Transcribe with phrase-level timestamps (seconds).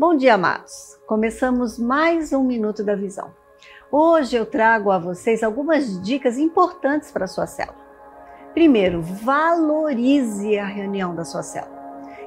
[0.00, 0.96] Bom dia, amados.
[1.08, 3.34] Começamos mais um Minuto da Visão.
[3.90, 7.76] Hoje eu trago a vocês algumas dicas importantes para a sua célula.
[8.54, 11.76] Primeiro, valorize a reunião da sua célula.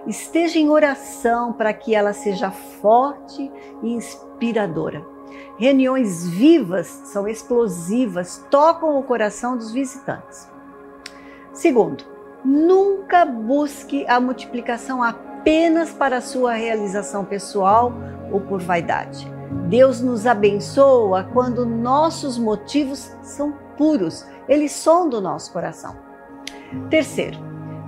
[0.05, 3.49] Esteja em oração para que ela seja forte
[3.81, 5.07] e inspiradora.
[5.57, 10.45] Reuniões vivas são explosivas, tocam o coração dos visitantes.
[11.53, 12.03] Segundo,
[12.43, 17.91] nunca busque a multiplicação apenas apenas para a sua realização pessoal
[18.31, 19.27] ou por vaidade.
[19.67, 25.95] Deus nos abençoa quando nossos motivos são puros, eles são do nosso coração.
[26.91, 27.39] Terceiro,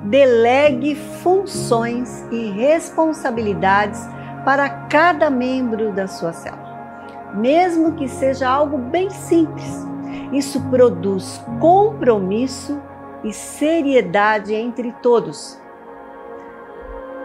[0.06, 4.02] delegue funções e responsabilidades
[4.44, 9.86] para cada membro da sua célula, mesmo que seja algo bem simples.
[10.32, 12.82] Isso produz compromisso
[13.24, 15.62] e seriedade entre todos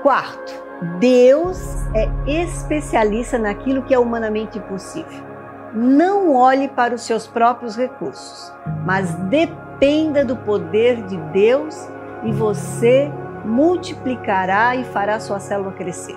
[0.03, 0.53] Quarto,
[1.01, 1.59] Deus
[1.95, 5.27] é especialista naquilo que é humanamente impossível.
[5.75, 8.53] Não olhe para os seus próprios recursos,
[8.87, 11.89] mas dependa do poder de Deus
[12.25, 13.11] e você
[13.45, 16.17] multiplicará e fará sua célula crescer.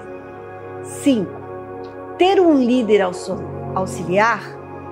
[0.83, 1.31] 5.
[2.17, 3.01] Ter um líder
[3.75, 4.41] auxiliar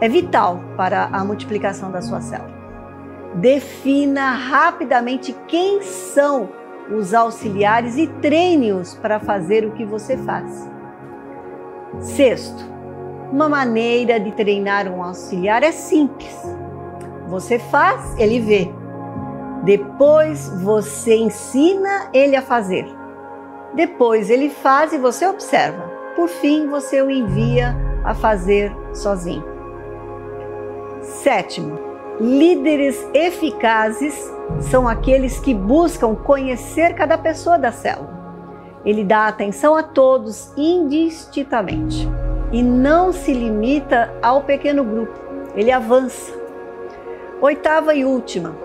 [0.02, 2.58] é vital para a multiplicação da sua célula.
[3.36, 6.50] Defina rapidamente quem são
[6.92, 10.70] os auxiliares e treine-os para fazer o que você faz.
[12.00, 12.64] Sexto,
[13.32, 16.36] uma maneira de treinar um auxiliar é simples.
[17.28, 18.72] Você faz, ele vê.
[19.64, 22.88] Depois você ensina ele a fazer.
[23.74, 25.90] Depois ele faz e você observa.
[26.16, 29.44] Por fim, você o envia a fazer sozinho.
[31.02, 31.89] Sétimo,
[32.20, 38.20] líderes eficazes são aqueles que buscam conhecer cada pessoa da célula.
[38.86, 42.08] Ele dá atenção a todos indistintamente
[42.52, 45.14] e não se limita ao pequeno grupo,
[45.56, 46.34] ele avança.
[47.42, 48.56] Oitava e última,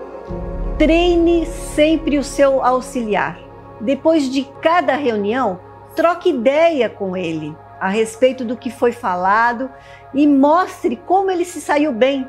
[0.77, 3.39] treine sempre o seu auxiliar.
[3.79, 5.59] Depois de cada reunião,
[5.95, 9.69] troque ideia com ele a respeito do que foi falado
[10.13, 12.27] e mostre como ele se saiu bem.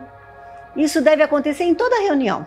[0.77, 2.47] Isso deve acontecer em toda reunião.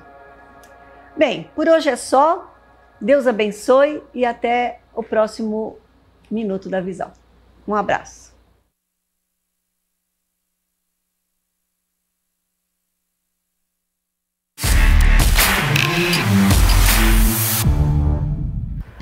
[1.18, 2.56] Bem, por hoje é só.
[3.02, 5.78] Deus abençoe e até o próximo
[6.30, 7.12] Minuto da Visão.
[7.68, 8.30] Um abraço.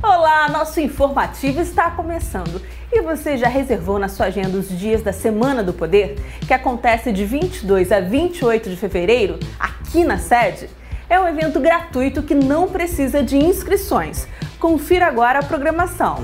[0.01, 2.61] Olá, nosso informativo está começando.
[2.91, 7.11] E você já reservou na sua agenda os dias da Semana do Poder, que acontece
[7.11, 10.69] de 22 a 28 de fevereiro, aqui na sede?
[11.09, 14.27] É um evento gratuito que não precisa de inscrições.
[14.59, 16.23] Confira agora a programação.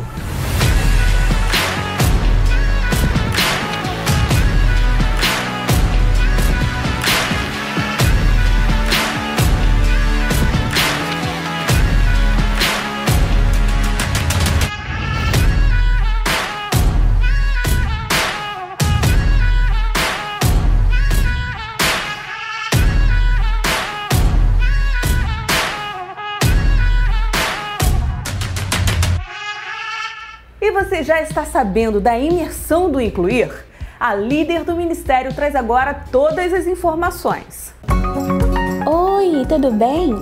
[31.03, 33.51] Já está sabendo da imersão do Incluir?
[33.99, 37.73] A líder do Ministério traz agora todas as informações.
[38.85, 40.13] Oi, tudo bem?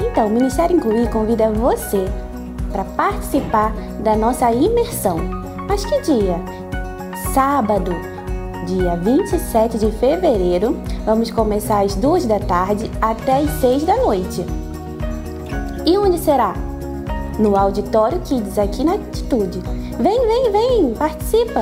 [0.00, 2.04] Então, o Ministério Incluir convida você
[2.70, 5.18] para participar da nossa imersão.
[5.68, 6.36] Mas que dia?
[7.32, 7.92] Sábado,
[8.66, 10.76] dia 27 de fevereiro.
[11.04, 14.44] Vamos começar às duas da tarde até às seis da noite.
[15.86, 16.54] E onde será?
[17.38, 19.60] No Auditório Kids aqui na Atitude.
[19.98, 21.60] Vem, vem, vem, participa!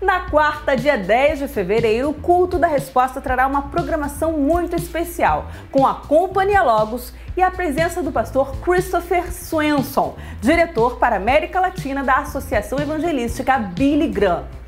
[0.00, 5.46] Na quarta, dia 10 de fevereiro, o Culto da Resposta trará uma programação muito especial,
[5.70, 12.04] com a Companhia Logos e a presença do pastor Christopher Swenson, diretor para América Latina
[12.04, 14.61] da Associação Evangelística Billy Graham.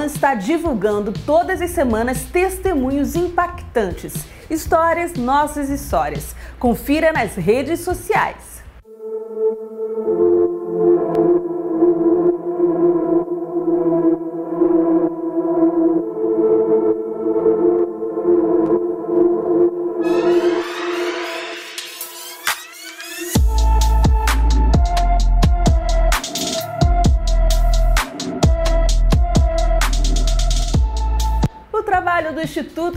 [0.00, 4.14] Está divulgando todas as semanas testemunhos impactantes,
[4.48, 6.34] histórias, nossas histórias.
[6.58, 8.62] Confira nas redes sociais.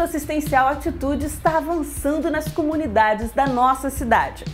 [0.05, 4.45] Assistencial Atitude está avançando nas comunidades da nossa cidade.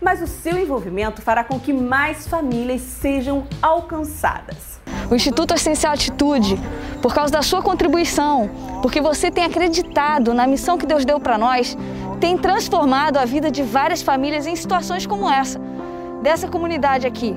[0.00, 4.80] Mas o seu envolvimento fará com que mais famílias sejam alcançadas.
[5.10, 6.56] O Instituto Assistencial Atitude,
[7.02, 8.48] por causa da sua contribuição,
[8.80, 11.76] porque você tem acreditado na missão que Deus deu para nós,
[12.20, 15.60] tem transformado a vida de várias famílias em situações como essa,
[16.22, 17.34] dessa comunidade aqui.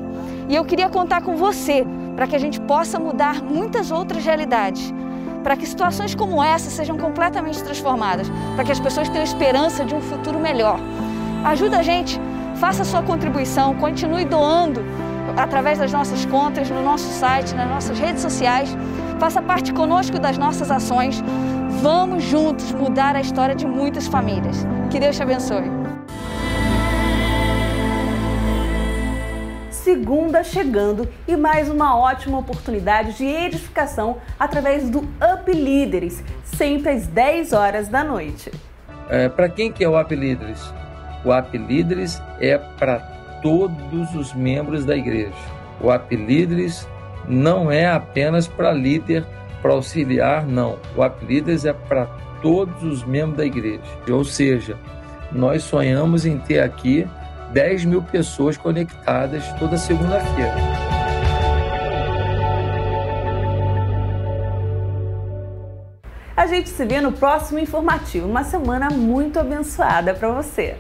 [0.48, 1.86] E eu queria contar com você
[2.16, 4.94] para que a gente possa mudar muitas outras realidades
[5.44, 9.94] para que situações como essa sejam completamente transformadas, para que as pessoas tenham esperança de
[9.94, 10.80] um futuro melhor.
[11.44, 12.20] Ajuda a gente,
[12.56, 14.82] faça a sua contribuição, continue doando
[15.38, 18.76] através das nossas contas, no nosso site, nas nossas redes sociais.
[19.20, 21.22] Faça parte conosco das nossas ações.
[21.82, 24.66] Vamos juntos mudar a história de muitas famílias.
[24.90, 25.83] Que Deus te abençoe.
[29.84, 37.06] Segunda chegando e mais uma ótima oportunidade de edificação através do Up Líderes, sempre às
[37.06, 38.50] 10 horas da noite.
[39.10, 40.74] É, para quem que é o Up Líderes?
[41.26, 43.00] O Up Líderes é para
[43.42, 45.36] todos os membros da igreja.
[45.82, 46.88] O Up Líderes
[47.28, 49.26] não é apenas para líder,
[49.62, 50.80] para auxiliar, não.
[50.96, 52.06] O Up Líderes é para
[52.42, 53.82] todos os membros da igreja.
[54.10, 54.78] Ou seja,
[55.30, 57.06] nós sonhamos em ter aqui
[57.54, 60.56] 10 mil pessoas conectadas toda segunda-feira.
[66.36, 68.28] A gente se vê no próximo informativo.
[68.28, 70.78] Uma semana muito abençoada para você.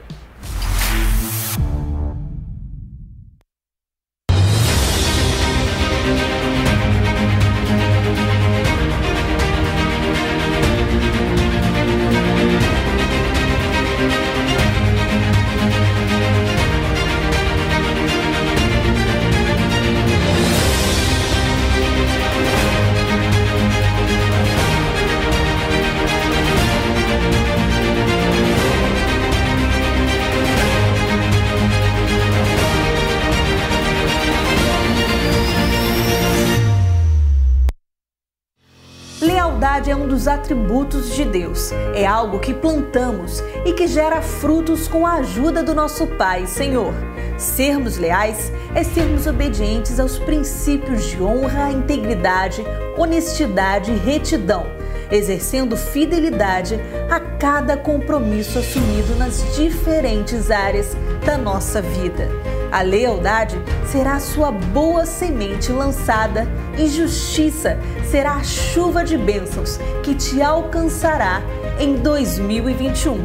[40.23, 41.73] Dos atributos de Deus.
[41.93, 46.93] É algo que plantamos e que gera frutos com a ajuda do nosso Pai, Senhor.
[47.37, 52.63] Sermos leais é sermos obedientes aos princípios de honra, integridade,
[52.97, 54.65] honestidade e retidão,
[55.11, 56.79] exercendo fidelidade
[57.09, 60.95] a cada compromisso assumido nas diferentes áreas
[61.25, 62.29] da nossa vida.
[62.73, 63.55] A lealdade
[63.85, 67.77] será a sua boa semente lançada e justiça
[68.09, 71.43] será a chuva de bênçãos que te alcançará
[71.79, 73.19] em 2021.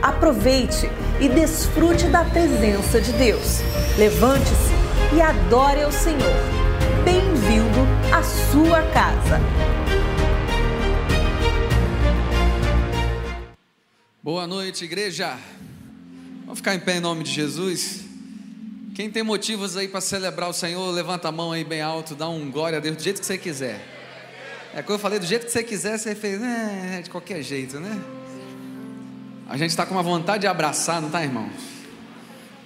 [0.00, 0.88] Aproveite
[1.20, 3.60] e desfrute da presença de Deus.
[3.98, 4.72] Levante-se
[5.14, 6.32] e adore ao Senhor.
[7.04, 9.38] Bem-vindo à sua casa.
[14.22, 15.36] Boa noite, igreja.
[16.46, 18.11] Vamos ficar em pé em nome de Jesus.
[18.94, 22.28] Quem tem motivos aí para celebrar o Senhor, levanta a mão aí bem alto, dá
[22.28, 23.80] um glória a Deus do jeito que você quiser.
[24.74, 27.80] É como eu falei, do jeito que você quiser, você fez, é, de qualquer jeito,
[27.80, 27.98] né?
[29.48, 31.52] A gente está com uma vontade de abraçar, não tá, irmãos?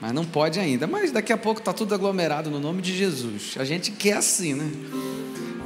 [0.01, 0.87] Mas não pode ainda.
[0.87, 3.55] Mas daqui a pouco está tudo aglomerado no nome de Jesus.
[3.57, 4.71] A gente quer assim, né?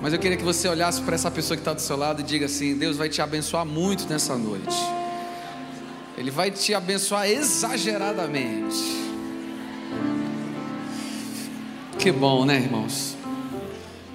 [0.02, 2.23] Mas eu queria que você olhasse para essa pessoa que está do seu lado e
[2.23, 4.76] diga assim: Deus vai te abençoar muito nessa noite.
[6.17, 9.10] Ele vai te abençoar exageradamente.
[12.00, 13.14] Que bom, né, irmãos?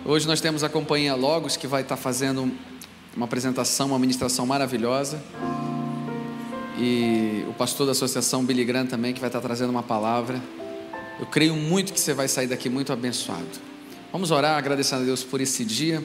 [0.03, 2.51] Hoje nós temos a companhia Logos que vai estar fazendo
[3.15, 5.21] uma apresentação, uma ministração maravilhosa.
[6.79, 10.41] E o pastor da associação Billy Graham também que vai estar trazendo uma palavra.
[11.19, 13.45] Eu creio muito que você vai sair daqui muito abençoado.
[14.11, 16.03] Vamos orar agradecendo a Deus por esse dia.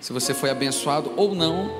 [0.00, 1.70] Se você foi abençoado ou não,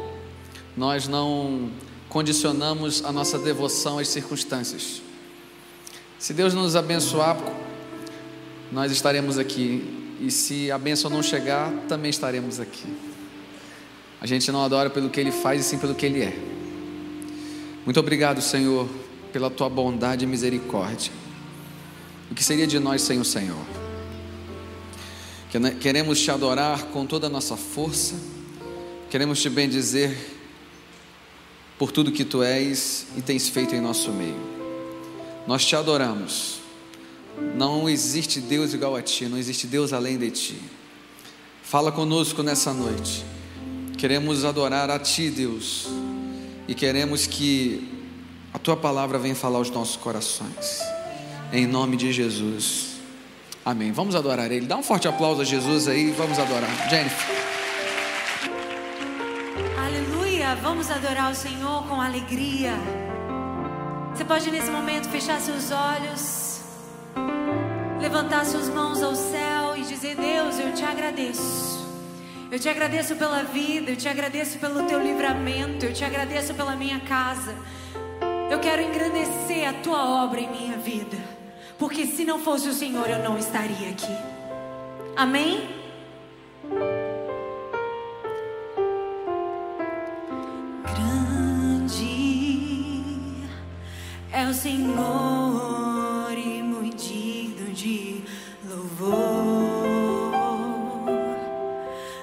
[0.76, 1.70] nós não
[2.10, 5.00] condicionamos a nossa devoção às circunstâncias.
[6.18, 7.38] Se Deus nos abençoar
[8.74, 10.02] nós estaremos aqui.
[10.20, 12.84] E se a bênção não chegar, também estaremos aqui.
[14.20, 16.36] A gente não adora pelo que Ele faz, e sim pelo que Ele é.
[17.84, 18.88] Muito obrigado, Senhor,
[19.32, 21.12] pela Tua bondade e misericórdia.
[22.30, 23.64] O que seria de nós sem o Senhor?
[25.80, 28.16] Queremos Te adorar com toda a nossa força,
[29.08, 30.16] queremos Te bendizer
[31.78, 34.40] por tudo que Tu és e tens feito em nosso meio.
[35.46, 36.63] Nós Te adoramos
[37.56, 40.60] não existe Deus igual a ti, não existe Deus além de ti.
[41.62, 43.24] Fala conosco nessa noite.
[43.96, 45.86] Queremos adorar a ti, Deus,
[46.68, 47.88] e queremos que
[48.52, 50.80] a tua palavra venha falar aos nossos corações.
[51.52, 52.94] Em nome de Jesus.
[53.64, 53.92] Amém.
[53.92, 54.66] Vamos adorar ele.
[54.66, 56.90] Dá um forte aplauso a Jesus aí, vamos adorar.
[56.90, 57.34] Jennifer.
[59.78, 60.54] Aleluia.
[60.56, 62.74] Vamos adorar o Senhor com alegria.
[64.14, 66.43] Você pode nesse momento fechar seus olhos
[68.00, 71.84] levantar suas mãos ao céu e dizer: Deus, eu te agradeço.
[72.50, 76.76] Eu te agradeço pela vida, eu te agradeço pelo teu livramento, eu te agradeço pela
[76.76, 77.54] minha casa.
[78.50, 81.16] Eu quero engrandecer a tua obra em minha vida,
[81.78, 84.16] porque se não fosse o Senhor, eu não estaria aqui.
[85.16, 85.68] Amém?
[90.94, 92.04] Grande
[94.30, 95.93] é o Senhor
[98.74, 100.32] louvor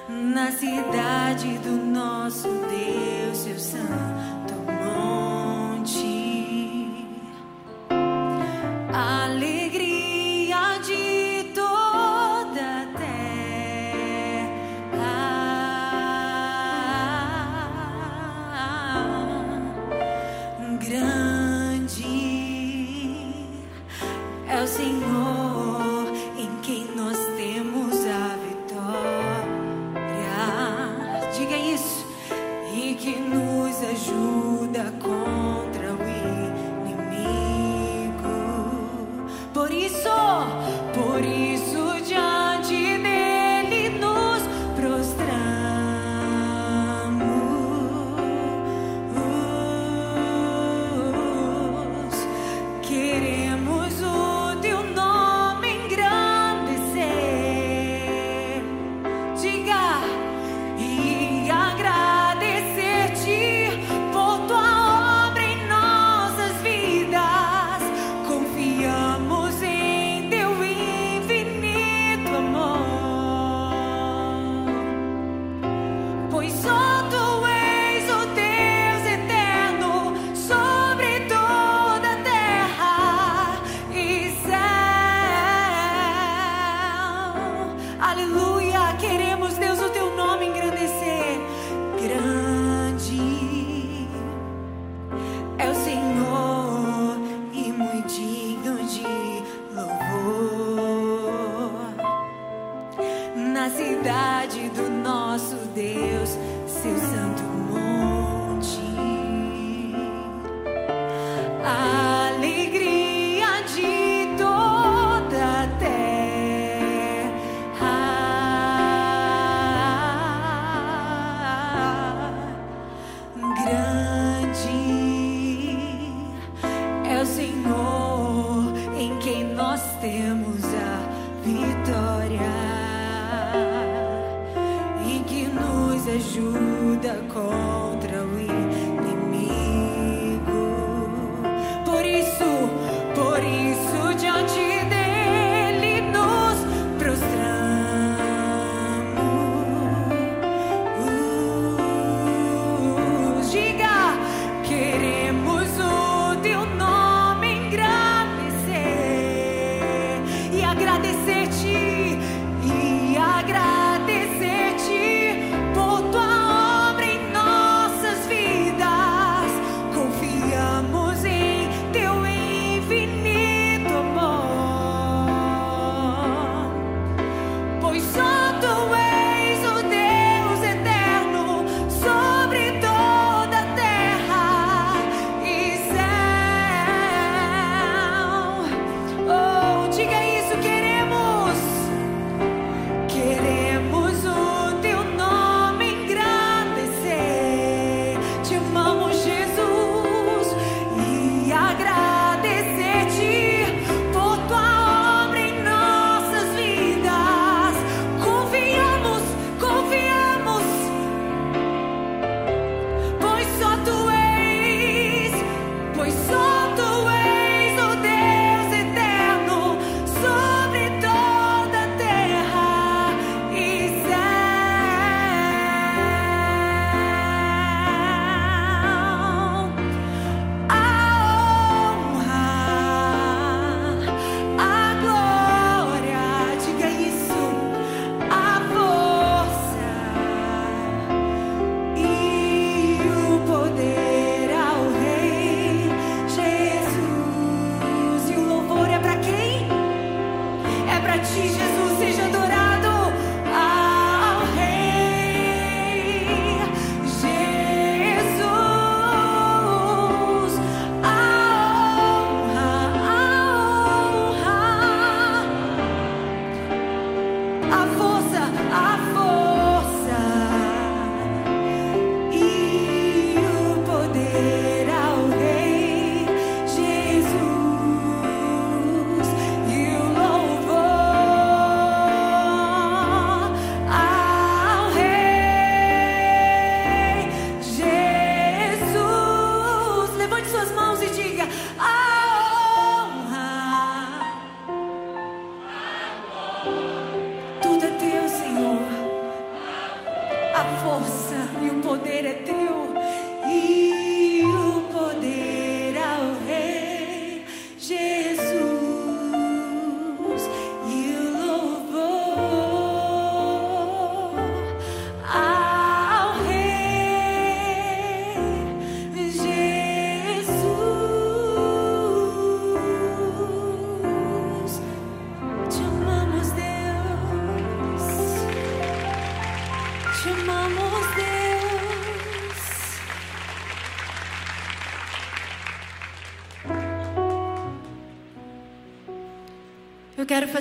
[0.08, 4.54] na cidade do nosso Deus, seu santo
[4.84, 5.96] monte.
[8.92, 9.61] Aleluia.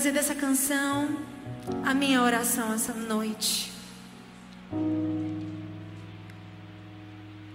[0.01, 1.09] Fazer dessa canção
[1.85, 3.71] a minha oração essa noite.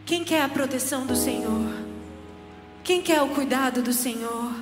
[0.05, 1.75] Quem quer a proteção do Senhor?
[2.85, 4.53] Quem quer o cuidado do Senhor?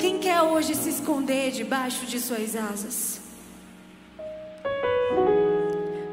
[0.00, 3.20] Quem quer hoje se esconder debaixo de suas asas?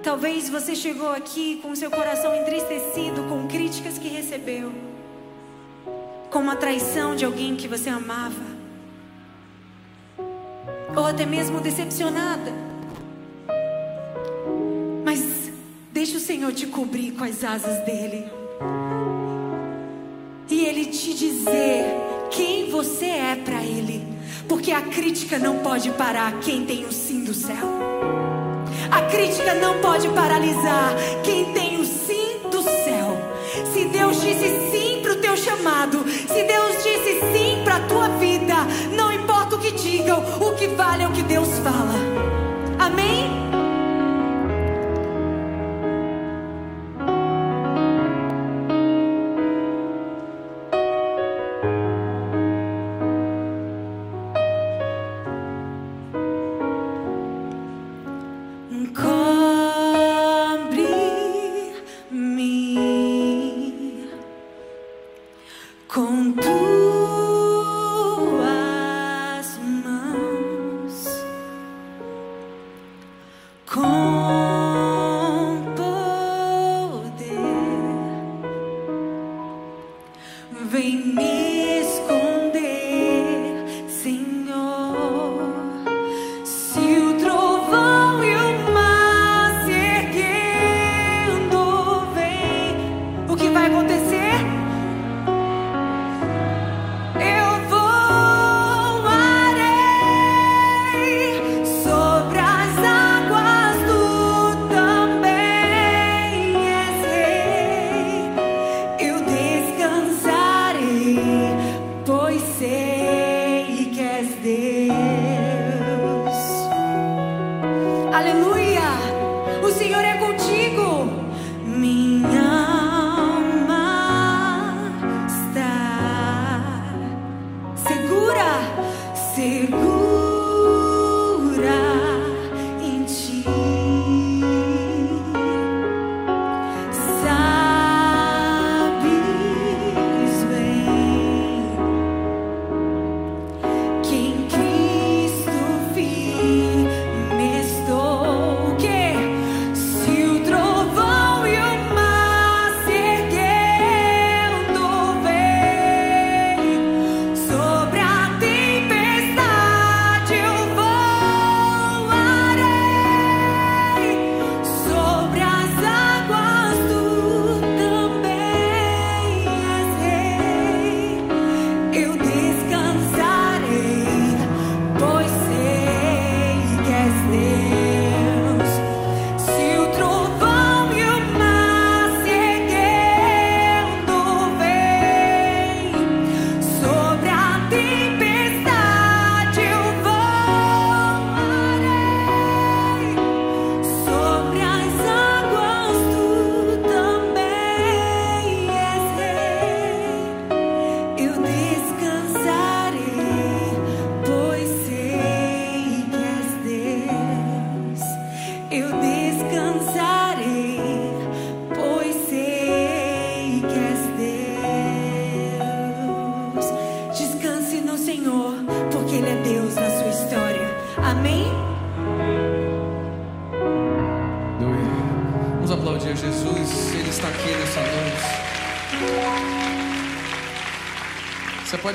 [0.04, 4.72] Talvez você chegou aqui com seu coração entristecido com críticas que recebeu,
[6.30, 8.53] com uma traição de alguém que você amava,
[11.04, 12.54] ou até mesmo decepcionada.
[15.04, 15.52] Mas
[15.92, 18.26] deixa o Senhor te cobrir com as asas dele
[20.50, 21.86] e ele te dizer
[22.32, 24.02] quem você é para ele,
[24.48, 27.68] porque a crítica não pode parar quem tem o sim do céu.
[28.90, 33.18] A crítica não pode paralisar quem tem o sim do céu.
[33.74, 36.93] Se Deus disse sim para o teu chamado, se Deus disse
[40.54, 41.96] o que vale é o que Deus fala.
[42.80, 43.43] Amém?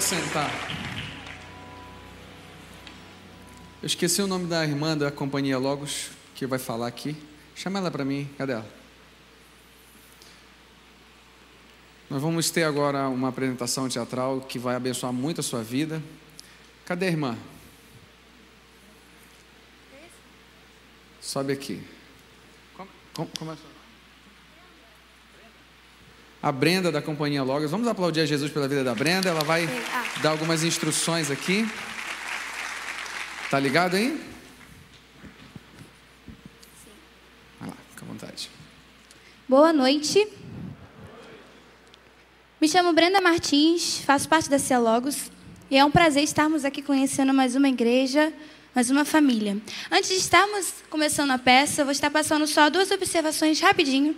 [0.09, 0.51] Sentar.
[3.83, 7.15] Eu esqueci o nome da irmã da companhia Logos, que vai falar aqui.
[7.55, 8.67] Chama ela para mim, cadê ela?
[12.09, 16.03] Nós vamos ter agora uma apresentação teatral que vai abençoar muito a sua vida.
[16.87, 17.37] Cadê a irmã?
[21.21, 21.83] Sobe aqui.
[22.75, 23.78] Como, como, como é
[26.53, 27.71] Brenda da Companhia Logos.
[27.71, 29.29] Vamos aplaudir a Jesus pela vida da Brenda.
[29.29, 29.69] Ela vai
[30.23, 31.69] dar algumas instruções aqui.
[33.51, 34.21] Tá ligado aí?
[37.59, 38.51] Vai lá, fica à vontade.
[39.49, 40.27] Boa noite.
[42.61, 45.31] Me chamo Brenda Martins, faço parte da Cia Logos
[45.71, 48.33] e é um prazer estarmos aqui conhecendo mais uma igreja,
[48.75, 49.57] mais uma família.
[49.91, 54.17] Antes de estarmos começando a peça, eu vou estar passando só duas observações rapidinho.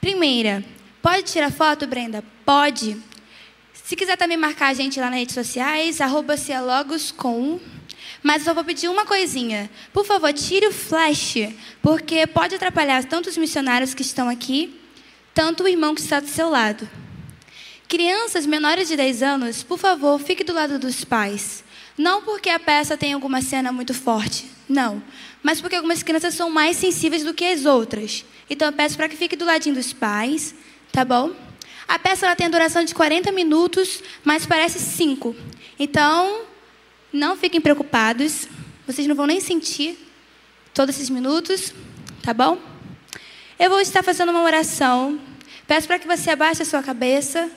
[0.00, 0.64] Primeira,
[1.02, 2.24] pode tirar foto, Brenda?
[2.44, 2.96] Pode.
[3.72, 6.34] Se quiser também marcar a gente lá nas redes sociais, arroba
[7.16, 7.58] com
[8.22, 9.70] mas eu vou pedir uma coisinha.
[9.92, 11.36] Por favor, tire o flash,
[11.82, 14.78] porque pode atrapalhar tanto os missionários que estão aqui,
[15.32, 16.88] tanto o irmão que está do seu lado.
[17.88, 21.64] Crianças menores de 10 anos, por favor, fique do lado dos pais.
[21.96, 25.02] Não porque a peça tem alguma cena muito forte, não.
[25.42, 28.24] Mas porque algumas crianças são mais sensíveis do que as outras.
[28.48, 30.54] Então eu peço para que fique do ladinho dos pais,
[30.92, 31.32] tá bom?
[31.86, 35.34] A peça ela tem duração de 40 minutos, mas parece 5.
[35.78, 36.42] Então,
[37.12, 38.46] não fiquem preocupados.
[38.86, 39.98] Vocês não vão nem sentir
[40.72, 41.72] todos esses minutos,
[42.22, 42.58] tá bom?
[43.58, 45.20] Eu vou estar fazendo uma oração.
[45.66, 47.50] Peço para que você abaixe a sua cabeça.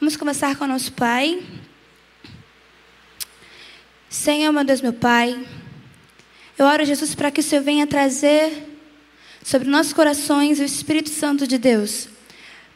[0.00, 1.42] Vamos começar com o nosso Pai.
[4.08, 5.38] Senhor, meu Deus, meu Pai,
[6.58, 8.66] eu oro, Jesus, para que o Senhor venha trazer
[9.42, 12.08] sobre nossos corações o Espírito Santo de Deus,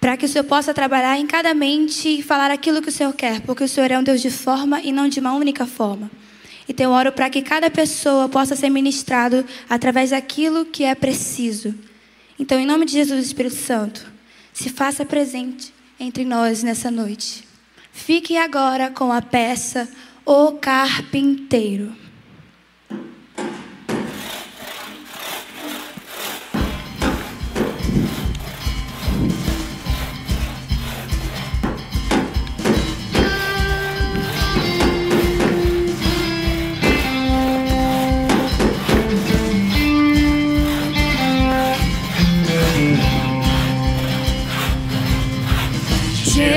[0.04, 3.14] para que o Senhor possa trabalhar em cada mente e falar aquilo que o Senhor
[3.14, 6.10] quer, porque o Senhor é um Deus de forma e não de uma única forma.
[6.68, 11.74] Então, eu oro para que cada pessoa possa ser ministrado através daquilo que é preciso.
[12.38, 14.06] Então, em nome de Jesus, Espírito Santo,
[14.52, 17.42] se faça presente entre nós nessa noite.
[17.90, 19.88] Fique agora com a peça
[20.26, 22.03] O Carpinteiro.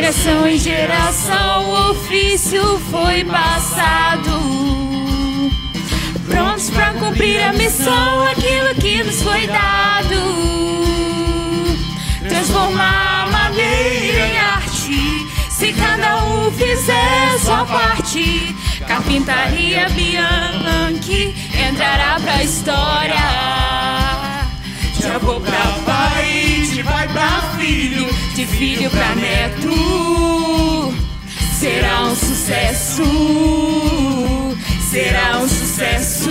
[0.07, 4.39] Geração em geração o ofício foi passado.
[6.25, 10.15] Prontos para cumprir a missão, aquilo que nos foi dado.
[12.25, 18.55] Transformar a madeira em arte, se cada um fizer sua parte.
[18.87, 21.35] Carpintaria Bianchi
[21.69, 24.26] entrará pra história.
[24.99, 30.93] De avô pra pai, de pai pra filho, de filho pra neto.
[31.59, 33.03] Será um sucesso,
[34.89, 36.29] será um sucesso.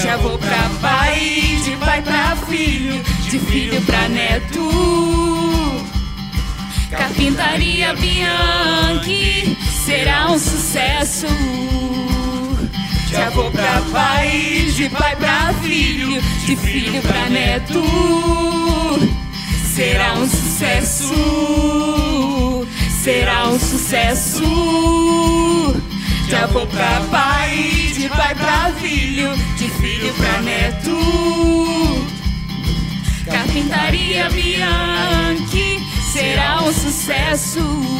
[0.00, 5.78] De avô pra pai, de pai pra filho, de filho pra neto.
[6.90, 11.26] Carpintaria Bianchi será um sucesso.
[13.08, 17.82] De avô pra pai, de pai pra filho, de filho pra neto.
[19.74, 21.14] Será um sucesso,
[23.02, 24.42] será um sucesso.
[26.26, 30.98] De avô pra pai, de pai pra filho, de filho pra neto.
[33.24, 35.80] Carpintaria Bianchi
[36.12, 37.98] será um sucesso.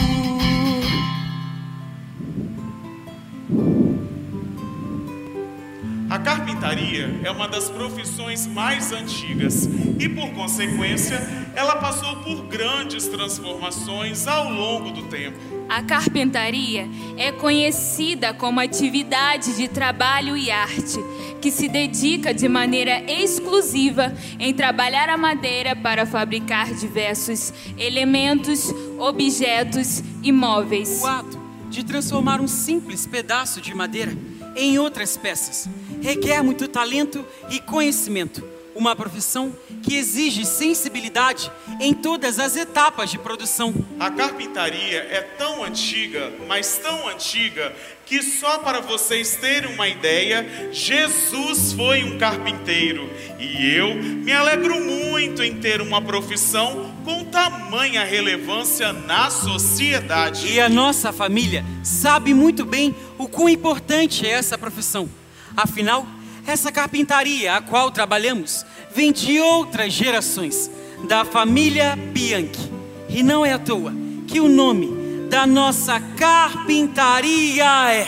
[6.10, 9.68] A carpintaria é uma das profissões mais antigas
[9.98, 11.20] e, por consequência,
[11.54, 15.38] ela passou por grandes transformações ao longo do tempo.
[15.68, 20.98] A carpintaria é conhecida como atividade de trabalho e arte,
[21.42, 30.02] que se dedica de maneira exclusiva em trabalhar a madeira para fabricar diversos elementos, objetos
[30.22, 31.02] e móveis.
[31.02, 34.16] O ato de transformar um simples pedaço de madeira
[34.58, 35.68] em outras peças
[36.00, 38.44] requer muito talento e conhecimento.
[38.74, 43.74] Uma profissão que exige sensibilidade em todas as etapas de produção.
[43.98, 47.74] A carpintaria é tão antiga, mas tão antiga,
[48.06, 53.10] que só para vocês terem uma ideia, Jesus foi um carpinteiro.
[53.40, 60.46] E eu me alegro muito em ter uma profissão com tamanha relevância na sociedade.
[60.46, 65.08] E a nossa família sabe muito bem o quão importante é essa profissão.
[65.56, 66.06] Afinal,
[66.46, 68.62] essa carpintaria a qual trabalhamos
[68.94, 70.70] vem de outras gerações,
[71.08, 72.70] da família Bianchi.
[73.08, 73.94] E não é à toa
[74.26, 74.90] que o nome
[75.30, 78.06] da nossa carpintaria é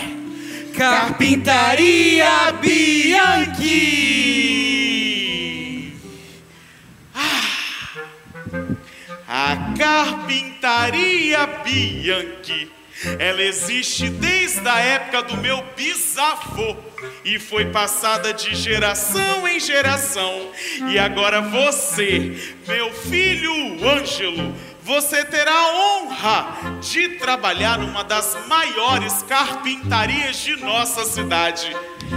[0.76, 4.10] Carpintaria Bianchi.
[9.40, 12.68] A Carpintaria Bianchi.
[13.18, 16.76] Ela existe desde a época do meu bisavô
[17.24, 20.50] e foi passada de geração em geração.
[20.90, 22.37] E agora você,
[22.68, 31.04] meu filho Ângelo, você terá a honra de trabalhar numa das maiores carpintarias de nossa
[31.04, 31.74] cidade.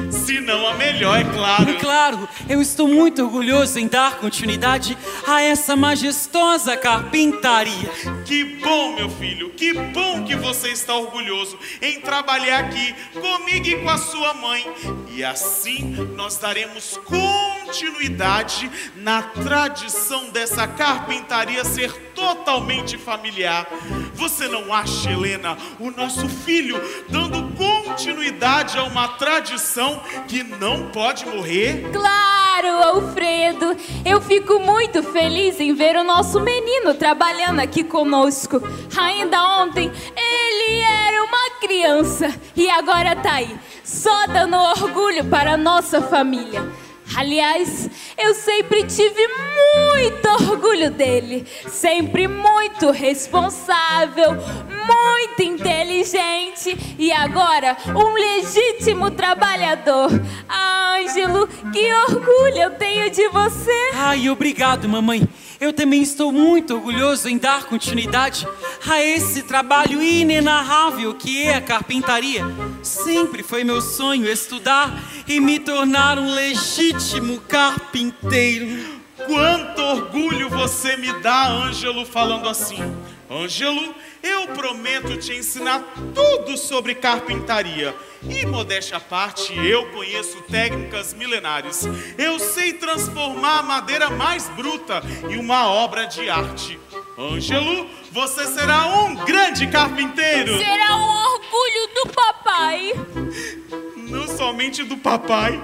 [0.09, 1.79] Se não a melhor, é claro.
[1.79, 4.97] Claro, eu estou muito orgulhoso em dar continuidade
[5.27, 7.89] a essa majestosa carpintaria.
[8.25, 13.83] Que bom, meu filho, que bom que você está orgulhoso em trabalhar aqui comigo e
[13.83, 14.65] com a sua mãe.
[15.11, 22.62] E assim nós daremos continuidade na tradição dessa carpintaria ser totalmente
[23.13, 23.67] familiar.
[24.15, 31.25] Você não acha, Helena, o nosso filho dando continuidade a uma tradição que não pode
[31.25, 31.89] morrer?
[31.91, 33.75] Claro, Alfredo.
[34.05, 38.61] Eu fico muito feliz em ver o nosso menino trabalhando aqui conosco.
[38.97, 45.57] Ainda ontem ele era uma criança e agora tá aí, só dando orgulho para a
[45.57, 46.63] nossa família.
[47.15, 51.45] Aliás, eu sempre tive muito orgulho dele.
[51.67, 60.09] Sempre muito responsável, muito inteligente e agora um legítimo trabalhador.
[60.49, 63.91] Ângelo, que orgulho eu tenho de você.
[63.93, 65.27] Ai, obrigado, mamãe.
[65.59, 68.47] Eu também estou muito orgulhoso em dar continuidade
[68.87, 72.43] a esse trabalho inenarrável que é a carpintaria.
[72.81, 79.01] Sempre foi meu sonho estudar e me tornar um legítimo carpinteiro.
[79.25, 82.79] Quanto orgulho você me dá, Ângelo, falando assim.
[83.29, 85.83] Ângelo, eu prometo te ensinar
[86.13, 87.95] tudo sobre carpintaria.
[88.29, 91.83] E modéstia à parte, eu conheço técnicas milenares.
[92.17, 96.79] Eu sei transformar a madeira mais bruta em uma obra de arte.
[97.17, 100.57] Ângelo, você será um grande carpinteiro.
[100.57, 102.93] Será um orgulho do papai.
[103.97, 105.61] Não somente do papai,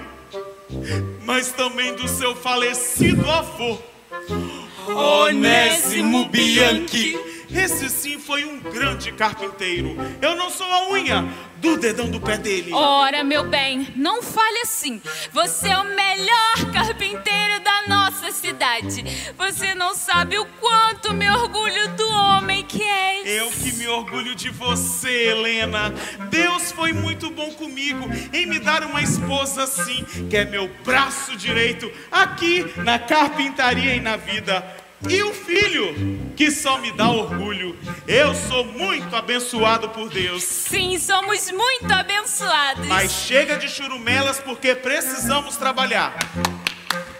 [1.23, 3.77] mas também do seu falecido avô.
[4.87, 7.28] Onésimo Bianchi.
[7.51, 9.95] Esse sim foi um grande carpinteiro.
[10.21, 12.71] Eu não sou a unha do dedão do pé dele.
[12.73, 15.01] Ora, meu bem, não fale assim.
[15.33, 19.03] Você é o melhor carpinteiro da nossa cidade.
[19.37, 23.27] Você não sabe o quanto me orgulho do homem que és.
[23.27, 25.93] Eu que me orgulho de você, Helena.
[26.29, 31.35] Deus foi muito bom comigo em me dar uma esposa assim, que é meu braço
[31.35, 34.63] direito aqui na carpintaria e na vida.
[35.07, 35.95] E o filho,
[36.35, 37.77] que só me dá orgulho.
[38.05, 40.43] Eu sou muito abençoado por Deus.
[40.43, 42.85] Sim, somos muito abençoados.
[42.87, 46.17] Mas chega de churumelas porque precisamos trabalhar.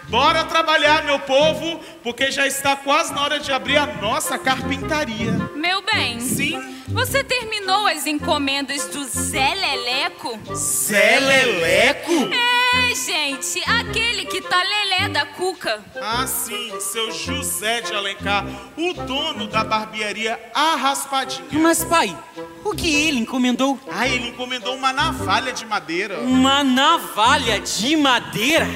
[0.10, 5.32] Bora trabalhar, meu povo, porque já está quase na hora de abrir a nossa carpintaria.
[5.56, 6.20] Meu bem.
[6.20, 6.60] Sim.
[6.88, 10.40] Você terminou as encomendas do Zé Leleco?
[10.56, 12.12] Zé Leleco?
[12.12, 15.80] É, gente, aquele que tá lelé da cuca.
[16.02, 18.46] Ah, sim, seu José de Alencar,
[18.76, 21.48] o dono da barbearia A Raspadinha.
[21.52, 22.18] Mas, pai,
[22.66, 23.80] o que ele encomendou?
[23.92, 26.20] Ah, ele encomendou uma navalha de madeira.
[26.22, 28.68] Uma navalha de madeira?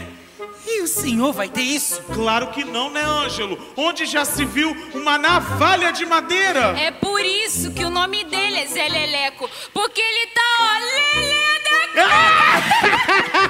[0.65, 2.01] E o senhor vai ter isso?
[2.13, 3.57] Claro que não, né, Ângelo?
[3.75, 6.77] Onde já se viu uma navalha de madeira?
[6.79, 9.49] É por isso que o nome dele é Zé Leleco.
[9.73, 11.59] Porque ele tá, ó, lelé
[11.95, 12.61] da ah!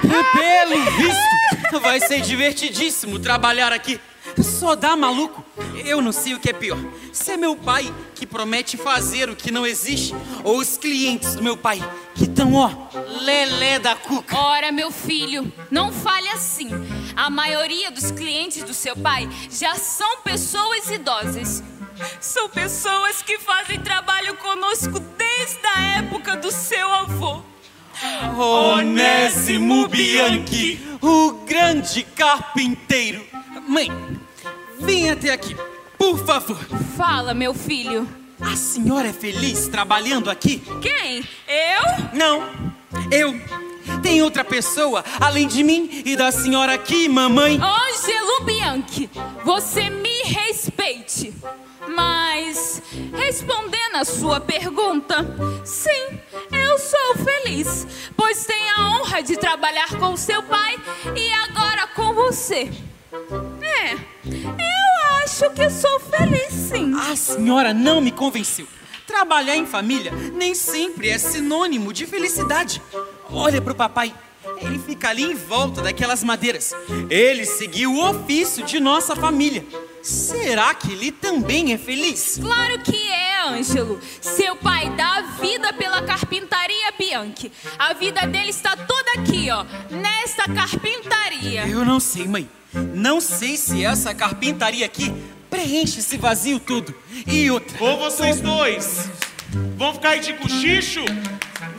[0.34, 4.00] Pelo visto, vai ser divertidíssimo trabalhar aqui.
[4.42, 5.44] Só dá maluco.
[5.86, 6.80] Eu não sei o que é pior.
[7.12, 11.44] Se é meu pai que promete fazer o que não existe, ou os clientes do
[11.44, 11.80] meu pai
[12.16, 12.70] que estão, ó,
[13.22, 14.38] lelé da cuca.
[14.38, 16.70] Ora, meu filho, não fale assim.
[17.16, 21.64] A maioria dos clientes do seu pai já são pessoas idosas.
[22.20, 27.42] São pessoas que fazem trabalho conosco desde a época do seu avô.
[28.38, 33.26] Onésimo Bianchi, o grande carpinteiro.
[33.68, 33.90] Mãe,
[34.84, 35.56] vem até aqui,
[35.98, 36.58] por favor.
[36.98, 38.08] Fala, meu filho.
[38.40, 40.62] A senhora é feliz trabalhando aqui?
[40.82, 41.20] Quem?
[41.48, 42.18] Eu?
[42.18, 42.44] Não,
[43.10, 43.34] eu.
[44.02, 47.56] Tem outra pessoa além de mim e da senhora aqui, mamãe?
[47.56, 49.10] Ângelo Bianchi,
[49.46, 51.34] você me respeite.
[51.88, 52.82] Mas,
[53.14, 55.26] respondendo a sua pergunta,
[55.64, 56.20] sim,
[56.52, 60.76] eu sou feliz, pois tenho a honra de trabalhar com seu pai
[61.16, 62.72] e agora com você.
[63.82, 66.94] É, eu acho que sou feliz sim.
[66.96, 68.68] A senhora não me convenceu.
[69.06, 72.82] Trabalhar em família nem sempre é sinônimo de felicidade.
[73.30, 74.14] Olha pro papai.
[74.62, 76.74] Ele fica ali em volta daquelas madeiras.
[77.10, 79.66] Ele seguiu o ofício de nossa família.
[80.02, 82.38] Será que ele também é feliz?
[82.42, 84.00] Claro que é, Ângelo.
[84.22, 87.52] Seu pai dá a vida pela carpintaria Bianchi.
[87.80, 91.68] A vida dele está toda aqui, ó, nesta carpintaria.
[91.68, 92.50] Eu não sei, mãe.
[92.74, 95.14] Não sei se essa carpintaria aqui
[95.50, 96.94] preenche esse vazio tudo.
[97.28, 97.78] E outra.
[97.84, 99.10] Ou vocês dois
[99.78, 101.04] vão ficar aí de cochicho?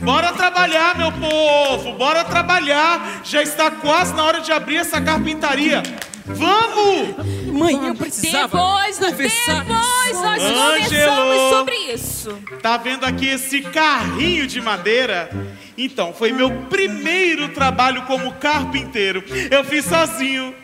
[0.00, 3.22] Bora trabalhar, meu povo, bora trabalhar.
[3.24, 5.82] Já está quase na hora de abrir essa carpintaria.
[6.26, 7.16] Vamos!
[7.52, 9.60] Mãe, eu precisava Depois, conversar.
[9.64, 10.72] depois nós Ângelo!
[10.72, 12.38] conversamos sobre isso.
[12.62, 15.30] Tá vendo aqui esse carrinho de madeira?
[15.76, 19.22] Então, foi meu primeiro trabalho como carpinteiro.
[19.50, 20.54] Eu fiz sozinho.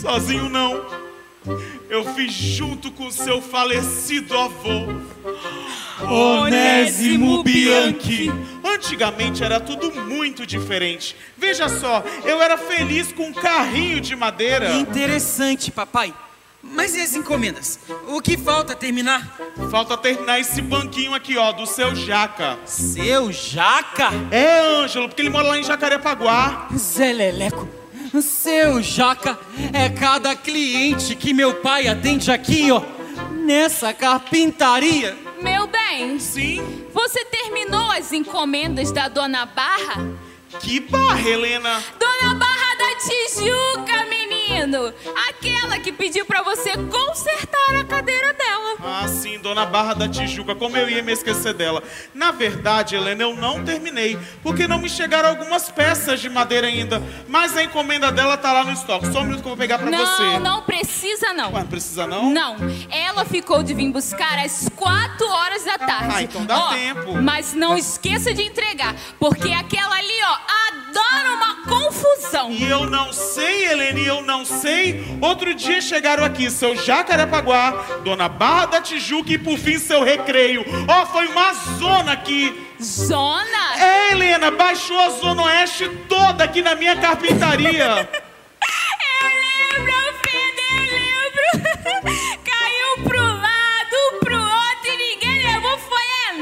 [0.00, 0.84] Sozinho não.
[1.88, 4.86] Eu fiz junto com seu falecido avô.
[6.08, 8.30] Onésimo Bianchi.
[8.64, 11.16] Antigamente era tudo muito diferente.
[11.36, 14.72] Veja só, eu era feliz com um carrinho de madeira.
[14.74, 16.14] Interessante, papai.
[16.62, 17.80] Mas e as encomendas?
[18.06, 19.36] O que falta terminar?
[19.68, 22.56] Falta terminar esse banquinho aqui, ó, do seu Jaca.
[22.64, 24.10] Seu Jaca?
[24.30, 26.68] É, Ângelo, porque ele mora lá em Jacarepaguá.
[26.76, 27.81] Zé Leleco.
[28.20, 29.38] Seu Jaca
[29.72, 32.82] é cada cliente que meu pai atende aqui, ó.
[33.30, 35.16] Nessa carpintaria.
[35.40, 36.84] Meu bem, Sim.
[36.92, 40.06] você terminou as encomendas da Dona Barra?
[40.60, 41.82] Que barra, Helena?
[41.98, 44.06] Dona Barra da Tijuca,
[44.52, 44.92] menino!
[45.28, 48.76] Aquela que pediu pra você consertar a cadeira dela.
[48.84, 51.82] Ah, sim, Dona Barra da Tijuca, como eu ia me esquecer dela.
[52.14, 57.02] Na verdade, Helena, eu não terminei, porque não me chegaram algumas peças de madeira ainda.
[57.28, 59.12] Mas a encomenda dela tá lá no estoque.
[59.12, 60.38] Só um minuto que eu vou pegar pra não, você.
[60.38, 61.52] não precisa não.
[61.52, 62.30] Ué, não precisa não?
[62.30, 62.56] Não,
[62.90, 66.14] ela ficou de vir buscar às 4 horas da tarde.
[66.14, 67.22] Ah, então dá Ó, tempo.
[67.22, 70.36] Mas não esqueça de entregar, porque aquela ali, ó,
[70.88, 72.50] adora uma confusão.
[72.50, 75.04] E eu não sei, Helena, e eu não sei.
[75.20, 80.64] Outro dia chegaram aqui seu Jacarepaguá, Dona Barra da Tijuca e por fim seu Recreio.
[80.88, 82.68] Ó, foi uma zona aqui.
[82.80, 83.76] Zona?
[83.78, 88.08] É, Helena, baixou a Zona Oeste toda aqui na minha carpintaria.
[89.22, 89.28] Eu
[89.78, 92.41] lembro, Fede, eu lembro.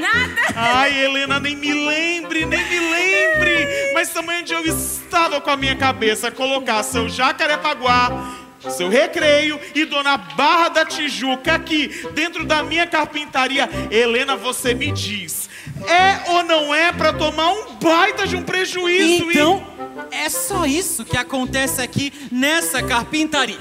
[0.01, 0.41] Nada.
[0.57, 3.93] Ai, Helena, nem me lembre, nem me lembre.
[3.95, 8.37] Mas também onde eu estava com a minha cabeça colocar seu Jacarepaguá,
[8.71, 13.69] seu Recreio e Dona Barra da Tijuca aqui dentro da minha carpintaria.
[13.91, 15.49] Helena, você me diz,
[15.87, 19.31] é ou não é pra tomar um baita de um prejuízo?
[19.31, 19.67] Então,
[20.11, 23.59] é só isso que acontece aqui nessa carpintaria.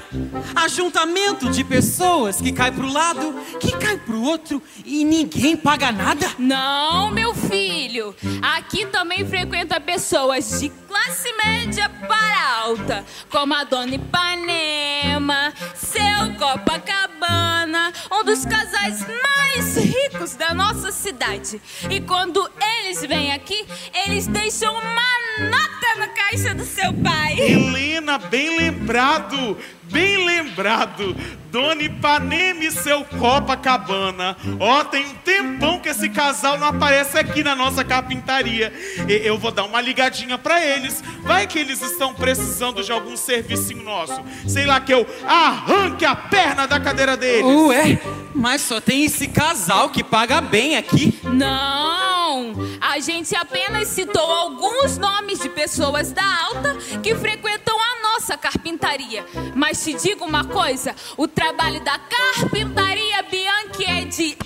[0.54, 6.30] Ajuntamento de pessoas que cai pro lado, que cai pro outro e ninguém paga nada.
[6.38, 8.14] Não, meu filho.
[8.42, 17.92] Aqui também frequenta pessoas de classe média para alta, como a Dona Ipanema, seu Copacabana,
[18.12, 21.60] um dos casais mais ricos da nossa cidade.
[21.88, 23.66] E quando eles vêm aqui,
[24.04, 27.38] eles deixam uma nota na caixa do seu pai.
[27.38, 29.58] Helena, bem lembrado,
[29.90, 31.16] bem lembrado.
[31.50, 34.36] Dona Ipanema e seu Copacabana.
[34.60, 38.72] Ó, tem um tempão que esse casal não aparece aqui na nossa carpintaria.
[39.08, 41.02] E- Eu vou dar uma ligadinha pra eles.
[41.22, 44.20] Vai que eles estão precisando de algum servicinho nosso.
[44.46, 47.44] Sei lá que eu arranque a perna da cadeira deles.
[47.44, 47.98] Ué,
[48.34, 51.18] mas só tem esse casal que paga bem aqui.
[51.24, 52.54] Não!
[52.80, 59.24] A gente apenas citou alguns nomes de pessoas da alta que frequentam a nossa carpintaria.
[59.54, 64.36] Mas te digo uma coisa: o trabalho da carpintaria Bianchi é de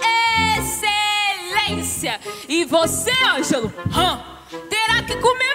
[0.57, 2.21] excelência.
[2.49, 4.23] E você, Ângelo, hã,
[4.71, 5.55] terá que comer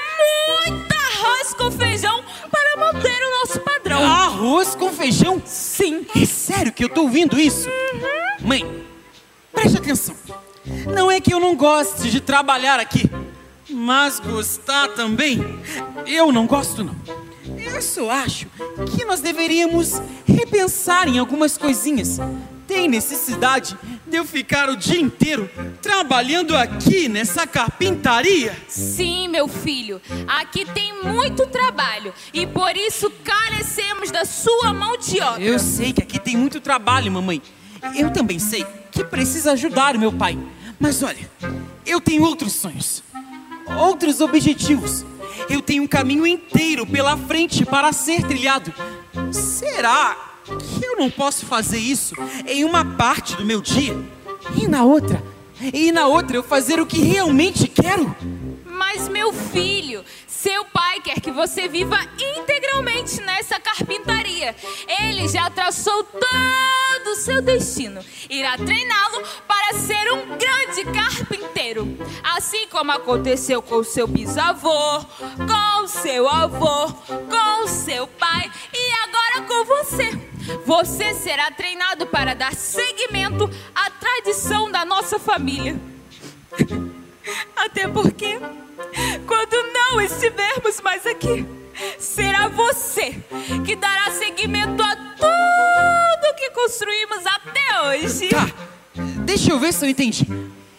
[0.68, 2.22] muito arroz com feijão
[2.52, 4.04] para manter o nosso padrão.
[4.06, 5.42] Arroz com feijão?
[5.46, 6.06] Sim.
[6.16, 7.70] É sério que eu tô ouvindo isso?
[8.42, 8.86] Mãe,
[9.54, 10.16] preste atenção.
[10.94, 13.10] Não é que eu não goste de trabalhar aqui,
[13.70, 15.42] mas gostar também,
[16.06, 17.19] eu não gosto não.
[17.74, 18.48] Eu só acho
[18.96, 22.20] que nós deveríamos repensar em algumas coisinhas.
[22.68, 25.50] Tem necessidade de eu ficar o dia inteiro
[25.82, 28.56] trabalhando aqui nessa carpintaria?
[28.68, 35.20] Sim, meu filho, aqui tem muito trabalho e por isso carecemos da sua mão de
[35.22, 35.42] obra.
[35.42, 37.42] Eu sei que aqui tem muito trabalho, mamãe.
[37.96, 40.38] Eu também sei que precisa ajudar meu pai.
[40.80, 41.30] Mas olha,
[41.86, 43.04] eu tenho outros sonhos,
[43.78, 45.06] outros objetivos.
[45.50, 48.74] Eu tenho um caminho inteiro pela frente para ser trilhado.
[49.32, 52.16] Será que eu não posso fazer isso
[52.48, 53.96] em uma parte do meu dia
[54.56, 55.24] e na outra,
[55.74, 58.16] e na outra eu fazer o que realmente quero?
[58.80, 61.98] Mas, meu filho, seu pai quer que você viva
[62.38, 64.56] integralmente nessa carpintaria.
[65.02, 68.02] Ele já traçou todo o seu destino.
[68.30, 71.98] Irá treiná-lo para ser um grande carpinteiro.
[72.24, 75.02] Assim como aconteceu com seu bisavô,
[75.46, 76.90] com seu avô,
[77.30, 80.10] com seu pai e agora com você.
[80.66, 85.78] Você será treinado para dar seguimento à tradição da nossa família.
[87.56, 88.40] Até porque,
[89.30, 91.46] quando não estivermos mais aqui,
[92.00, 93.16] será você
[93.64, 98.30] que dará seguimento a tudo que construímos até hoje.
[98.30, 98.50] Tá,
[99.24, 100.26] deixa eu ver se eu entendi.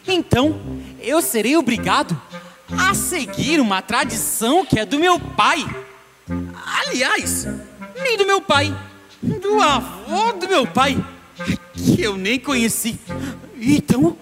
[0.04, 0.60] Então,
[1.00, 2.20] eu serei obrigado
[2.76, 5.64] a seguir uma tradição que é do meu pai.
[6.84, 7.46] Aliás,
[8.02, 8.76] nem do meu pai,
[9.22, 10.98] do avô do meu pai,
[11.72, 12.98] que eu nem conheci.
[13.60, 14.18] Então,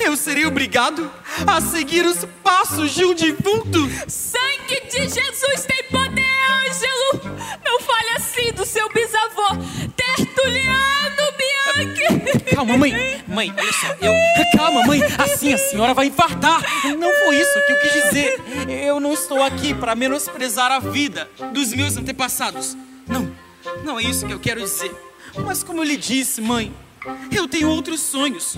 [0.00, 1.10] eu serei obrigado
[1.46, 3.88] a seguir os passos de um defunto.
[4.08, 6.24] Sangue de Jesus tem poder,
[6.68, 7.38] Ângelo!
[7.64, 9.56] Não fale assim do seu bisavô,
[9.96, 12.54] Tertuliano Bianchi!
[12.54, 13.22] Calma, mãe.
[13.26, 13.86] Mãe, olha só.
[14.00, 14.12] Eu...
[14.56, 15.00] Calma, mãe.
[15.18, 16.62] Assim a senhora vai infartar.
[16.98, 18.40] Não foi isso que eu quis dizer.
[18.68, 22.76] Eu não estou aqui para menosprezar a vida dos meus antepassados.
[23.06, 23.30] Não,
[23.84, 24.94] não é isso que eu quero dizer.
[25.36, 26.72] Mas como eu lhe disse, mãe,
[27.30, 28.54] eu tenho outros sonhos,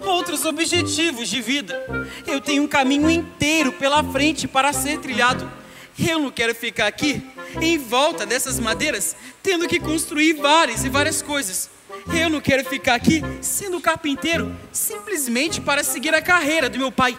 [0.00, 2.08] outros objetivos de vida.
[2.26, 5.50] Eu tenho um caminho inteiro pela frente para ser trilhado.
[5.98, 7.22] Eu não quero ficar aqui
[7.60, 11.70] em volta dessas madeiras, tendo que construir várias e várias coisas.
[12.14, 17.18] Eu não quero ficar aqui sendo carpinteiro simplesmente para seguir a carreira do meu pai.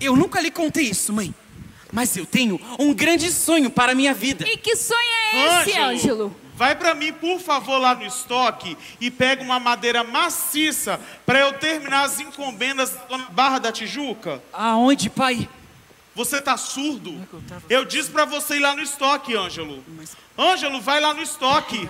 [0.00, 1.34] Eu nunca lhe contei isso, mãe.
[1.92, 4.46] Mas eu tenho um grande sonho para a minha vida.
[4.48, 4.98] E que sonho
[5.32, 6.34] é esse, Ângelo?
[6.60, 11.54] Vai para mim, por favor, lá no estoque e pega uma madeira maciça para eu
[11.54, 14.42] terminar as encomendas na Barra da Tijuca.
[14.52, 15.48] Aonde, pai?
[16.14, 17.18] Você tá surdo?
[17.66, 19.82] Eu disse para você ir lá no estoque, Ângelo.
[20.38, 21.88] Ângelo, vai lá no estoque.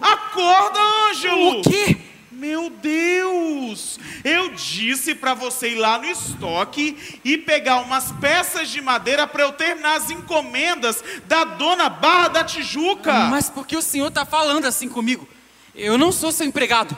[0.00, 0.78] Acorda,
[1.10, 1.58] Ângelo!
[1.58, 1.96] O quê?
[2.44, 3.98] Meu Deus!
[4.22, 9.44] Eu disse para você ir lá no estoque e pegar umas peças de madeira para
[9.44, 13.14] eu terminar as encomendas da dona Barra da Tijuca.
[13.30, 15.26] Mas por que o senhor está falando assim comigo?
[15.74, 16.94] Eu não sou seu empregado.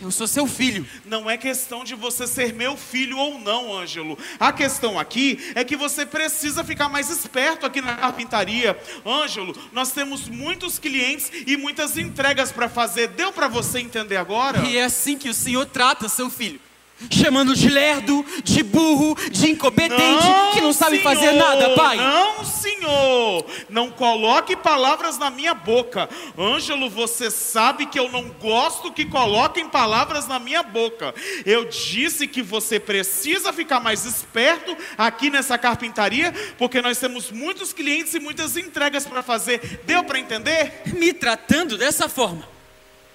[0.00, 0.86] Eu sou seu filho.
[1.04, 4.18] Não é questão de você ser meu filho ou não, Ângelo.
[4.38, 8.78] A questão aqui é que você precisa ficar mais esperto aqui na carpintaria.
[9.04, 13.08] Ângelo, nós temos muitos clientes e muitas entregas para fazer.
[13.08, 14.64] Deu para você entender agora?
[14.66, 16.60] E é assim que o senhor trata seu filho.
[17.08, 21.96] Chamando de lerdo, de burro, de incompetente, Não, que não sabe senhor, fazer nada, pai.
[21.96, 23.46] Não, senhor.
[23.68, 26.08] Não coloque palavras na minha boca.
[26.38, 31.14] Ângelo, você sabe que eu não gosto que coloquem palavras na minha boca.
[31.46, 37.72] Eu disse que você precisa ficar mais esperto aqui nessa carpintaria, porque nós temos muitos
[37.72, 39.80] clientes e muitas entregas para fazer.
[39.86, 40.82] Deu para entender?
[40.94, 42.59] Me tratando dessa forma.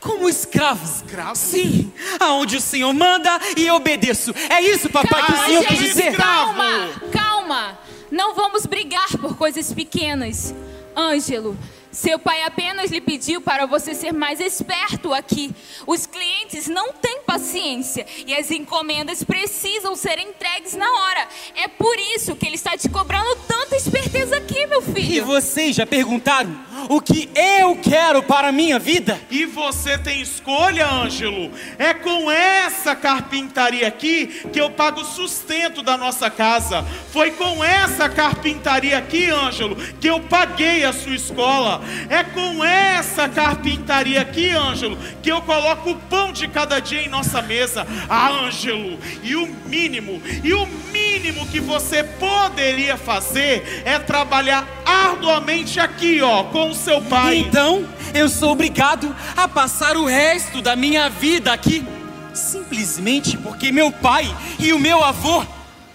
[0.06, 0.86] Como escravo.
[0.86, 1.36] Escravo?
[1.36, 1.92] Sim.
[2.20, 4.32] Aonde o senhor manda e eu obedeço.
[4.50, 6.16] É isso, papai, que o senhor quis dizer?
[6.16, 7.80] Calma, calma.
[8.12, 10.54] Não vamos brigar por coisas pequenas.
[10.96, 11.58] Ângelo,
[11.96, 15.52] seu pai apenas lhe pediu para você ser mais esperto aqui.
[15.88, 21.28] Os clientes não têm paciência e as encomendas precisam ser entregues na hora.
[21.56, 25.26] É por isso que ele está te cobrando tanta esperteza aqui, meu E filho.
[25.26, 26.54] vocês já perguntaram
[26.90, 29.20] o que eu quero para a minha vida?
[29.32, 31.50] E você tem escolha, Ângelo.
[31.80, 36.84] É com essa carpintaria aqui que eu pago o sustento da nossa casa.
[37.14, 41.85] Foi com essa carpintaria aqui, Ângelo, que eu paguei a sua escola.
[42.10, 47.10] É com essa carpintaria aqui, Ângelo, que eu coloco o pão de cada dia em
[47.10, 47.86] nossa mesa.
[48.10, 55.80] Ah, Ângelo, e o mínimo, e o mínimo que você poderia fazer é trabalhar arduamente
[55.80, 57.38] aqui, ó, com o seu pai.
[57.38, 61.86] Então, eu sou obrigado a passar o resto da minha vida aqui,
[62.34, 65.44] simplesmente porque meu pai e o meu avô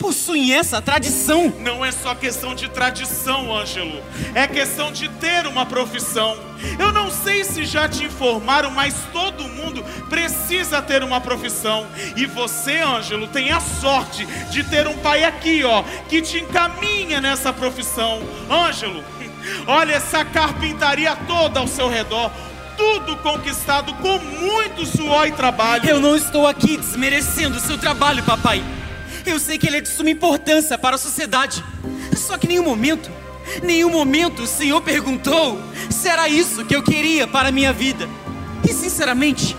[0.00, 1.52] possuem essa tradição.
[1.60, 4.02] Não é só questão de tradição, Ângelo.
[4.34, 6.36] É questão de ter uma profissão.
[6.78, 11.86] Eu não sei se já te informaram, mas todo mundo precisa ter uma profissão.
[12.16, 17.20] E você, Ângelo, tem a sorte de ter um pai aqui, ó, que te encaminha
[17.20, 18.22] nessa profissão.
[18.50, 19.04] Ângelo,
[19.68, 22.32] olha essa carpintaria toda ao seu redor.
[22.74, 25.86] Tudo conquistado com muito suor e trabalho.
[25.86, 28.64] Eu não estou aqui desmerecendo o seu trabalho, papai.
[29.26, 31.62] Eu sei que ele é de suma importância para a sociedade.
[32.16, 33.10] Só que em nenhum momento,
[33.62, 35.60] nenhum momento o Senhor perguntou
[35.90, 38.08] se era isso que eu queria para a minha vida.
[38.68, 39.56] E sinceramente,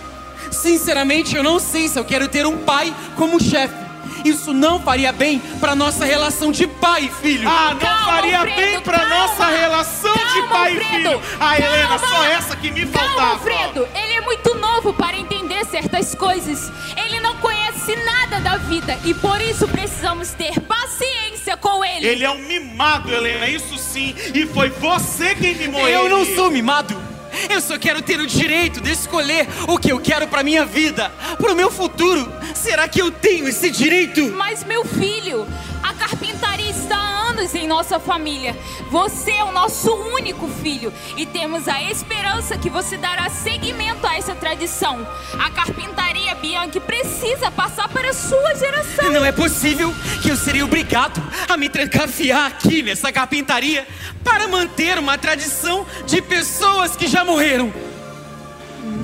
[0.52, 3.81] sinceramente eu não sei se eu quero ter um pai como chefe.
[4.24, 7.50] Isso não faria bem para nossa relação de pai e filho.
[7.50, 9.08] Ah, não Calma, faria Alfredo, bem calma.
[9.10, 11.22] nossa relação de Calma, pai Alfredo, e filho.
[11.40, 13.32] Ah, Helena, só essa que me Calma, faltava.
[13.34, 13.88] Alfredo.
[13.96, 16.72] Ele é muito novo para entender certas coisas.
[16.96, 22.08] Ele não conhece nada da vida e por isso precisamos ter paciência com ele.
[22.08, 24.16] Ele é um mimado, Helena, isso sim.
[24.34, 25.98] E foi você quem mimou ele.
[25.98, 27.11] Eu não sou mimado.
[27.50, 31.12] Eu só quero ter o direito de escolher o que eu quero para minha vida,
[31.38, 32.32] para o meu futuro.
[32.54, 34.32] Será que eu tenho esse direito?
[34.32, 35.48] Mas meu filho,
[35.82, 38.56] a carpintaria está em nossa família.
[38.90, 44.16] Você é o nosso único filho e temos a esperança que você dará seguimento a
[44.16, 45.06] essa tradição.
[45.40, 49.12] A carpintaria Bianchi precisa passar para a sua geração.
[49.12, 53.88] Não é possível que eu seria obrigado a me trancafiar aqui nessa carpintaria
[54.24, 57.74] para manter uma tradição de pessoas que já morreram.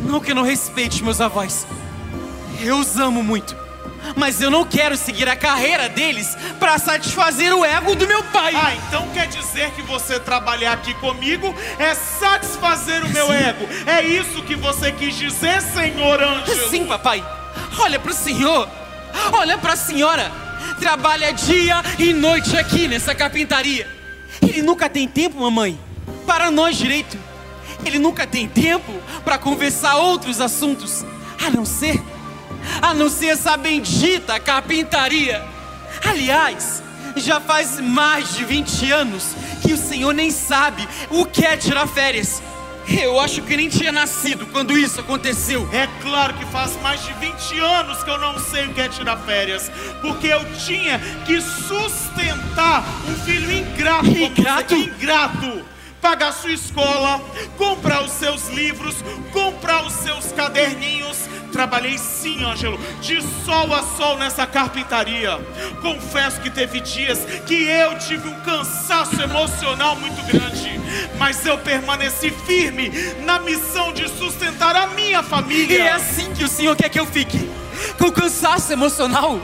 [0.05, 1.65] Não que eu não respeite meus avós.
[2.61, 3.66] Eu os amo muito.
[4.15, 8.53] Mas eu não quero seguir a carreira deles para satisfazer o ego do meu pai.
[8.55, 13.67] Ah, então quer dizer que você trabalhar aqui comigo é satisfazer o meu ego.
[13.85, 16.69] É isso que você quis dizer, senhor Ângelo?
[16.69, 17.23] Sim, papai.
[17.79, 18.67] Olha pro senhor.
[19.33, 20.31] Olha pra senhora.
[20.79, 23.87] Trabalha dia e noite aqui nessa carpintaria.
[24.41, 25.79] Ele nunca tem tempo, mamãe,
[26.25, 27.17] para nós direito.
[27.85, 28.91] Ele nunca tem tempo
[29.23, 31.05] para conversar outros assuntos,
[31.45, 32.01] a não ser,
[32.81, 35.43] a não ser essa bendita carpintaria.
[36.03, 36.83] Aliás,
[37.15, 41.87] já faz mais de 20 anos que o senhor nem sabe o que é tirar
[41.87, 42.41] férias.
[42.89, 45.67] Eu acho que nem tinha nascido quando isso aconteceu.
[45.73, 48.87] É claro que faz mais de 20 anos que eu não sei o que é
[48.87, 49.69] tirar férias.
[50.01, 54.07] Porque eu tinha que sustentar um filho ingrato.
[54.07, 54.75] Ingrato?
[54.75, 55.65] Ingrato.
[56.01, 57.19] Pagar sua escola,
[57.57, 58.95] comprar os seus livros,
[59.33, 61.17] comprar os seus caderninhos.
[61.51, 65.39] Trabalhei sim, Ângelo, de sol a sol nessa carpintaria.
[65.81, 70.79] Confesso que teve dias que eu tive um cansaço emocional muito grande.
[71.17, 72.89] Mas eu permaneci firme
[73.25, 75.83] na missão de sustentar a minha E família.
[75.83, 77.49] é assim que o senhor quer que eu fique?
[77.97, 79.39] Com cansaço emocional?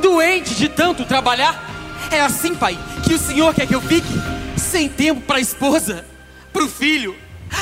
[0.00, 1.64] Doente de tanto trabalhar?
[2.10, 4.37] É assim, pai, que o senhor quer que eu fique?
[4.58, 6.04] Sem tempo para a esposa,
[6.52, 7.16] para o filho,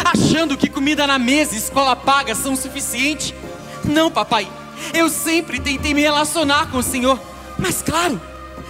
[0.05, 3.35] achando que comida na mesa e escola paga são o suficiente?
[3.85, 4.49] Não, papai.
[4.93, 7.21] Eu sempre tentei me relacionar com o senhor,
[7.59, 8.21] mas claro,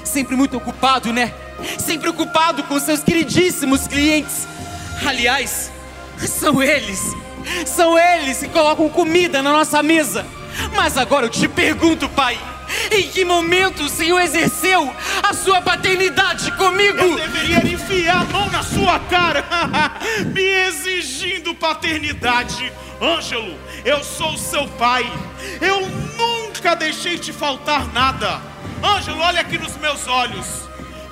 [0.04, 1.32] sempre muito ocupado, né?
[1.78, 4.46] Sempre ocupado com seus queridíssimos clientes.
[5.04, 5.70] Aliás,
[6.18, 7.00] são eles,
[7.66, 10.26] são eles que colocam comida na nossa mesa.
[10.74, 12.38] Mas agora eu te pergunto, pai,
[12.90, 16.98] em que momento o Senhor exerceu a sua paternidade comigo?
[16.98, 19.44] Eu deveria enfiar a mão na sua cara,
[20.32, 22.72] me exigindo paternidade.
[23.00, 25.10] Ângelo, eu sou seu pai.
[25.60, 25.80] Eu
[26.16, 28.40] nunca deixei te faltar nada.
[28.82, 30.46] Ângelo, olha aqui nos meus olhos.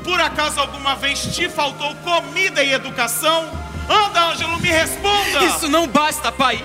[0.02, 3.50] Por acaso alguma vez te faltou comida e educação?
[3.88, 5.44] Anda, Ângelo, me responda.
[5.44, 6.62] Isso não basta, pai.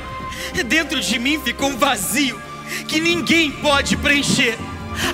[0.66, 2.42] Dentro de mim ficou um vazio
[2.88, 4.58] que ninguém pode preencher,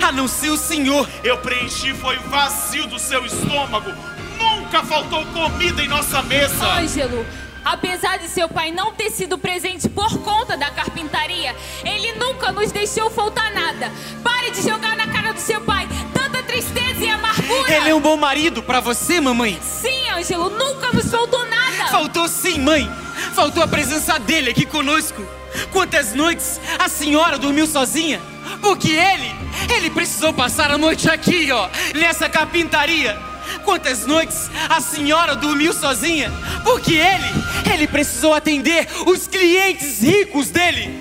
[0.02, 1.08] a não ser o Senhor.
[1.22, 3.92] Eu preenchi foi o vazio do seu estômago.
[4.38, 6.66] Nunca faltou comida em nossa mesa.
[6.74, 7.26] Ângelo,
[7.64, 11.54] apesar de seu pai não ter sido presente por conta da carpintaria,
[11.84, 13.90] ele nunca nos deixou faltar nada.
[14.22, 17.72] Pare de jogar na cara do seu pai tanta tristeza e amargura.
[17.72, 19.58] Ele é um bom marido para você, mamãe.
[19.62, 21.90] Sim, Ângelo, nunca nos faltou nada.
[21.90, 22.90] Faltou sim, mãe.
[23.34, 25.26] Faltou a presença dele aqui conosco.
[25.72, 28.20] Quantas noites a senhora dormiu sozinha?
[28.66, 29.32] Porque ele,
[29.72, 33.16] ele precisou passar a noite aqui, ó, nessa carpintaria.
[33.64, 36.32] Quantas noites a senhora dormiu sozinha?
[36.64, 41.00] Porque ele, ele precisou atender os clientes ricos dele.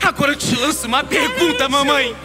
[0.00, 2.16] Agora eu te lanço uma pergunta, mamãe.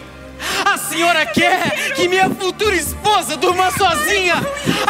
[0.64, 4.36] A senhora quer que minha futura esposa durma sozinha,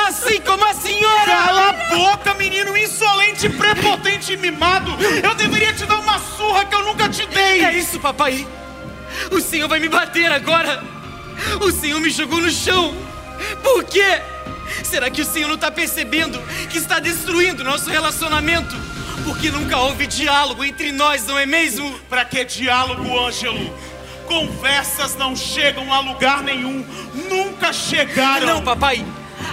[0.07, 1.27] assim como a senhora?
[1.27, 4.93] Cala a boca, menino insolente, prepotente e mimado.
[5.25, 7.65] Eu deveria te dar uma surra que eu nunca te dei.
[7.65, 8.47] É isso, papai.
[9.31, 10.83] O senhor vai me bater agora.
[11.61, 12.95] O senhor me jogou no chão.
[13.63, 14.21] Por quê?
[14.83, 18.75] Será que o senhor não está percebendo que está destruindo nosso relacionamento?
[19.25, 21.99] Porque nunca houve diálogo entre nós, não é mesmo?
[22.09, 23.75] Pra que diálogo, Ângelo?
[24.27, 26.85] Conversas não chegam a lugar nenhum.
[27.29, 28.47] Nunca chegaram.
[28.47, 29.05] Não, papai.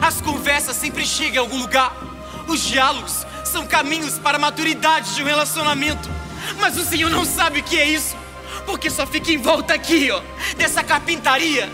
[0.01, 1.95] As conversas sempre chegam a algum lugar.
[2.47, 6.09] Os diálogos são caminhos para a maturidade de um relacionamento.
[6.59, 8.15] Mas o senhor não sabe o que é isso.
[8.65, 10.21] Porque só fica em volta aqui, ó,
[10.57, 11.69] dessa carpintaria.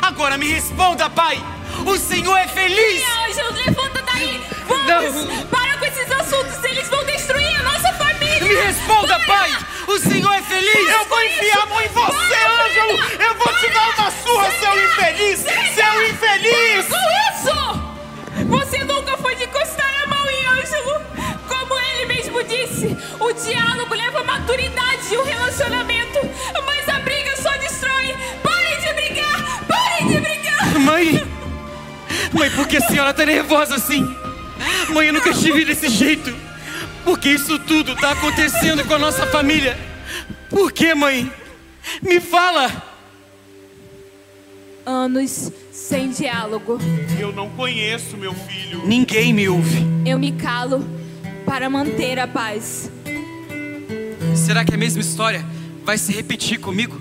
[0.00, 1.42] Agora me responda, pai.
[1.86, 3.02] O senhor é feliz?
[3.28, 4.40] Ângelo, levanta daí.
[4.66, 5.14] Vamos.
[5.26, 5.46] Não.
[5.46, 8.40] Para com esses assuntos, eles vão destruir a nossa família.
[8.42, 9.26] Me responda, Para.
[9.26, 9.50] pai!
[9.88, 10.88] O Senhor é feliz!
[10.88, 12.34] Eu vou enfiar a mão em você,
[12.64, 13.02] Ângelo!
[13.20, 15.40] Eu vou te dar uma surra, seu infeliz!
[15.74, 16.86] Seu infeliz!
[16.88, 16.96] Com
[17.32, 17.92] isso!
[18.48, 18.81] Você
[22.42, 26.18] mesmo disse, o diálogo leva a maturidade de um relacionamento,
[26.64, 28.14] mas a briga só destrói!
[28.42, 29.64] Parem de brigar!
[29.66, 30.78] Parem de brigar!
[30.80, 31.26] Mãe!
[32.32, 34.02] Mãe, por que a senhora tá nervosa assim?
[34.92, 36.34] Mãe, eu nunca estive desse jeito.
[37.04, 39.78] Por que isso tudo tá acontecendo com a nossa família?
[40.48, 41.30] Por que, mãe?
[42.00, 42.70] Me fala!
[44.84, 46.78] Anos sem diálogo.
[47.18, 48.82] Eu não conheço meu filho.
[48.86, 49.86] Ninguém me ouve.
[50.04, 51.01] Eu me calo
[51.52, 52.90] para manter a paz.
[54.34, 55.44] Será que a mesma história
[55.84, 56.98] vai se repetir comigo?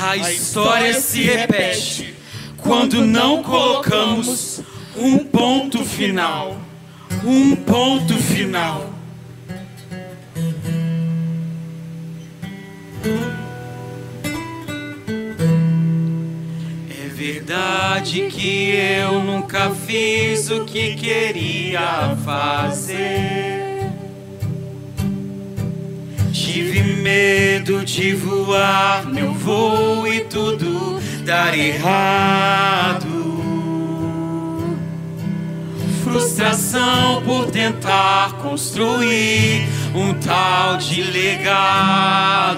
[0.00, 2.14] A história se repete
[2.56, 4.62] quando não colocamos
[4.96, 6.58] um ponto final.
[7.22, 8.94] Um ponto final.
[17.20, 23.90] Verdade que eu nunca fiz o que queria fazer.
[26.32, 33.06] Tive medo de voar meu voo e tudo dar errado.
[36.02, 42.50] Frustração por tentar construir um tal de legado.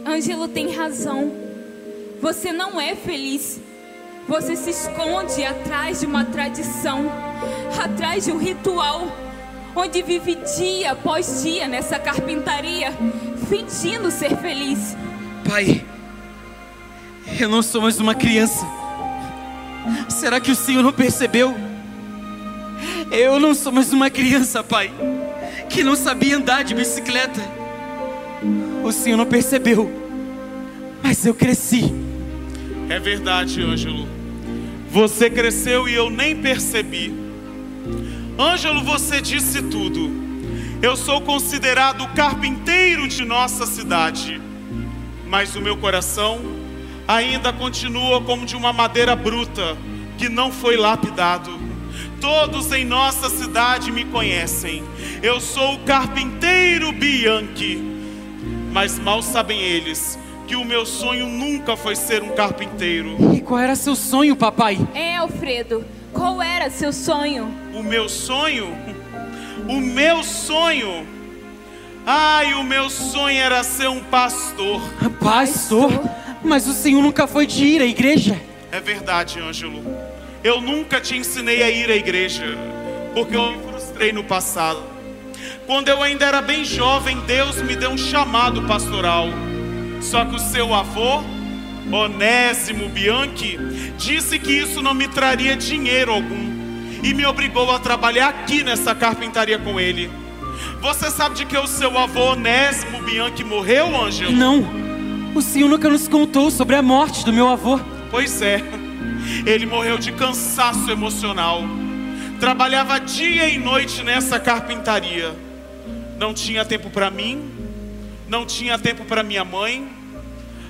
[0.06, 1.32] Ângelo tem razão.
[2.20, 3.60] Você não é feliz.
[4.28, 7.10] Você se esconde atrás de uma tradição,
[7.82, 9.08] atrás de um ritual,
[9.74, 12.92] onde vive dia após dia nessa carpintaria,
[13.48, 14.94] fingindo ser feliz.
[15.48, 15.82] Pai,
[17.40, 18.66] eu não sou mais uma criança.
[20.10, 21.54] Será que o Senhor não percebeu?
[23.10, 24.92] Eu não sou mais uma criança, Pai,
[25.68, 27.40] que não sabia andar de bicicleta.
[28.82, 29.90] O Senhor não percebeu,
[31.02, 31.92] mas eu cresci.
[32.88, 34.08] É verdade, Ângelo.
[34.90, 37.14] Você cresceu e eu nem percebi.
[38.38, 40.10] Ângelo, você disse tudo.
[40.80, 44.40] Eu sou considerado o carpinteiro de nossa cidade,
[45.26, 46.40] mas o meu coração
[47.06, 49.76] ainda continua como de uma madeira bruta
[50.16, 51.50] que não foi lapidado.
[52.20, 54.82] Todos em nossa cidade me conhecem.
[55.22, 57.76] Eu sou o carpinteiro Bianchi,
[58.72, 63.34] mas mal sabem eles que o meu sonho nunca foi ser um carpinteiro.
[63.34, 64.78] E qual era seu sonho, papai?
[64.94, 67.48] É, Alfredo, qual era seu sonho?
[67.74, 68.74] O meu sonho?
[69.68, 71.06] O meu sonho?
[72.06, 74.80] Ai, o meu sonho era ser um pastor.
[75.20, 75.90] Pastor?
[76.42, 78.40] Mas o senhor nunca foi de ir à igreja?
[78.72, 79.82] É verdade, Ângelo.
[80.43, 82.45] Eu nunca te ensinei a ir à igreja,
[83.12, 84.80] porque eu me frustrei no passado.
[85.66, 89.28] Quando eu ainda era bem jovem, Deus me deu um chamado pastoral.
[90.01, 91.22] Só que o seu avô,
[91.91, 93.59] Onésimo Bianchi,
[93.99, 96.49] disse que isso não me traria dinheiro algum
[97.03, 100.11] e me obrigou a trabalhar aqui nessa carpintaria com ele.
[100.80, 104.32] Você sabe de que o seu avô Onésimo Bianchi morreu, Ângelo?
[104.32, 104.64] Não.
[105.34, 107.80] O senhor nunca nos contou sobre a morte do meu avô.
[108.11, 108.88] Pois é.
[109.46, 111.62] Ele morreu de cansaço emocional.
[112.40, 115.34] Trabalhava dia e noite nessa carpintaria.
[116.18, 117.50] Não tinha tempo para mim,
[118.28, 119.88] não tinha tempo para minha mãe.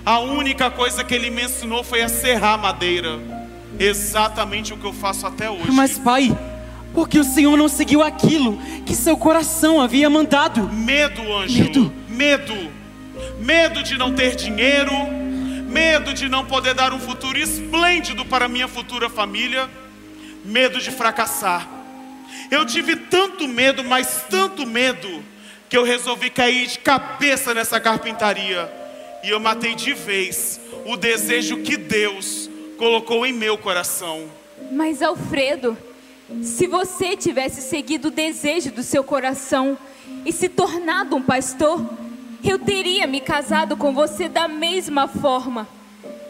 [0.05, 3.19] A única coisa que ele me ensinou foi a serrar madeira.
[3.79, 5.71] Exatamente o que eu faço até hoje.
[5.71, 6.37] Mas, pai,
[6.95, 10.69] porque o Senhor não seguiu aquilo que seu coração havia mandado?
[10.73, 11.93] Medo, Ângelo.
[12.09, 12.55] Medo.
[12.55, 12.71] Medo.
[13.39, 14.93] Medo de não ter dinheiro.
[15.69, 19.69] Medo de não poder dar um futuro esplêndido para minha futura família.
[20.43, 21.69] Medo de fracassar.
[22.51, 25.23] Eu tive tanto medo, mas tanto medo,
[25.69, 28.73] que eu resolvi cair de cabeça nessa carpintaria.
[29.23, 32.49] E eu matei de vez o desejo que Deus
[32.79, 34.27] colocou em meu coração.
[34.73, 35.77] Mas Alfredo,
[36.43, 39.77] se você tivesse seguido o desejo do seu coração
[40.25, 41.85] e se tornado um pastor,
[42.43, 45.67] eu teria me casado com você da mesma forma.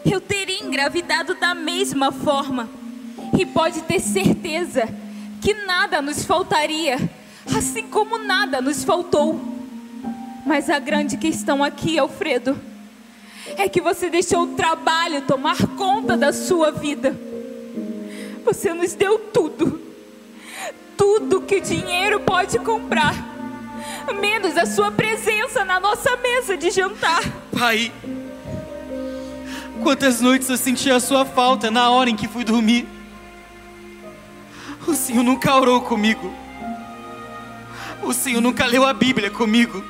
[0.09, 2.69] Eu teria engravidado da mesma forma.
[3.37, 4.87] E pode ter certeza
[5.41, 6.97] que nada nos faltaria,
[7.55, 9.39] assim como nada nos faltou.
[10.45, 12.59] Mas a grande questão aqui, Alfredo,
[13.57, 17.15] é que você deixou o trabalho tomar conta da sua vida.
[18.43, 19.79] Você nos deu tudo.
[20.97, 23.38] Tudo que o dinheiro pode comprar.
[24.13, 27.21] Menos a sua presença na nossa mesa de jantar.
[27.57, 27.91] Pai,
[29.81, 32.87] quantas noites eu senti a sua falta na hora em que fui dormir.
[34.87, 36.33] O Senhor nunca orou comigo.
[38.01, 39.83] O Senhor nunca leu a Bíblia comigo.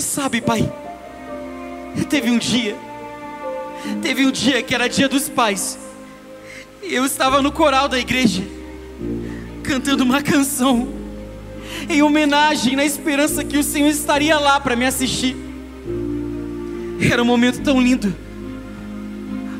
[0.00, 0.70] Sabe, Pai?
[2.08, 2.76] Teve um dia,
[4.00, 5.76] teve um dia que era dia dos pais,
[6.82, 8.44] e eu estava no coral da igreja,
[9.64, 10.88] cantando uma canção,
[11.88, 15.36] em homenagem, na esperança que o Senhor estaria lá para me assistir.
[17.00, 18.14] Era um momento tão lindo,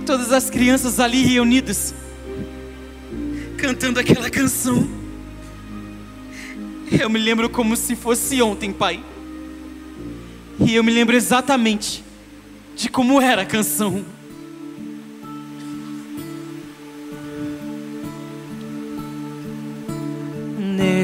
[0.05, 1.95] todas as crianças ali reunidas,
[3.57, 4.89] cantando aquela canção.
[6.91, 9.03] Eu me lembro como se fosse ontem, Pai.
[10.59, 12.03] E eu me lembro exatamente
[12.75, 14.05] de como era a canção.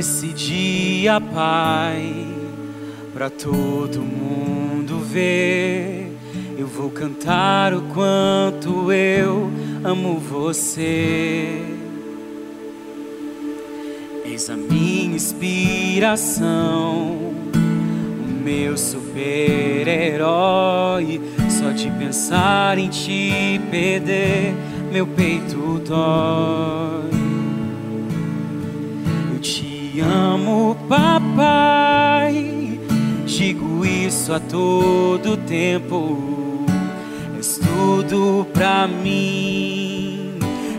[0.03, 2.27] Nesse dia, Pai,
[3.15, 6.11] para todo mundo ver,
[6.59, 9.49] eu vou cantar o quanto eu
[9.85, 11.63] amo você.
[14.25, 17.33] Eis a minha inspiração
[18.43, 21.21] meu super-herói.
[21.49, 24.53] Só de pensar em te perder,
[24.91, 27.22] meu peito dói.
[29.93, 32.81] Te amo, papai.
[33.27, 36.65] Digo isso a todo tempo.
[37.37, 40.39] És tudo pra mim.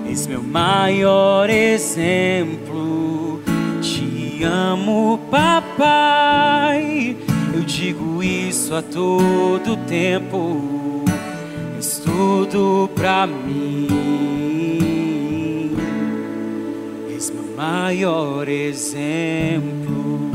[0.10, 3.40] És meu maior exemplo.
[3.82, 7.16] Te amo, papai
[7.54, 11.06] eu digo isso a todo tempo.
[11.78, 14.43] És tudo pra mim.
[17.56, 20.32] Maior exemplo.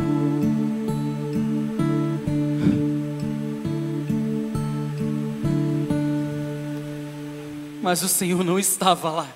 [7.83, 9.29] Mas o Senhor não estava lá.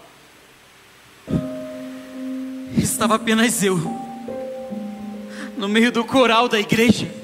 [2.77, 3.79] Estava apenas eu,
[5.57, 7.23] no meio do coral da igreja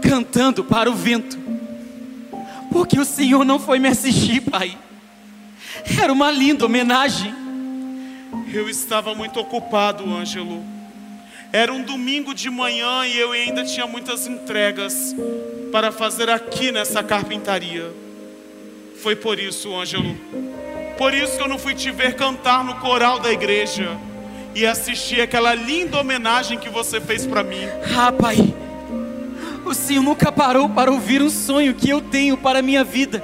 [0.00, 1.36] cantando para o vento,
[2.70, 4.78] porque o Senhor não foi me assistir, Pai.
[6.00, 7.43] Era uma linda homenagem.
[8.54, 10.62] Eu estava muito ocupado, Ângelo.
[11.52, 15.12] Era um domingo de manhã e eu ainda tinha muitas entregas
[15.72, 17.90] para fazer aqui nessa carpintaria.
[19.02, 20.16] Foi por isso, Ângelo.
[20.96, 23.98] Por isso que eu não fui te ver cantar no coral da igreja
[24.54, 27.66] e assistir aquela linda homenagem que você fez para mim.
[27.96, 28.36] Ah, Pai.
[29.66, 33.20] O Senhor nunca parou para ouvir um sonho que eu tenho para a minha vida.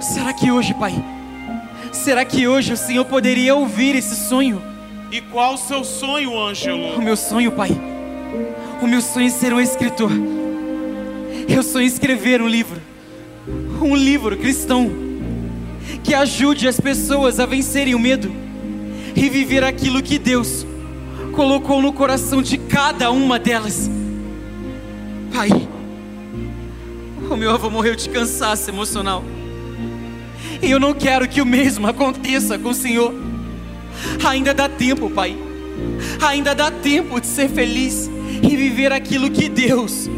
[0.00, 1.15] Será que hoje, Pai?
[1.96, 4.62] Será que hoje o Senhor poderia ouvir esse sonho?
[5.10, 6.96] E qual o seu sonho, Ângelo?
[6.96, 7.70] O meu sonho, Pai.
[8.80, 10.12] O meu sonho é ser um escritor.
[11.48, 12.80] Eu sonho escrever um livro.
[13.82, 14.88] Um livro cristão.
[16.04, 18.30] Que ajude as pessoas a vencerem o medo
[19.16, 20.64] e viver aquilo que Deus
[21.34, 23.90] colocou no coração de cada uma delas.
[25.34, 25.48] Pai,
[27.28, 29.24] o meu avô morreu de cansaço emocional.
[30.62, 33.14] E eu não quero que o mesmo aconteça com o Senhor.
[34.26, 35.36] Ainda dá tempo, Pai.
[36.26, 38.10] Ainda dá tempo de ser feliz
[38.42, 40.08] e viver aquilo que Deus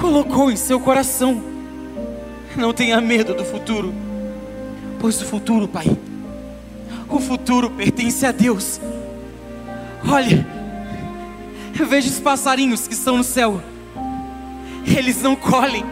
[0.00, 1.42] colocou em seu coração.
[2.56, 3.94] Não tenha medo do futuro,
[4.98, 5.86] pois o futuro, Pai,
[7.08, 8.80] o futuro pertence a Deus.
[10.08, 10.46] Olha,
[11.78, 13.62] eu vejo os passarinhos que estão no céu
[14.86, 15.84] eles não colhem,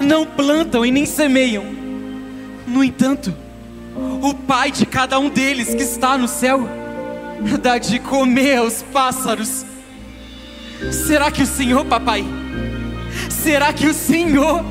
[0.00, 1.83] não plantam e nem semeiam.
[2.74, 3.32] No entanto,
[4.20, 6.68] o Pai de cada um deles que está no céu
[7.62, 9.64] dá de comer aos pássaros.
[10.90, 12.24] Será que o Senhor, papai?
[13.30, 14.64] Será que o Senhor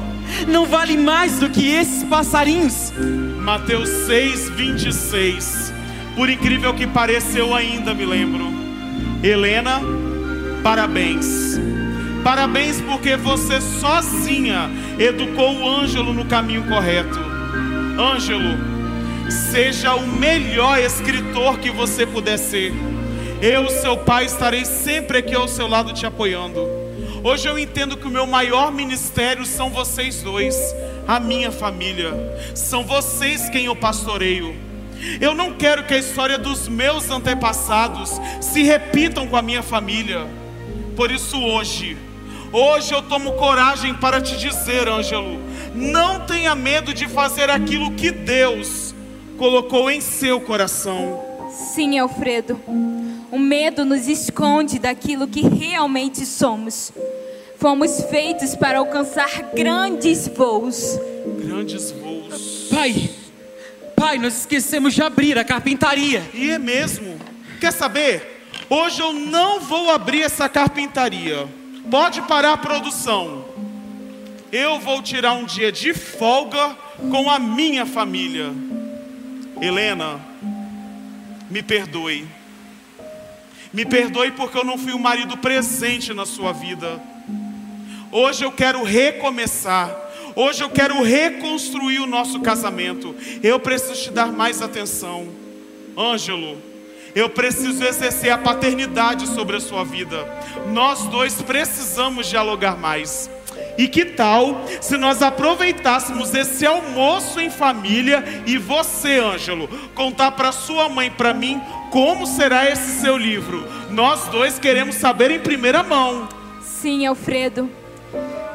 [0.49, 2.91] não vale mais do que esses passarinhos?
[3.39, 5.73] Mateus 6, 26.
[6.13, 8.43] Por incrível que pareça, eu ainda me lembro.
[9.23, 9.79] Helena,
[10.61, 11.57] parabéns.
[12.21, 17.32] Parabéns porque você sozinha educou o Ângelo no caminho correto.
[17.97, 18.57] Ângelo,
[19.51, 22.73] seja o melhor escritor que você puder ser.
[23.39, 26.59] Eu, seu pai, estarei sempre aqui ao seu lado te apoiando.
[27.23, 30.55] Hoje eu entendo que o meu maior ministério são vocês dois,
[31.07, 32.13] a minha família.
[32.55, 34.55] São vocês quem eu pastoreio.
[35.21, 40.25] Eu não quero que a história dos meus antepassados se repitam com a minha família.
[40.95, 41.95] Por isso hoje,
[42.51, 45.39] hoje eu tomo coragem para te dizer, Ângelo,
[45.73, 48.93] não tenha medo de fazer aquilo que Deus
[49.37, 51.21] colocou em seu coração.
[51.51, 52.59] Sim, Alfredo.
[53.31, 56.91] O medo nos esconde daquilo que realmente somos.
[57.57, 60.99] Fomos feitos para alcançar grandes voos.
[61.43, 62.67] Grandes voos.
[62.69, 63.09] Pai,
[63.95, 66.23] pai, nós esquecemos de abrir a carpintaria.
[66.33, 67.17] E é mesmo.
[67.59, 68.45] Quer saber?
[68.69, 71.47] Hoje eu não vou abrir essa carpintaria.
[71.89, 73.45] Pode parar a produção.
[74.53, 76.77] Eu vou tirar um dia de folga
[77.09, 78.53] com a minha família.
[79.59, 80.23] Helena,
[81.49, 82.27] me perdoe.
[83.73, 87.01] Me perdoe porque eu não fui um marido presente na sua vida.
[88.11, 89.89] Hoje eu quero recomeçar.
[90.35, 93.15] Hoje eu quero reconstruir o nosso casamento.
[93.41, 95.29] Eu preciso te dar mais atenção.
[95.97, 96.61] Ângelo,
[97.15, 100.27] eu preciso exercer a paternidade sobre a sua vida.
[100.71, 103.31] Nós dois precisamos dialogar mais.
[103.77, 110.51] E que tal se nós aproveitássemos esse almoço em família e você, Ângelo, contar para
[110.51, 113.67] sua mãe, para mim, como será esse seu livro?
[113.89, 116.27] Nós dois queremos saber em primeira mão.
[116.61, 117.69] Sim, Alfredo.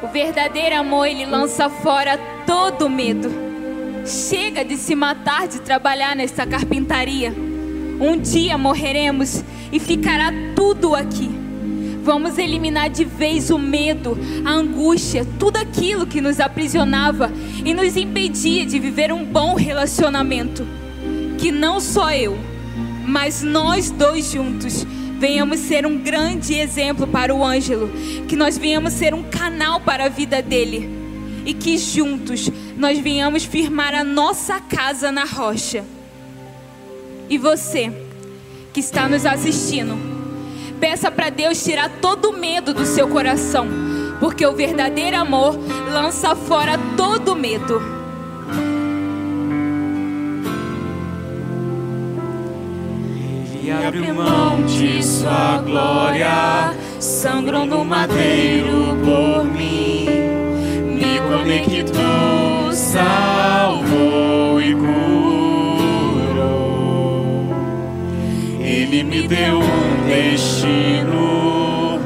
[0.01, 3.29] O verdadeiro amor, ele lança fora todo medo.
[4.05, 7.33] Chega de se matar de trabalhar nessa carpintaria.
[7.99, 11.38] Um dia morreremos e ficará tudo aqui.
[12.03, 17.31] Vamos eliminar de vez o medo, a angústia, tudo aquilo que nos aprisionava
[17.63, 20.65] e nos impedia de viver um bom relacionamento.
[21.37, 22.37] Que não só eu,
[23.05, 24.85] mas nós dois juntos
[25.19, 27.91] venhamos ser um grande exemplo para o Ângelo,
[28.27, 30.89] que nós venhamos ser um canal para a vida dele
[31.45, 35.83] e que juntos nós venhamos firmar a nossa casa na rocha.
[37.29, 37.91] E você
[38.71, 40.18] que está nos assistindo,
[40.79, 43.67] peça para Deus tirar todo o medo do seu coração,
[44.19, 45.59] porque o verdadeiro amor
[45.91, 47.81] lança fora todo medo.
[53.53, 60.05] Ele abriu mão de sua glória, sangrou no madeiro por mim,
[60.95, 65.79] me conectou, salvou e curou.
[68.59, 71.99] Ele me deu um destino,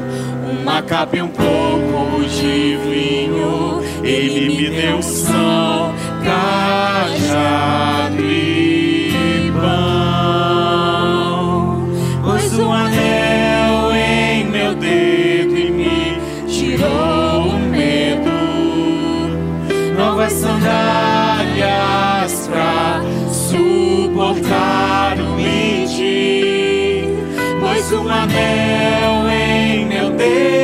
[0.60, 3.82] uma capa e um pouco de vinho.
[4.02, 9.88] Ele me deu sal, cajado e pão.
[12.22, 18.30] Pôs um anel em meu dedo e me tirou o medo.
[19.96, 21.03] Novas sandálias
[28.22, 30.63] anel em meu dedo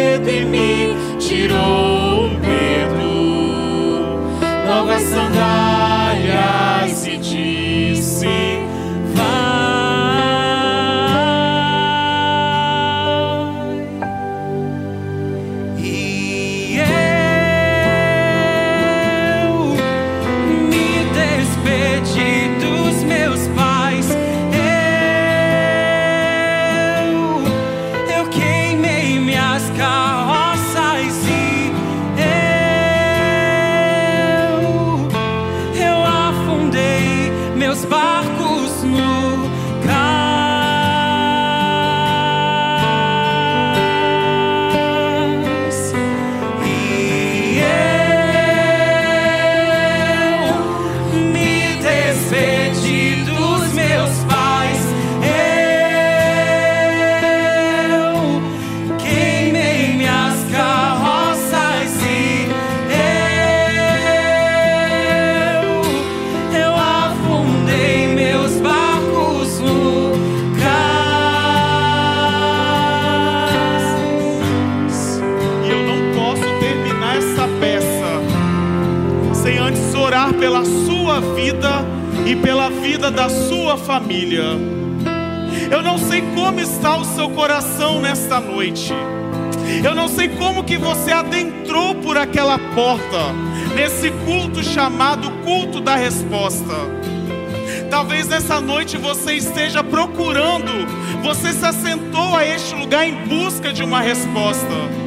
[82.31, 84.45] e pela vida da sua família.
[85.69, 88.95] Eu não sei como está o seu coração nesta noite.
[89.83, 93.33] Eu não sei como que você adentrou por aquela porta
[93.75, 96.75] nesse culto chamado culto da resposta.
[97.91, 100.71] Talvez nessa noite você esteja procurando,
[101.25, 105.00] você se assentou a este lugar em busca de uma resposta.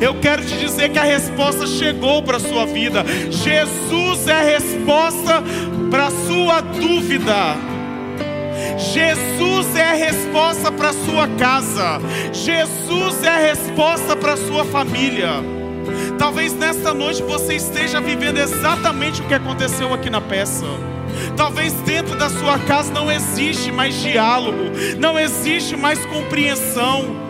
[0.00, 3.04] Eu quero te dizer que a resposta chegou para a sua vida.
[3.30, 5.42] Jesus é a resposta
[5.90, 7.56] para a sua dúvida.
[8.78, 12.00] Jesus é a resposta para a sua casa.
[12.32, 15.30] Jesus é a resposta para a sua família.
[16.18, 20.64] Talvez nesta noite você esteja vivendo exatamente o que aconteceu aqui na peça.
[21.36, 27.23] Talvez dentro da sua casa não existe mais diálogo, não existe mais compreensão.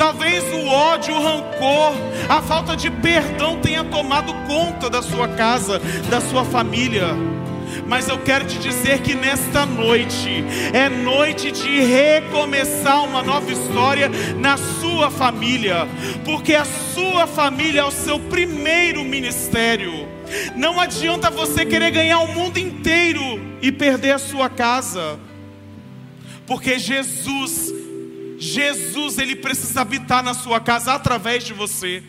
[0.00, 1.92] Talvez o ódio, o rancor,
[2.26, 5.78] a falta de perdão tenha tomado conta da sua casa,
[6.08, 7.08] da sua família.
[7.86, 10.42] Mas eu quero te dizer que nesta noite
[10.72, 15.86] é noite de recomeçar uma nova história na sua família,
[16.24, 20.08] porque a sua família é o seu primeiro ministério.
[20.56, 25.20] Não adianta você querer ganhar o mundo inteiro e perder a sua casa,
[26.46, 27.79] porque Jesus
[28.40, 32.02] Jesus, ele precisa habitar na sua casa através de você.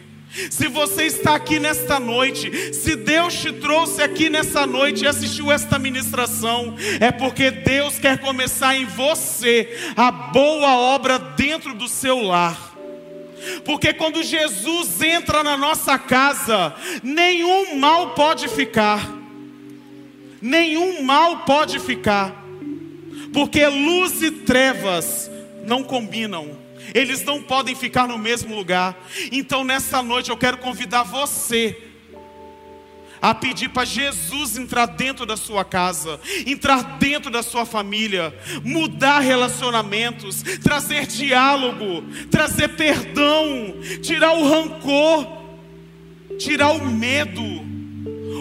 [0.50, 5.52] Se você está aqui nesta noite, se Deus te trouxe aqui nessa noite e assistiu
[5.52, 12.22] esta ministração, é porque Deus quer começar em você a boa obra dentro do seu
[12.22, 12.72] lar.
[13.66, 16.74] Porque quando Jesus entra na nossa casa,
[17.04, 19.06] nenhum mal pode ficar.
[20.42, 22.42] Nenhum mal pode ficar.
[23.34, 25.30] Porque luz e trevas
[25.66, 26.58] não combinam.
[26.94, 28.98] Eles não podem ficar no mesmo lugar.
[29.32, 31.92] Então, nessa noite, eu quero convidar você
[33.22, 39.20] a pedir para Jesus entrar dentro da sua casa, entrar dentro da sua família, mudar
[39.20, 45.28] relacionamentos, trazer diálogo, trazer perdão, tirar o rancor,
[46.40, 47.71] tirar o medo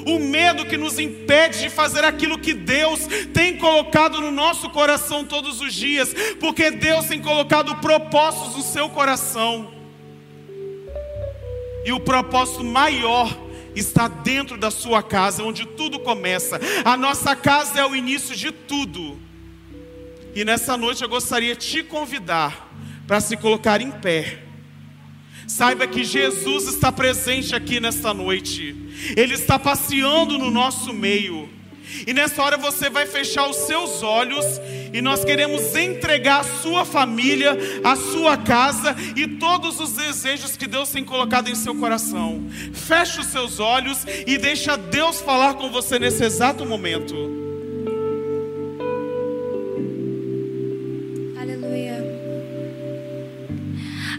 [0.07, 3.01] o medo que nos impede de fazer aquilo que Deus
[3.33, 8.89] tem colocado no nosso coração todos os dias, porque Deus tem colocado propósitos no seu
[8.89, 9.73] coração.
[11.85, 13.37] E o propósito maior
[13.75, 16.61] está dentro da sua casa, onde tudo começa.
[16.85, 19.19] A nossa casa é o início de tudo.
[20.35, 22.69] E nessa noite eu gostaria de te convidar
[23.07, 24.50] para se colocar em pé.
[25.51, 28.73] Saiba que Jesus está presente aqui nesta noite.
[29.17, 31.49] Ele está passeando no nosso meio.
[32.07, 34.47] E nessa hora você vai fechar os seus olhos
[34.93, 40.69] e nós queremos entregar a sua família, a sua casa e todos os desejos que
[40.69, 42.45] Deus tem colocado em seu coração.
[42.73, 47.40] Feche os seus olhos e deixa Deus falar com você nesse exato momento.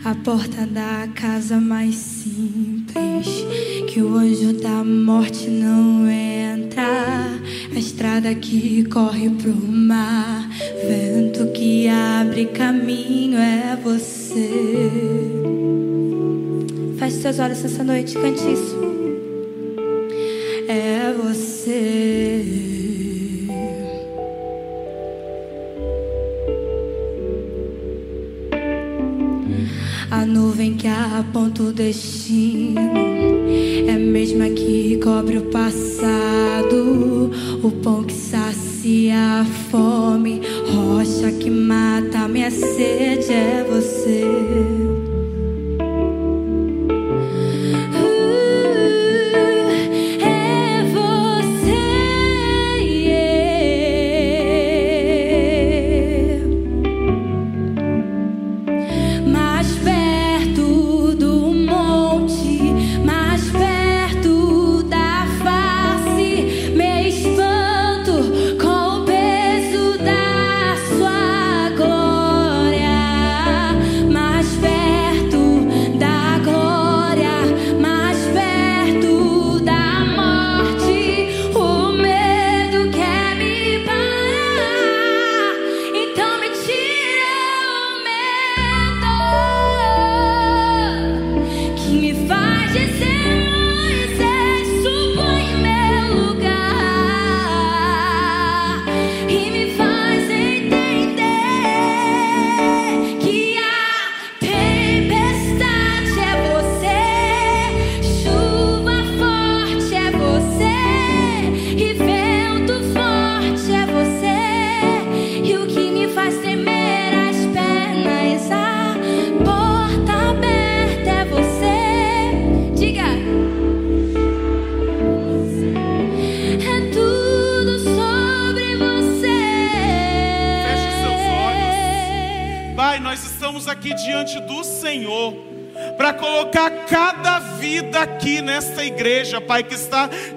[0.04, 3.45] A porta da casa mais simples,
[3.88, 7.39] que o anjo da morte não entra,
[7.74, 10.49] a estrada que corre pro mar,
[10.88, 14.49] vento que abre caminho é você.
[16.97, 18.78] Feche seus olhos essa noite, cante isso.
[20.68, 22.72] É você.
[30.12, 32.82] A nuvem que aponta o destino
[33.88, 37.32] é a mesma que cobre o passado.
[37.64, 40.41] O pão que sacia a fome,
[40.76, 44.91] rocha que mata a minha sede é você.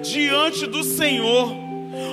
[0.05, 1.65] Diante do Senhor.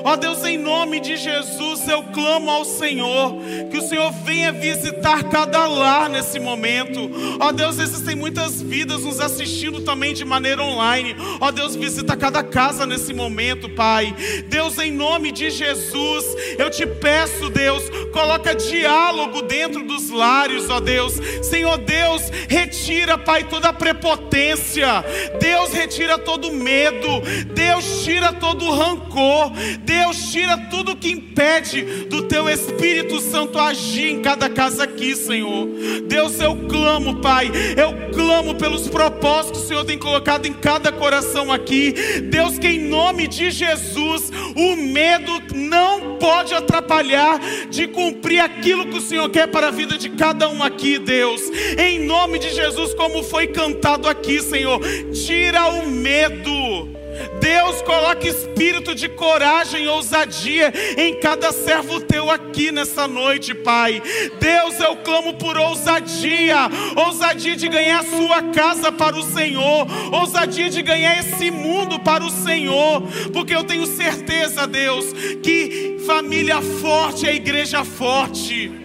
[0.05, 3.37] Ó Deus, em nome de Jesus, eu clamo ao Senhor,
[3.71, 7.11] que o Senhor venha visitar cada lar nesse momento.
[7.41, 11.17] Ó Deus, existem muitas vidas nos assistindo também de maneira online.
[11.41, 14.15] Ó Deus, visita cada casa nesse momento, Pai.
[14.49, 16.25] Deus, em nome de Jesus,
[16.59, 17.83] eu te peço, Deus,
[18.13, 21.15] coloca diálogo dentro dos lares, ó Deus.
[21.43, 25.05] Senhor Deus, retira, Pai, toda a prepotência.
[25.41, 27.23] Deus, retira todo medo.
[27.55, 29.51] Deus, tira todo o rancor.
[29.81, 35.69] Deus, tira tudo que impede do teu Espírito Santo agir em cada casa aqui, Senhor.
[36.07, 40.93] Deus, eu clamo, Pai, eu clamo pelos propósitos que o Senhor tem colocado em cada
[40.93, 41.93] coração aqui.
[42.31, 48.99] Deus, que em nome de Jesus, o medo não pode atrapalhar de cumprir aquilo que
[48.99, 51.43] o Senhor quer para a vida de cada um aqui, Deus.
[51.77, 54.81] Em nome de Jesus, como foi cantado aqui, Senhor,
[55.13, 57.02] tira o medo.
[57.41, 64.03] Deus coloca espírito de coragem e ousadia em cada servo teu aqui nessa noite, Pai.
[64.41, 66.57] Deus, eu clamo por ousadia,
[66.97, 72.25] ousadia de ganhar a sua casa para o Senhor, ousadia de ganhar esse mundo para
[72.25, 73.03] o Senhor,
[73.33, 78.82] porque eu tenho certeza, Deus, que família forte é igreja forte.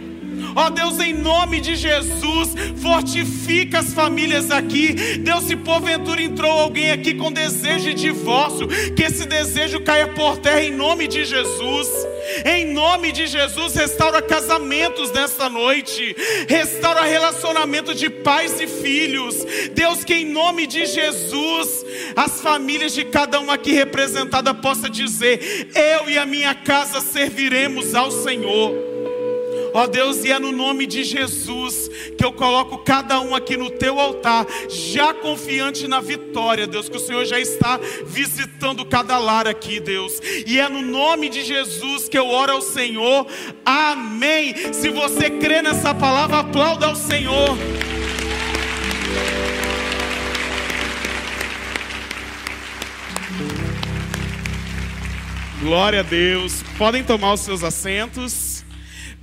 [0.55, 4.93] Ó Deus, em nome de Jesus, fortifica as famílias aqui.
[5.19, 10.37] Deus, se porventura entrou alguém aqui com desejo de divórcio, que esse desejo caia por
[10.37, 11.89] terra em nome de Jesus.
[12.45, 16.15] Em nome de Jesus, restaura casamentos nesta noite,
[16.47, 19.35] restaura relacionamento de pais e filhos.
[19.73, 25.69] Deus, que em nome de Jesus, as famílias de cada um aqui representada possa dizer:
[25.73, 28.86] Eu e a minha casa serviremos ao Senhor.
[29.77, 31.87] Ó Deus, e é no nome de Jesus
[32.17, 36.97] que eu coloco cada um aqui no teu altar, já confiante na vitória, Deus, que
[36.97, 40.19] o Senhor já está visitando cada lar aqui, Deus.
[40.47, 43.27] E é no nome de Jesus que eu oro ao Senhor.
[43.63, 44.55] Amém.
[44.73, 47.55] Se você crê nessa palavra, aplauda ao Senhor.
[55.61, 56.63] Glória a Deus.
[56.79, 58.46] Podem tomar os seus assentos.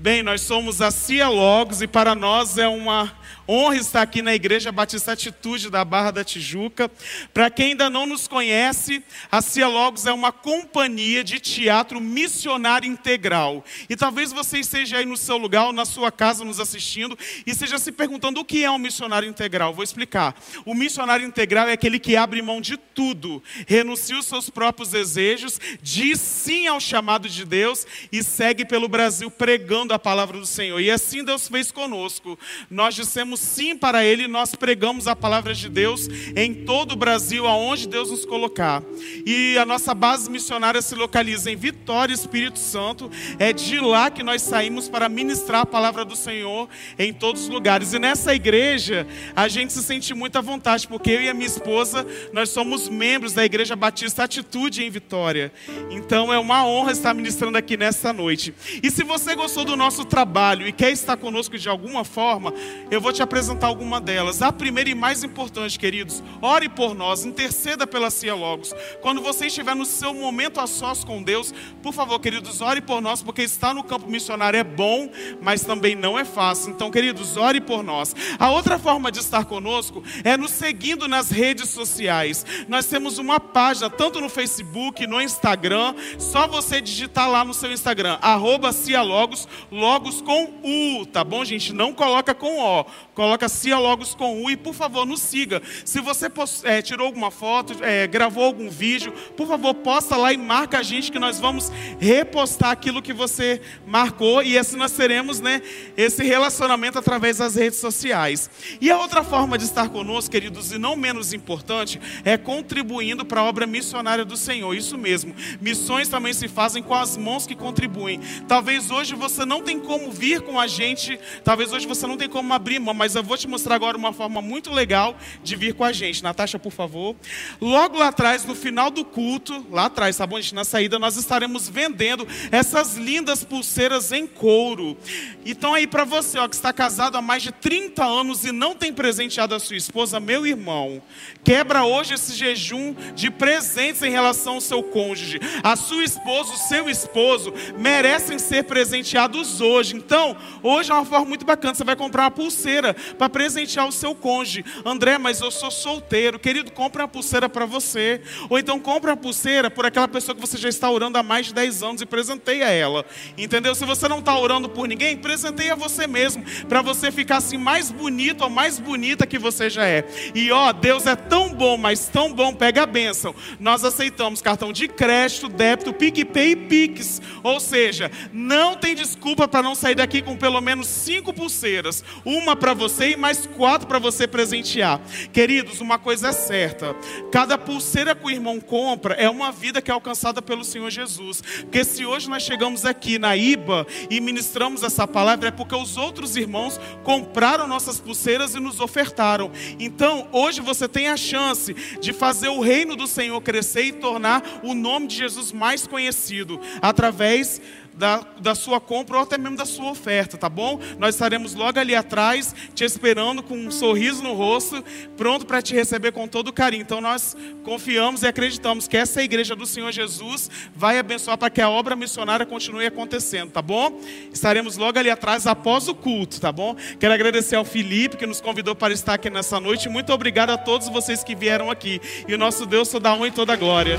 [0.05, 3.10] Bem, nós somos a Cia Logos e para nós é uma
[3.48, 6.90] honra estar aqui na Igreja Batista Atitude da Barra da Tijuca.
[7.32, 12.88] Para quem ainda não nos conhece, a Cia Logos é uma companhia de teatro missionário
[12.88, 13.64] integral.
[13.88, 17.50] E talvez você esteja aí no seu lugar ou na sua casa nos assistindo e
[17.50, 19.74] esteja se perguntando o que é um missionário integral.
[19.74, 20.34] Vou explicar.
[20.64, 25.60] O missionário integral é aquele que abre mão de tudo, renuncia os seus próprios desejos,
[25.82, 30.80] diz sim ao chamado de Deus e segue pelo Brasil pregando a palavra do Senhor.
[30.80, 32.38] E assim Deus fez conosco.
[32.70, 37.47] Nós dissemos sim para Ele, nós pregamos a palavra de Deus em todo o Brasil,
[37.47, 38.82] aonde Deus nos colocar.
[39.27, 43.11] E a nossa base missionária se localiza em Vitória, Espírito Santo.
[43.39, 47.48] É de lá que nós saímos para ministrar a palavra do Senhor em todos os
[47.48, 47.93] lugares.
[47.93, 51.47] E nessa igreja, a gente se sente muito à vontade, porque eu e a minha
[51.47, 55.52] esposa, nós somos membros da Igreja Batista Atitude em Vitória.
[55.90, 58.55] Então é uma honra estar ministrando aqui nessa noite.
[58.82, 62.52] E se você gostou do nosso trabalho e quer estar conosco de alguma forma,
[62.90, 64.40] eu vou te apresentar alguma delas.
[64.40, 68.72] A primeira e mais importante, queridos, ore por nós, interceda pela Cia Logos.
[69.01, 71.52] Quando você estiver no seu momento a sós com Deus,
[71.82, 75.10] por favor, queridos, ore por nós, porque estar no campo missionário é bom,
[75.40, 76.70] mas também não é fácil.
[76.70, 78.14] Então, queridos, ore por nós.
[78.38, 82.44] A outra forma de estar conosco é nos seguindo nas redes sociais.
[82.68, 87.72] Nós temos uma página, tanto no Facebook, no Instagram, só você digitar lá no seu
[87.72, 91.72] Instagram, arroba Cialogos, logos com U, tá bom, gente?
[91.72, 92.84] Não coloca com O,
[93.15, 95.62] coloca Cia Logos com U e por favor nos siga.
[95.85, 96.31] Se você
[96.65, 100.82] é, tirou alguma foto, é, gravou algum vídeo, por favor posta lá e marca a
[100.82, 105.62] gente que nós vamos repostar aquilo que você marcou e assim nós teremos né,
[105.97, 108.51] esse relacionamento através das redes sociais.
[108.81, 113.41] E a outra forma de estar conosco, queridos, e não menos importante, é contribuindo para
[113.41, 114.74] a obra missionária do Senhor.
[114.74, 115.35] Isso mesmo.
[115.61, 118.20] Missões também se fazem com as mãos que contribuem.
[118.49, 122.28] Talvez hoje você não tem como vir com a gente, talvez hoje você não tem
[122.28, 125.74] como abrir mão, mas eu vou te mostrar agora uma forma muito legal de vir
[125.74, 126.22] com a gente.
[126.22, 127.14] Natasha, por favor.
[127.60, 130.55] Logo lá atrás, no final do culto, lá atrás, tá bom, gente?
[130.55, 134.97] Na saída, nós estaremos vendendo essas lindas pulseiras em couro.
[135.44, 138.74] Então, aí, para você, ó, que está casado há mais de 30 anos e não
[138.74, 141.02] tem presenteado a sua esposa, meu irmão,
[141.44, 145.39] quebra hoje esse jejum de presentes em relação ao seu cônjuge.
[145.62, 149.94] A sua esposa, o seu esposo, merecem ser presenteados hoje.
[149.94, 151.74] Então, hoje é uma forma muito bacana.
[151.74, 154.64] Você vai comprar uma pulseira para presentear o seu cônjuge.
[154.84, 156.38] André, mas eu sou solteiro.
[156.38, 158.20] Querido, compre uma pulseira para você.
[158.48, 161.46] Ou então compre uma pulseira por aquela pessoa que você já está orando há mais
[161.46, 163.04] de 10 anos e presenteia ela.
[163.36, 163.74] Entendeu?
[163.74, 166.44] Se você não está orando por ninguém, presenteia você mesmo.
[166.68, 170.04] Para você ficar assim mais bonito ou mais bonita que você já é.
[170.34, 173.34] E ó, Deus é tão bom, mas tão bom, pega a bênção.
[173.58, 177.20] Nós aceitamos cartão de crédito, débito, PicPay e Pix.
[177.42, 182.04] Ou seja, não tem desculpa para não sair daqui com pelo menos cinco pulseiras.
[182.24, 185.01] Uma para você e mais quatro para você presentear.
[185.32, 186.94] Queridos, uma coisa é certa:
[187.31, 191.43] cada pulseira que o irmão compra é uma vida que é alcançada pelo Senhor Jesus.
[191.61, 195.97] Porque se hoje nós chegamos aqui na IBA e ministramos essa palavra, é porque os
[195.97, 199.51] outros irmãos compraram nossas pulseiras e nos ofertaram.
[199.78, 204.43] Então, hoje você tem a chance de fazer o reino do Senhor crescer e tornar
[204.62, 207.61] o nome de Jesus mais conhecido através
[207.96, 210.80] da, da sua compra ou até mesmo da sua oferta, tá bom?
[210.98, 214.84] Nós estaremos logo ali atrás, te esperando com um sorriso no rosto,
[215.16, 216.82] pronto para te receber com todo carinho.
[216.82, 221.60] Então nós confiamos e acreditamos que essa igreja do Senhor Jesus vai abençoar para que
[221.60, 224.00] a obra missionária continue acontecendo, tá bom?
[224.32, 226.76] Estaremos logo ali atrás após o culto, tá bom?
[226.98, 229.88] Quero agradecer ao Felipe que nos convidou para estar aqui nessa noite.
[229.88, 232.00] Muito obrigado a todos vocês que vieram aqui.
[232.26, 233.98] E o nosso Deus toda a honra e toda a glória.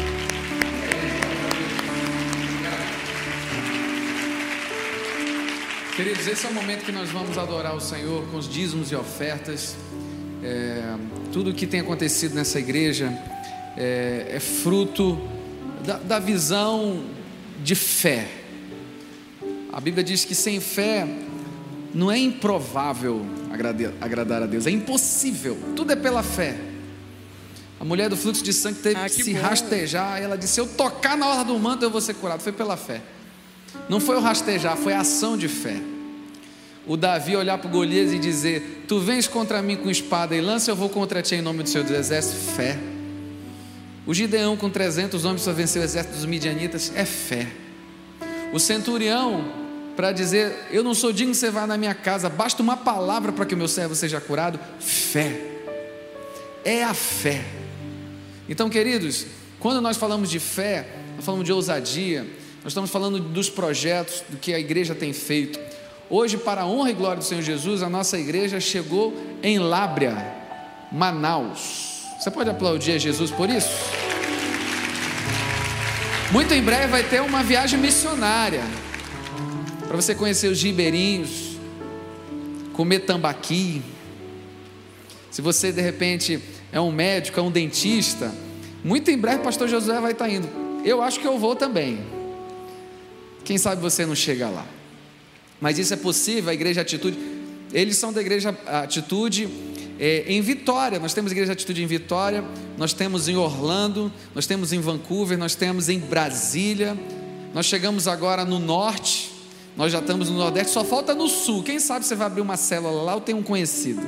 [5.96, 8.96] Queridos, esse é o momento que nós vamos adorar o Senhor com os dízimos e
[8.98, 9.78] ofertas.
[10.44, 10.94] É,
[11.32, 13.18] tudo o que tem acontecido nessa igreja
[13.78, 15.18] é, é fruto
[15.86, 17.02] da, da, visão
[17.64, 18.28] de fé.
[19.72, 21.08] A Bíblia diz que sem fé
[21.94, 25.58] não é improvável agradar, agradar a Deus, é impossível.
[25.78, 26.60] Tudo é pela fé.
[27.80, 29.40] A mulher do fluxo de sangue teve ah, que, que, se bom.
[29.40, 30.22] rastejar.
[30.22, 32.42] Ela disse: Se eu tocar na hora do manto, eu vou ser curado.
[32.42, 33.02] Foi pela fé.
[33.88, 35.82] Não foi o rastejar, foi a ação de fé.
[36.88, 40.42] O Davi olhar para o Golias e dizer: Tu vens contra mim com espada e
[40.42, 42.36] lança, eu vou contra ti em nome do seu exército.
[42.56, 42.78] Fé.
[44.06, 47.48] O Gideão com 300 homens para vencer o exército dos midianitas é fé.
[48.54, 49.44] O centurião
[49.96, 53.46] para dizer: Eu não sou digno você vá na minha casa, basta uma palavra para
[53.46, 54.60] que o meu servo seja curado.
[54.80, 55.42] Fé.
[56.64, 57.44] É a fé.
[58.48, 59.26] Então, queridos,
[59.60, 62.28] quando nós falamos de fé, nós falamos de ousadia,
[62.66, 65.60] nós estamos falando dos projetos, do que a igreja tem feito.
[66.10, 69.14] Hoje, para a honra e glória do Senhor Jesus, a nossa igreja chegou
[69.44, 70.18] em Lábrea,
[70.92, 72.02] Manaus.
[72.20, 73.70] Você pode aplaudir a Jesus por isso?
[76.32, 78.64] Muito em breve vai ter uma viagem missionária
[79.88, 81.60] para você conhecer os ribeirinhos,
[82.74, 83.84] comer tambaqui.
[85.30, 88.34] Se você de repente é um médico, é um dentista,
[88.84, 90.50] muito em breve o pastor Josué vai estar indo.
[90.84, 92.15] Eu acho que eu vou também.
[93.46, 94.66] Quem sabe você não chega lá.
[95.62, 97.18] Mas isso é possível, a igreja Atitude.
[97.72, 99.48] Eles são da igreja Atitude
[100.00, 101.00] é, em Vitória.
[101.00, 102.44] Nós temos igreja Atitude em Vitória,
[102.78, 106.98] nós temos em Orlando, nós temos em Vancouver, nós temos em Brasília.
[107.54, 109.32] Nós chegamos agora no norte,
[109.78, 111.64] nós já estamos no nordeste, só falta no sul.
[111.64, 114.02] Quem sabe você vai abrir uma célula lá ou tem um conhecido.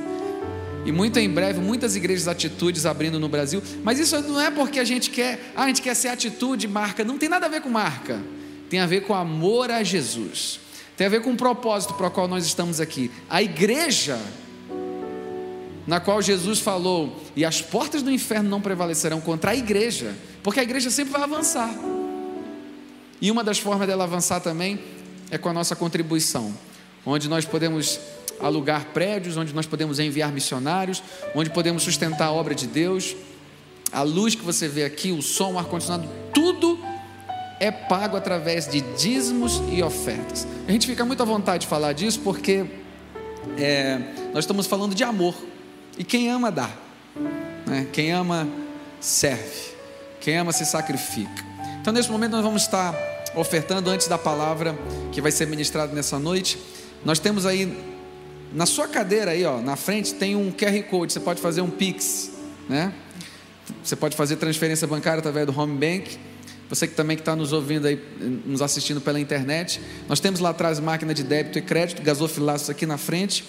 [0.84, 3.62] E muito em breve, muitas igrejas atitudes abrindo no Brasil.
[3.84, 7.04] Mas isso não é porque a gente quer, ah, a gente quer ser atitude, marca.
[7.04, 8.20] Não tem nada a ver com marca
[8.68, 10.60] tem a ver com amor a Jesus,
[10.96, 13.10] tem a ver com o propósito para o qual nós estamos aqui.
[13.28, 14.18] A igreja,
[15.86, 20.60] na qual Jesus falou, e as portas do inferno não prevalecerão contra a igreja, porque
[20.60, 21.72] a igreja sempre vai avançar.
[23.20, 24.78] E uma das formas dela avançar também
[25.30, 26.54] é com a nossa contribuição,
[27.04, 27.98] onde nós podemos
[28.40, 31.02] alugar prédios, onde nós podemos enviar missionários,
[31.34, 33.16] onde podemos sustentar a obra de Deus.
[33.90, 36.78] A luz que você vê aqui, o som, o ar-condicionado, tudo
[37.60, 40.46] é pago através de dízimos e ofertas.
[40.66, 42.64] A gente fica muito à vontade de falar disso porque
[43.56, 43.98] é,
[44.32, 45.34] nós estamos falando de amor.
[45.96, 46.70] E quem ama dá.
[47.66, 47.86] Né?
[47.92, 48.48] Quem ama
[49.00, 49.76] serve.
[50.20, 51.44] Quem ama se sacrifica.
[51.80, 52.94] Então nesse momento nós vamos estar
[53.34, 54.78] ofertando antes da palavra
[55.12, 56.58] que vai ser ministrada nessa noite.
[57.04, 57.76] Nós temos aí
[58.52, 61.68] na sua cadeira aí, ó, na frente tem um QR Code, você pode fazer um
[61.68, 62.30] Pix,
[62.68, 62.92] né?
[63.84, 66.18] Você pode fazer transferência bancária através do Home Bank
[66.68, 67.98] você que também está nos ouvindo aí,
[68.44, 72.84] nos assistindo pela internet, nós temos lá atrás máquina de débito e crédito, gasofilaços aqui
[72.84, 73.44] na frente,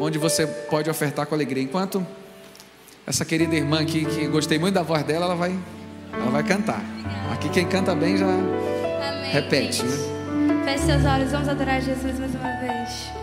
[0.00, 1.62] onde você pode ofertar com alegria.
[1.62, 2.06] Enquanto
[3.06, 5.58] essa querida irmã aqui, que gostei muito da voz dela, ela vai,
[6.12, 6.82] ela vai cantar.
[7.32, 10.14] Aqui quem canta bem já Amém, repete, né?
[10.64, 13.14] Feche seus olhos, vamos adorar Jesus mais uma vez.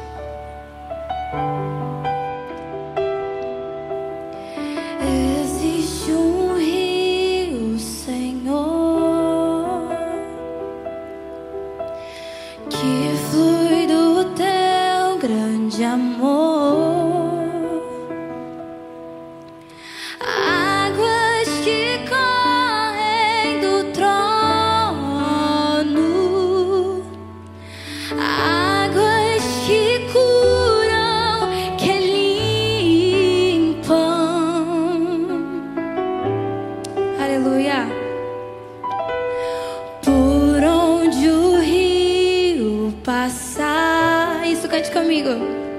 [44.92, 45.71] Comigo.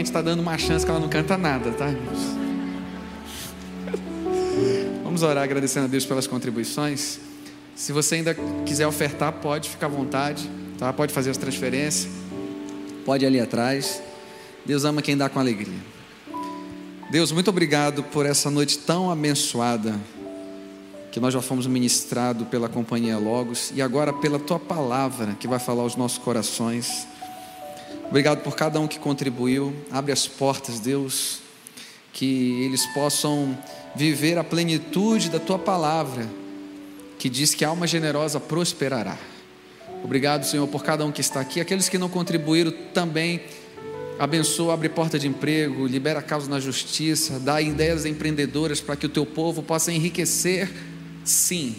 [0.00, 1.94] A gente está dando uma chance que ela não canta nada, tá?
[5.04, 7.20] Vamos orar agradecendo a Deus pelas contribuições.
[7.76, 10.90] Se você ainda quiser ofertar, pode, ficar à vontade, tá?
[10.90, 12.10] Pode fazer as transferências.
[13.04, 14.00] Pode ir ali atrás.
[14.64, 15.78] Deus ama quem dá com alegria.
[17.10, 20.00] Deus, muito obrigado por essa noite tão abençoada
[21.12, 25.58] que nós já fomos ministrados pela companhia Logos e agora pela tua palavra que vai
[25.58, 27.06] falar aos nossos corações.
[28.10, 29.72] Obrigado por cada um que contribuiu.
[29.88, 31.38] Abre as portas, Deus,
[32.12, 33.56] que eles possam
[33.94, 36.28] viver a plenitude da tua palavra,
[37.20, 39.16] que diz que a alma generosa prosperará.
[40.02, 41.60] Obrigado, Senhor, por cada um que está aqui.
[41.60, 43.42] Aqueles que não contribuíram também,
[44.18, 49.08] abençoa, abre porta de emprego, libera causa na justiça, dá ideias empreendedoras para que o
[49.08, 50.68] teu povo possa enriquecer,
[51.24, 51.76] sim,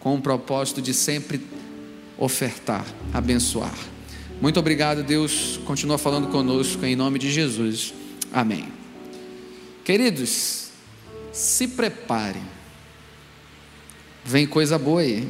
[0.00, 1.42] com o propósito de sempre
[2.16, 3.97] ofertar, abençoar.
[4.40, 5.58] Muito obrigado, Deus.
[5.64, 7.92] Continua falando conosco em nome de Jesus.
[8.32, 8.68] Amém.
[9.84, 10.68] Queridos,
[11.32, 12.42] se preparem.
[14.24, 15.26] Vem coisa boa aí.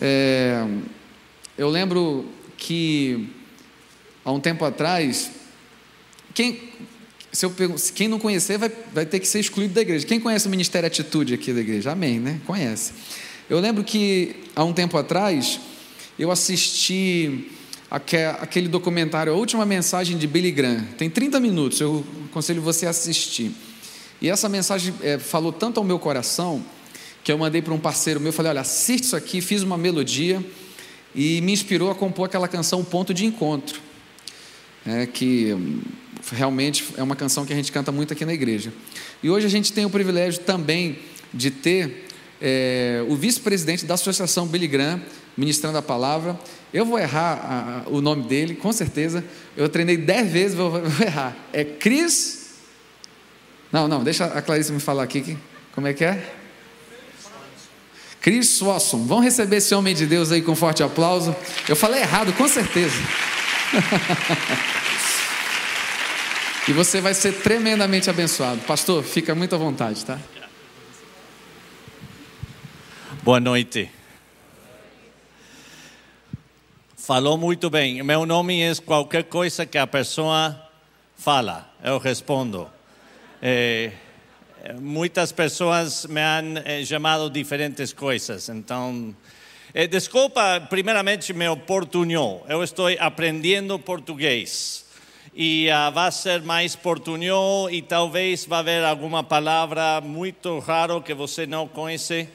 [0.00, 0.66] É,
[1.56, 3.28] eu lembro que
[4.24, 5.30] há um tempo atrás,
[6.34, 6.70] quem,
[7.32, 10.04] se eu pergun- se quem não conhecer vai, vai ter que ser excluído da igreja.
[10.04, 11.92] Quem conhece o Ministério Atitude aqui da igreja?
[11.92, 12.40] Amém, né?
[12.44, 12.92] Conhece.
[13.48, 15.60] Eu lembro que há um tempo atrás
[16.18, 17.50] eu assisti
[17.90, 20.84] aque- aquele documentário, a última mensagem de Billy Graham.
[20.96, 23.52] Tem 30 minutos, eu aconselho você a assistir.
[24.20, 26.64] E essa mensagem eh, falou tanto ao meu coração
[27.22, 30.44] que eu mandei para um parceiro meu, falei, olha, assiste isso aqui, fiz uma melodia
[31.14, 33.80] e me inspirou a compor aquela canção Ponto de Encontro,
[34.86, 35.54] é, que
[36.32, 38.72] realmente é uma canção que a gente canta muito aqui na igreja.
[39.22, 40.98] E hoje a gente tem o privilégio também
[41.32, 42.06] de ter
[42.40, 45.00] é, o vice-presidente da Associação Billy Graham
[45.38, 46.38] ministrando a palavra.
[46.74, 49.24] Eu vou errar a- o nome dele, com certeza.
[49.56, 51.34] Eu treinei dez vezes, vou, vou errar.
[51.52, 52.48] É Chris.
[53.72, 55.20] Não, não, deixa a Clarice me falar aqui.
[55.20, 55.38] que-
[55.74, 56.34] Como é que é?
[58.20, 59.04] Chris Swasson.
[59.06, 61.34] Vamos receber esse homem de Deus aí com um forte aplauso.
[61.68, 62.96] Eu falei errado, com certeza.
[66.66, 68.60] e você vai ser tremendamente abençoado.
[68.62, 70.18] Pastor, fica muito à vontade, tá?
[73.22, 73.88] Boa noite.
[77.08, 78.02] Falou muito bem.
[78.02, 80.54] Meu nome é qualquer coisa que a pessoa
[81.16, 82.70] fala, eu respondo.
[83.40, 83.92] Eh,
[84.78, 89.16] muitas pessoas me han eh, chamado diferentes coisas, então.
[89.72, 92.44] eh, desculpa, primeiramente, meu portunhol.
[92.46, 94.84] Eu estou aprendendo português.
[95.34, 101.14] E ah, vai ser mais portunhol e talvez vai haver alguma palavra muito rara que
[101.14, 102.28] você não conhece.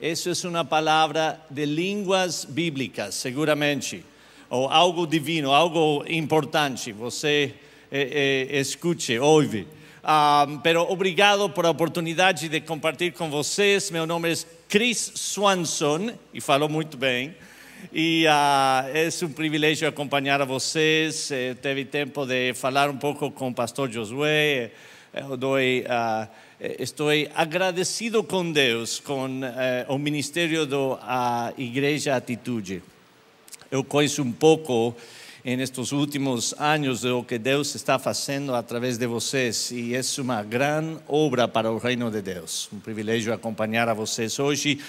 [0.00, 4.04] Isso é uma palavra de línguas bíblicas, seguramente.
[4.50, 6.90] Ou algo divino, algo importante.
[6.90, 7.54] Você
[7.90, 9.64] eh, eh, escute, ouve.
[10.02, 13.92] Ah, pero obrigado por a oportunidade de compartilhar com vocês.
[13.92, 14.34] Meu nome é
[14.68, 17.32] Chris Swanson, e falou muito bem.
[17.92, 21.30] E uh, é um privilégio acompanhar vocês.
[21.30, 24.72] Eu teve tempo de falar um pouco com o pastor Josué.
[25.14, 26.28] Eu dou, uh,
[26.80, 29.28] estou agradecido com Deus, com
[29.88, 32.82] o ministério da Igreja Atitude.
[33.70, 34.96] Eu conheço um pouco
[35.44, 40.98] nestes últimos anos o que Deus está fazendo através de vocês e é uma grande
[41.06, 42.68] obra para o reino de Deus.
[42.72, 44.80] Um privilégio acompanhar a vocês hoje.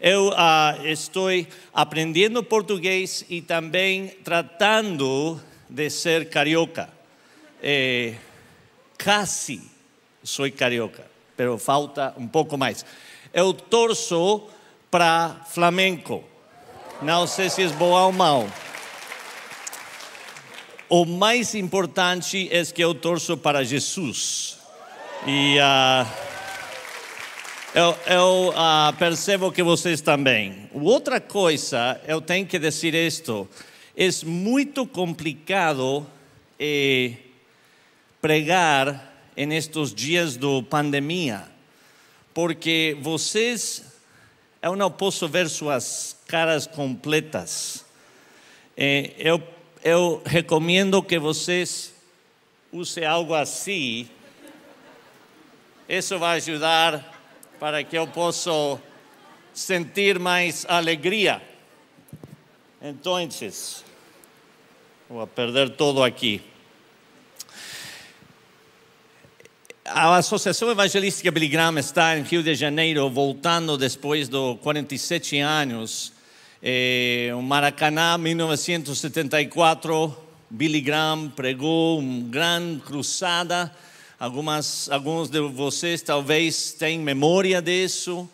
[0.00, 1.30] Eu uh, estou
[1.74, 6.88] aprendendo português e também tratando de ser carioca.
[7.60, 8.14] Eh,
[9.02, 9.60] quase
[10.22, 11.04] sou carioca,
[11.36, 12.86] mas falta um pouco mais.
[13.34, 14.46] Eu torço
[14.92, 16.27] para Flamengo.
[17.00, 18.48] Não sei se é bom ou mal.
[20.88, 24.58] O mais importante é que eu torço para Jesus.
[25.24, 25.58] E.
[25.58, 26.28] Uh,
[27.72, 30.68] eu, eu uh, percebo que vocês também.
[30.72, 33.48] Outra coisa, eu tenho que dizer isto:
[33.96, 36.04] é muito complicado
[36.58, 37.12] eh,
[38.20, 41.44] pregar em estes dias de pandemia,
[42.34, 43.84] porque vocês,
[44.60, 47.86] eu não posso ver suas caras completas.
[48.76, 49.42] Eh, eu,
[49.82, 51.94] eu recomendo que vocês
[52.70, 54.06] usem algo assim.
[55.88, 57.18] Isso vai ajudar
[57.58, 58.50] para que eu possa
[59.54, 61.40] sentir mais alegria.
[62.82, 63.16] Então,
[65.08, 66.42] vou perder todo aqui.
[69.86, 76.17] A Associação Evangelística Billy Graham está em Rio de Janeiro, voltando depois de 47 anos.
[76.62, 80.16] Eh, o Maracanã, 1974,
[80.50, 83.72] Billy Graham pregou uma grande cruzada
[84.20, 88.28] Algumas, alguns de vocês talvez têm memória disso.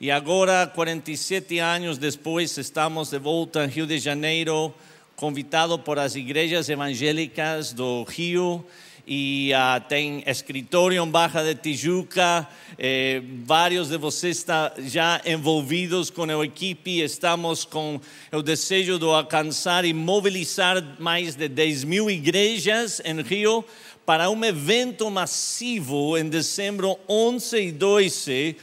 [0.00, 4.74] E agora, 47 anos depois, estamos de volta em Rio de Janeiro,
[5.14, 8.66] convidado por as igrejas evangélicas do Rio.
[9.10, 12.46] E uh, tem escritório em Barra de Tijuca.
[12.78, 17.00] Eh, vários de vocês estão já envolvidos com a equipe.
[17.00, 17.98] Estamos com
[18.30, 23.64] o desejo de alcançar e mobilizar mais de 10 mil igrejas em Rio
[24.04, 28.56] para um evento massivo em dezembro 11 e 12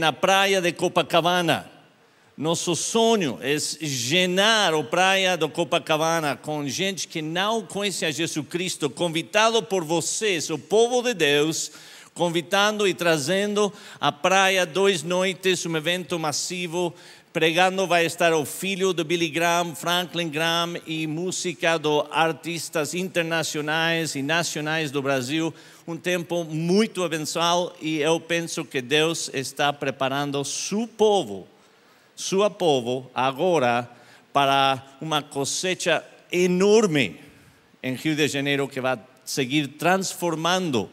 [0.00, 1.71] na praia de Copacabana.
[2.36, 8.46] Nosso sonho é llenar a praia de Copacabana com gente que não conhece a Jesus
[8.48, 11.70] Cristo, convidado por vocês, o povo de Deus,
[12.14, 16.94] convidando e trazendo a praia dois noites, um evento massivo
[17.32, 24.14] Pregando vai estar o filho de Billy Graham, Franklin Graham, e música de artistas internacionais
[24.14, 25.52] e nacionais do Brasil.
[25.88, 31.48] Um tempo muito abençoado e eu penso que Deus está preparando seu povo,
[32.16, 33.88] seu povo, agora
[34.32, 37.20] para uma cosecha enorme
[37.82, 40.88] em Rio de Janeiro que vai seguir transformando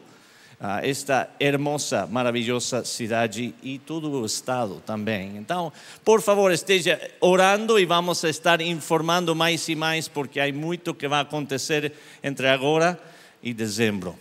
[0.60, 5.38] a esta hermosa, maravilhosa cidade e todo o estado também.
[5.38, 5.72] Então,
[6.04, 11.08] por favor, esteja orando e vamos estar informando mais e mais, porque há muito que
[11.08, 11.92] vai acontecer
[12.22, 13.00] entre agora
[13.42, 14.18] e dezembro.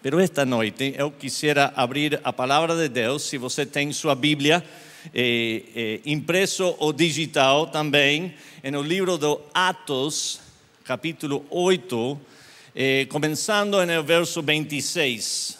[0.00, 4.64] Pero esta noite eu quisiera abrir a palavra de Deus, se você tem sua Bíblia,
[5.14, 8.34] eh, eh, impresso ou digital também,
[8.70, 10.40] no livro do Atos,
[10.84, 12.20] capítulo 8,
[12.74, 15.58] eh, começando no verso 26.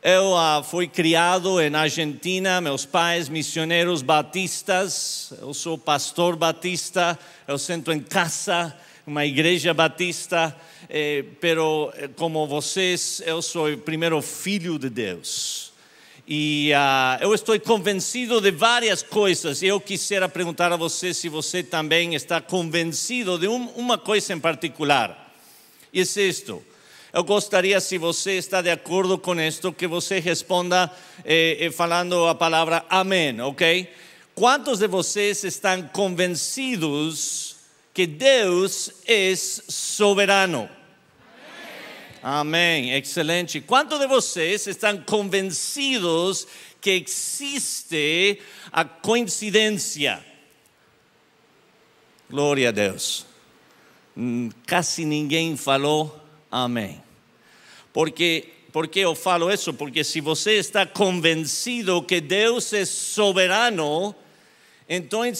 [0.00, 7.58] Eu uh, fui criado na Argentina, meus pais missioneiros batistas, eu sou pastor batista, eu
[7.58, 8.74] sento em casa,
[9.04, 10.56] uma igreja batista,
[10.88, 15.67] eh, pero como vocês, eu sou primeiro filho de Deus.
[16.30, 19.62] E uh, eu estou convencido de várias coisas.
[19.62, 24.38] Eu quisiera perguntar a você se você também está convencido de um, uma coisa em
[24.38, 25.32] particular.
[25.90, 26.62] E é isto.
[27.14, 30.92] Eu gostaria, se você está de acordo com isto, que você responda
[31.24, 33.90] eh, eh, falando a palavra amém, ok?
[34.34, 37.56] Quantos de vocês estão convencidos
[37.94, 40.68] que Deus é soberano?
[42.22, 43.60] Amém, excelente.
[43.60, 46.46] Quantos de vocês estão convencidos
[46.80, 48.40] que existe
[48.72, 50.24] a coincidência?
[52.28, 53.24] Glória a Deus.
[54.66, 56.20] Casi ninguém falou
[56.50, 57.00] amém.
[57.92, 59.72] Porque, por que eu falo isso?
[59.72, 64.14] Porque se você está convencido que Deus é soberano,
[64.88, 65.32] então é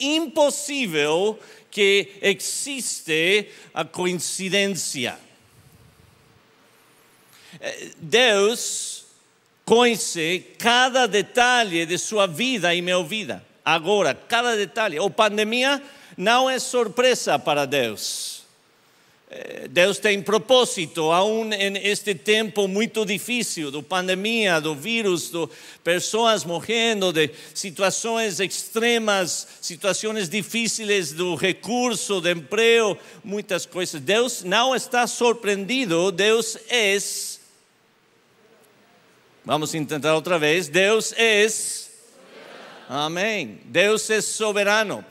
[0.00, 1.38] impossível
[1.70, 5.23] que existe a coincidência.
[7.60, 9.04] Eh, Deus
[9.64, 13.44] conhece cada detalhe de sua vida e minha vida.
[13.64, 14.98] agora, cada detalhe.
[14.98, 15.82] A pandemia
[16.16, 18.44] não é surpresa para Deus.
[19.30, 25.48] Eh, Deus tem propósito, aún em este tempo muito difícil, do pandemia, do vírus, de
[25.82, 34.00] pessoas morrendo, de situações extremas, situações difíceis do recurso, de emprego, muitas coisas.
[34.00, 36.98] Deus não está surpreendido, Deus é.
[39.46, 40.68] Vamos tentar outra vez.
[40.68, 41.46] Deus é.
[42.88, 43.60] Amém.
[43.66, 45.04] Deus é soberano.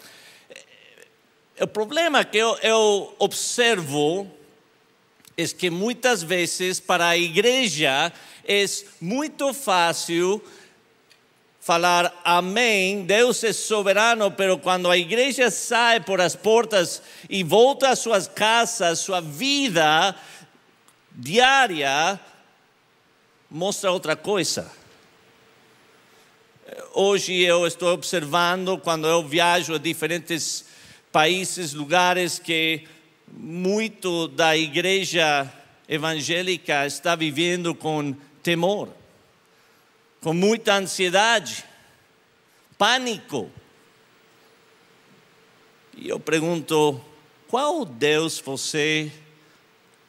[1.62, 4.28] O problema que eu, eu observo
[5.38, 8.12] é que muitas vezes para a igreja
[8.44, 8.66] é
[9.00, 10.44] muito fácil
[11.60, 17.90] falar amém, Deus é soberano, pero quando a igreja sai por as portas e volta
[17.90, 20.16] às suas casas, sua vida
[21.12, 22.20] diária
[23.54, 24.70] mostra outra coisa.
[26.92, 30.66] Hoje eu estou observando quando eu viajo a diferentes
[31.12, 32.88] países, lugares que
[33.28, 35.52] muito da igreja
[35.88, 38.90] evangélica está vivendo com temor,
[40.20, 41.64] com muita ansiedade,
[42.76, 43.52] pânico.
[45.96, 47.00] E eu pergunto:
[47.48, 49.12] qual Deus você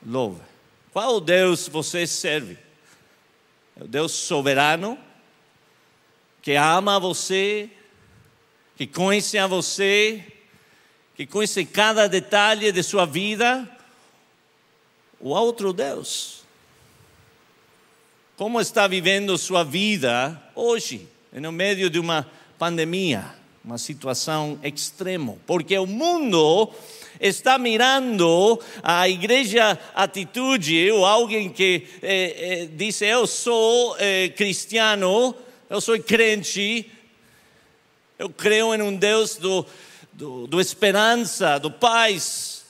[0.02, 0.48] louva?
[0.94, 2.63] Qual Deus você serve?
[3.76, 4.96] É o Deus soberano,
[6.40, 7.68] que ama você,
[8.76, 10.24] que conhece a você,
[11.16, 13.68] que conhece cada detalhe de sua vida,
[15.20, 16.44] o outro Deus.
[18.36, 22.28] Como está vivendo sua vida hoje, no meio de uma
[22.58, 23.34] pandemia,
[23.64, 25.36] uma situação extrema?
[25.46, 26.72] Porque o mundo
[27.20, 35.34] está mirando a igreja atitude, ou alguém que eh, eh, diz: Eu sou eh, cristiano,
[35.68, 36.90] eu sou crente,
[38.18, 39.66] eu creio em um Deus do
[40.14, 42.64] do, do esperança, do paz.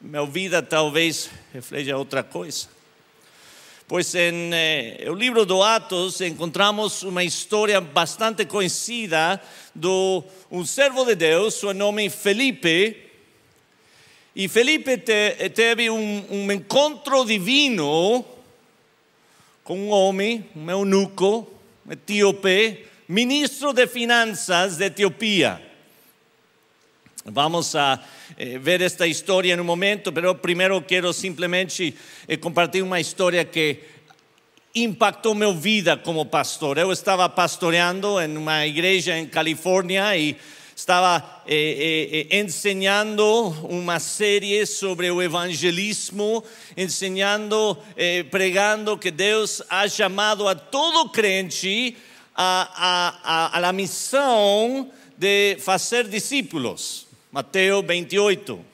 [0.00, 2.68] Minha vida talvez refleja outra coisa.
[3.88, 9.40] Pois em eh, o livro do Atos encontramos uma história bastante conhecida
[9.72, 12.96] de um servo de Deus, seu nome Felipe.
[14.34, 18.24] E Felipe te, teve um, um encontro divino
[19.62, 21.48] com um homem, um eunuco,
[21.88, 25.62] etíope, ministro de finanças de Etiopia.
[27.24, 28.02] Vamos a
[28.38, 31.94] eh, ver esta história em um momento, mas primeiro quero simplesmente
[32.28, 33.80] eh, compartilhar uma história que
[34.74, 36.76] impactou minha vida como pastor.
[36.76, 40.36] Eu estava pastoreando em uma igreja em Califórnia e
[40.76, 43.24] estava eh, eh, ensinando
[43.66, 46.44] uma série sobre o evangelismo,
[46.76, 51.96] ensinando, eh, pregando que Deus ha chamado a todo crente
[52.34, 57.05] a, a, a, a missão de fazer discípulos.
[57.36, 58.64] Mateo 28,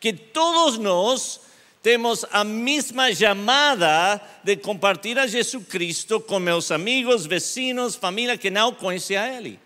[0.00, 1.42] que todos nós
[1.82, 8.48] temos a mesma chamada de compartilhar a Jesus Cristo com meus amigos, vecinos, família que
[8.48, 9.60] não conhecem a Ele.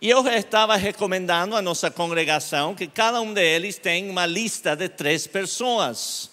[0.00, 4.88] E eu estava recomendando à nossa congregação que cada um deles tenha uma lista de
[4.88, 6.28] três pessoas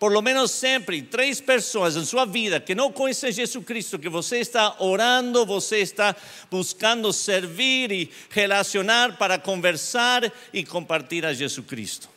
[0.00, 4.08] por lo menos sempre, três pessoas em sua vida que não conhecem Jesus Cristo, que
[4.08, 6.16] você está orando, você está
[6.50, 12.08] buscando servir e relacionar para conversar e compartilhar Jesus Cristo.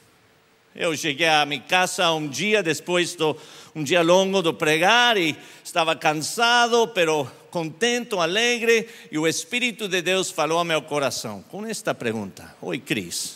[0.73, 3.35] Eu cheguei à minha casa um dia depois de
[3.75, 10.01] um dia longo de pregar e estava cansado, pero contento, alegre, e o Espírito de
[10.01, 13.35] Deus falou ao meu coração com esta pergunta: Oi, Cris,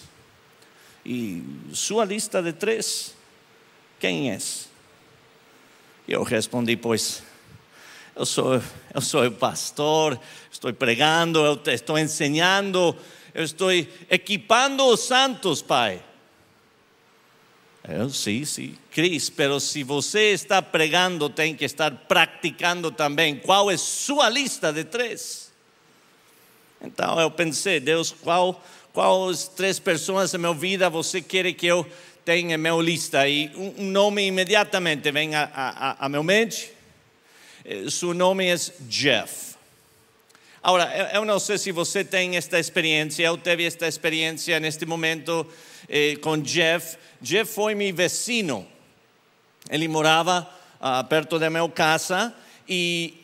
[1.06, 1.44] e
[1.74, 3.17] sua lista de três?
[4.00, 4.70] Quem és?
[6.08, 7.24] Eu respondi, pois,
[8.16, 8.62] eu sou,
[8.94, 10.20] eu sou pastor,
[10.52, 12.96] estou pregando, eu estou ensinando,
[13.34, 16.02] eu estou equipando os santos, Pai.
[17.88, 23.38] Eu, sim, sim, Cris, pero se você está pregando, tem que estar praticando também.
[23.38, 25.52] Qual é sua lista de três?
[26.82, 28.62] Então eu pensei, Deus, qual,
[28.92, 31.86] quais três pessoas na minha vida você quer que eu
[32.28, 36.74] tem em minha lista e um nome imediatamente vem a, a, a meu mente.
[37.64, 39.56] Eh, seu nome é Jeff.
[40.62, 45.48] Agora, eu não sei se você tem esta experiência, eu tive esta experiência neste momento
[45.88, 46.98] eh, com Jeff.
[47.22, 48.68] Jeff foi meu vecino.
[49.70, 52.36] Ele morava ah, perto da minha casa
[52.68, 53.24] e,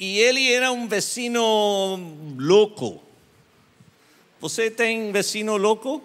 [0.00, 1.96] e ele era um vecino
[2.36, 3.00] louco.
[4.40, 6.02] Você tem vecino louco?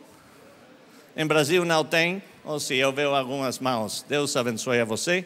[1.16, 5.26] Em Brasil não tem, ou se eu vejo algumas mãos, Deus abençoe a você.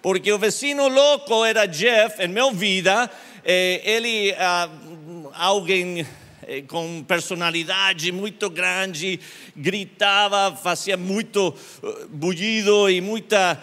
[0.00, 3.10] Porque o vecino louco era Jeff, em minha vida,
[3.44, 4.68] eh, ele, ah,
[5.34, 6.06] alguém
[6.46, 9.18] eh, com personalidade muito grande,
[9.56, 11.52] gritava, fazia muito
[11.82, 13.60] eh, bullido e muita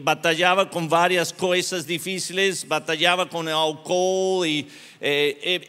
[0.00, 4.68] batalhava com várias coisas difíceis, batalhava com álcool e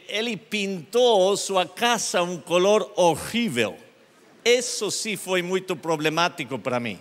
[0.08, 3.83] ele pintou sua casa um color horrível.
[4.44, 6.98] Isso sim foi muito problemático para mim.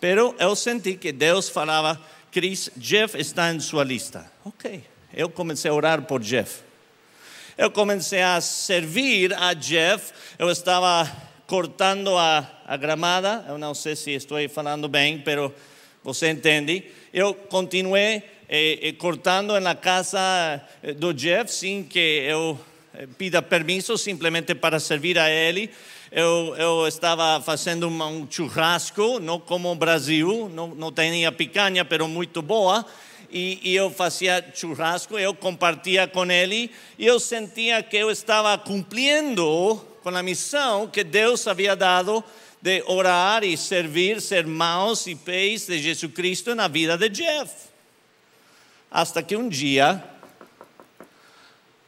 [0.00, 4.30] Pero eu senti que Deus falava, Chris, Jeff está em sua lista.
[4.44, 4.82] Ok,
[5.14, 6.60] eu comecei a orar por Jeff.
[7.56, 11.10] Eu comecei a servir a Jeff, eu estava
[11.46, 15.54] cortando a, a gramada, eu não sei se estou falando bem, pero
[16.02, 16.84] você entende.
[17.12, 20.18] Eu continuei eh, eh, cortando na casa
[20.82, 22.58] eh, do Jeff sem que eu
[22.94, 25.70] eh, pida permisso, simplesmente para servir a ele.
[26.12, 32.08] Eu, eu estava fazendo um churrasco, não como o Brasil, não, não tinha picanha, pero
[32.08, 32.84] muito boa.
[33.30, 38.58] E, e, eu fazia churrasco, eu compartia com ele, e eu sentia que eu estava
[38.58, 42.24] cumprindo com a missão que Deus havia dado
[42.60, 47.68] de orar e servir, ser mãos e pés de Jesus Cristo na vida de Jeff.
[48.90, 50.02] Hasta que um dia,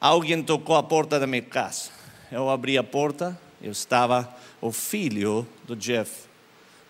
[0.01, 1.91] alguém tocou a porta da minha casa.
[2.31, 4.29] Eu abri a porta, eu estava
[4.61, 6.27] o filho do Jeff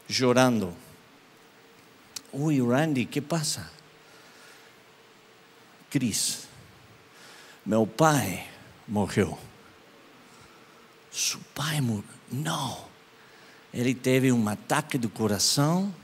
[0.09, 0.75] chorando.
[2.33, 3.71] Oi, Randy, que passa?
[5.91, 6.49] Cris,
[7.65, 8.49] meu pai
[8.89, 9.39] morreu.
[11.11, 12.05] Seu pai morreu?
[12.31, 12.87] Não.
[13.75, 15.95] Ele teve um ataque do coração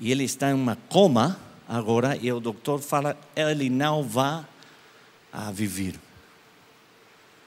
[0.00, 1.38] e ele está em uma coma
[1.68, 4.44] agora e o doutor fala ele não vai
[5.32, 5.94] a viver.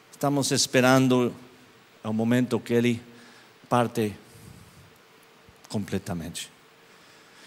[0.09, 1.35] Estamos esperando
[2.09, 3.01] o momento que ele
[3.69, 4.13] parte
[5.69, 6.49] completamente.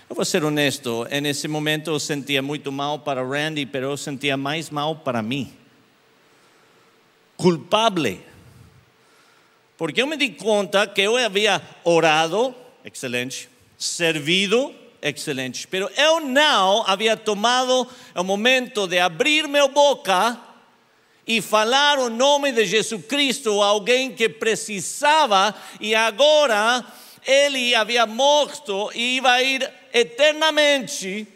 [0.08, 4.36] Eu vou ser honesto, nesse momento eu sentia muito mal para Randy, mas eu sentia
[4.36, 5.52] mais mal para mim.
[7.36, 8.20] Culpable.
[9.76, 12.54] Porque eu me di conta que eu havia orado,
[12.84, 17.86] excelente, servido, excelente, mas eu não havia tomado
[18.16, 20.47] o momento de abrir minha boca
[21.28, 26.82] e falar o nome de Jesus Cristo a alguém que precisava e agora
[27.26, 31.28] ele havia morto e ia ir eternamente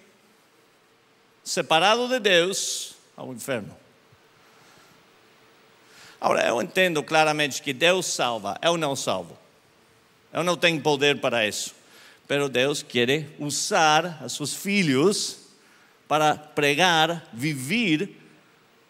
[1.44, 3.76] separado de Deus ao inferno.
[6.18, 9.36] Agora, eu entendo claramente que Deus salva, eu não salvo.
[10.32, 11.74] Eu não tenho poder para isso.
[12.26, 15.40] Mas Deus quer usar os seus filhos
[16.08, 18.21] para pregar, viver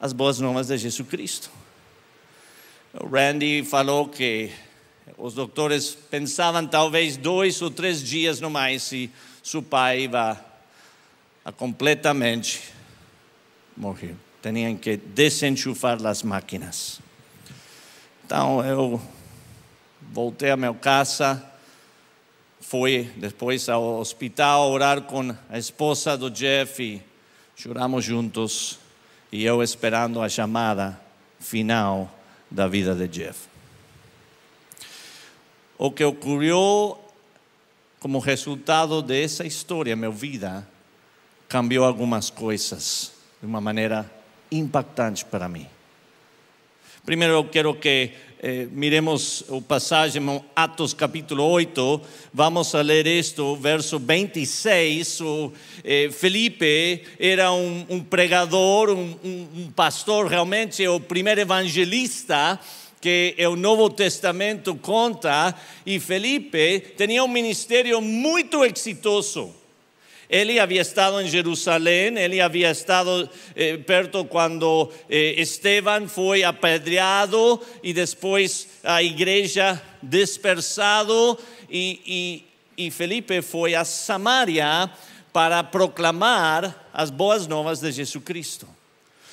[0.03, 1.49] as boas novas de Jesus Cristo.
[2.93, 4.51] O Randy falou que
[5.17, 9.09] os doutores pensavam talvez dois ou três dias no mais e
[9.45, 10.11] seu pai
[11.45, 12.63] a completamente
[13.77, 14.17] morrer.
[14.43, 16.99] Tinham que desenchufar as máquinas.
[18.25, 19.01] Então eu
[20.11, 21.41] voltei à minha casa,
[22.61, 27.01] fui depois ao hospital orar com a esposa do Jeff e
[27.55, 28.82] choramos juntos
[29.33, 31.01] e eu esperando a chamada
[31.41, 32.15] final
[32.51, 33.49] da vida de Jeff.
[35.79, 36.99] O que ocorreu
[37.99, 40.69] como resultado dessa história, minha vida
[41.49, 44.11] cambiou algumas coisas de uma maneira
[44.51, 45.67] impactante para mim.
[47.05, 48.13] Primeiro, eu quero que
[48.45, 50.21] eh, miremos o passagem
[50.57, 52.01] Atos capítulo 8.
[52.35, 55.21] Vamos a ler isto, verso 26.
[55.21, 55.53] O,
[55.85, 62.59] eh, Felipe era um, um pregador, um, um, pastor, realmente o primeiro evangelista
[63.01, 65.55] que o Novo Testamento conta,
[65.85, 69.62] e Felipe tinha um ministério muito exitoso.
[70.33, 77.61] Ele havia estado em Jerusalém, ele havia estado eh, perto quando eh, Esteban foi apedreado
[77.83, 81.39] e depois a igreja dispersado
[81.69, 82.45] e,
[82.79, 84.91] e, e Felipe foi a Samaria
[85.35, 88.67] para proclamar as boas novas de Jesus Cristo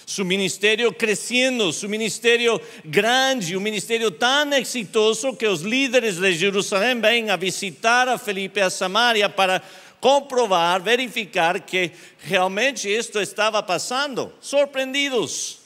[0.09, 6.99] su ministério crescendo, su ministério grande, um ministério tão exitoso que os líderes de Jerusalém
[6.99, 9.61] vêm a visitar a Felipe a Samaria para
[9.99, 15.59] comprovar, verificar que realmente isto estava passando, surpreendidos.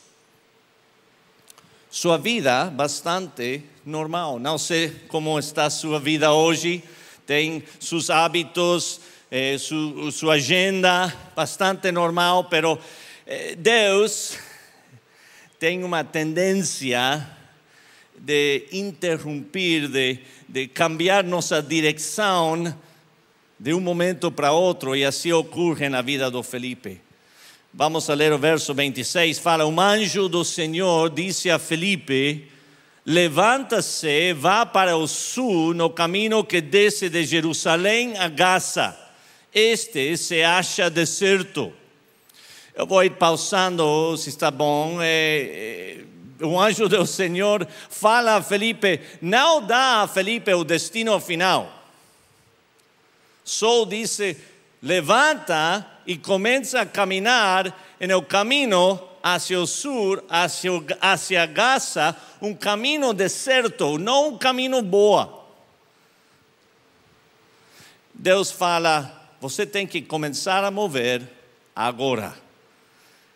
[1.89, 4.39] Sua vida bastante normal.
[4.39, 6.83] Não sei como está sua vida hoje,
[7.25, 8.99] tem seus hábitos,
[9.29, 12.79] eh, su, sua agenda bastante normal, pero
[13.25, 14.37] eh, Deus
[15.59, 17.29] tem uma tendência
[18.17, 20.19] de interromper, de,
[20.49, 22.75] de cambiar nossa direção
[23.59, 26.99] de um momento para outro, e assim ocorre na vida do Felipe.
[27.73, 29.39] Vamos a ler o verso 26.
[29.39, 32.47] Fala: Um anjo do Senhor disse a Felipe:
[33.05, 38.97] Levanta-se, vá para o sul, no caminho que desce de Jerusalém a Gaza.
[39.53, 41.73] Este se acha deserto.
[42.75, 44.97] Eu vou ir pausando, se está bom.
[45.01, 46.03] É, é,
[46.59, 51.82] anjo do Senhor fala a Felipe, não dá a Felipe o destino final.
[53.43, 54.37] Só disse:
[54.81, 63.13] levanta e começa a caminhar no caminho hacia o sul, hacia, hacia Gaza, um caminho
[63.13, 65.45] deserto, não um caminho boa.
[68.13, 71.27] Deus fala: você tem que começar a mover
[71.75, 72.42] agora.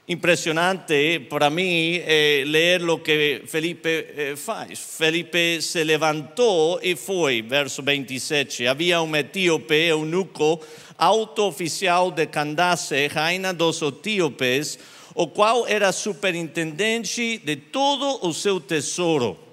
[0.10, 4.80] Impressionante para mim é ler o que Felipe eh, faz.
[4.80, 8.68] Felipe se levantou e foi, verso 27.
[8.68, 10.62] Havia um etíope, eunuco,
[10.98, 14.80] alto oficial de Candace, rainha dos etíopes,
[15.14, 19.47] o qual era superintendente de todo o seu tesouro.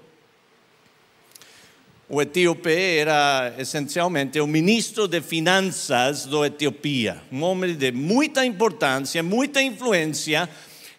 [2.07, 9.23] O etíope era essencialmente o ministro de finanças da Etiopia, um homem de muita importância,
[9.23, 10.47] muita influência,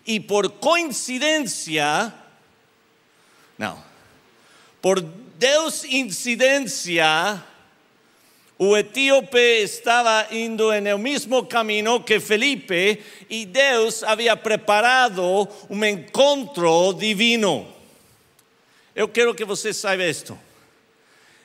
[0.05, 2.13] e por coincidência,
[3.57, 3.81] não,
[4.83, 7.41] por Deus incidência,
[8.59, 13.01] o etíope estava indo no mesmo caminho que Felipe
[13.31, 17.65] e Deus havia preparado um encontro divino.
[18.95, 20.46] Eu quero que você saiba isto.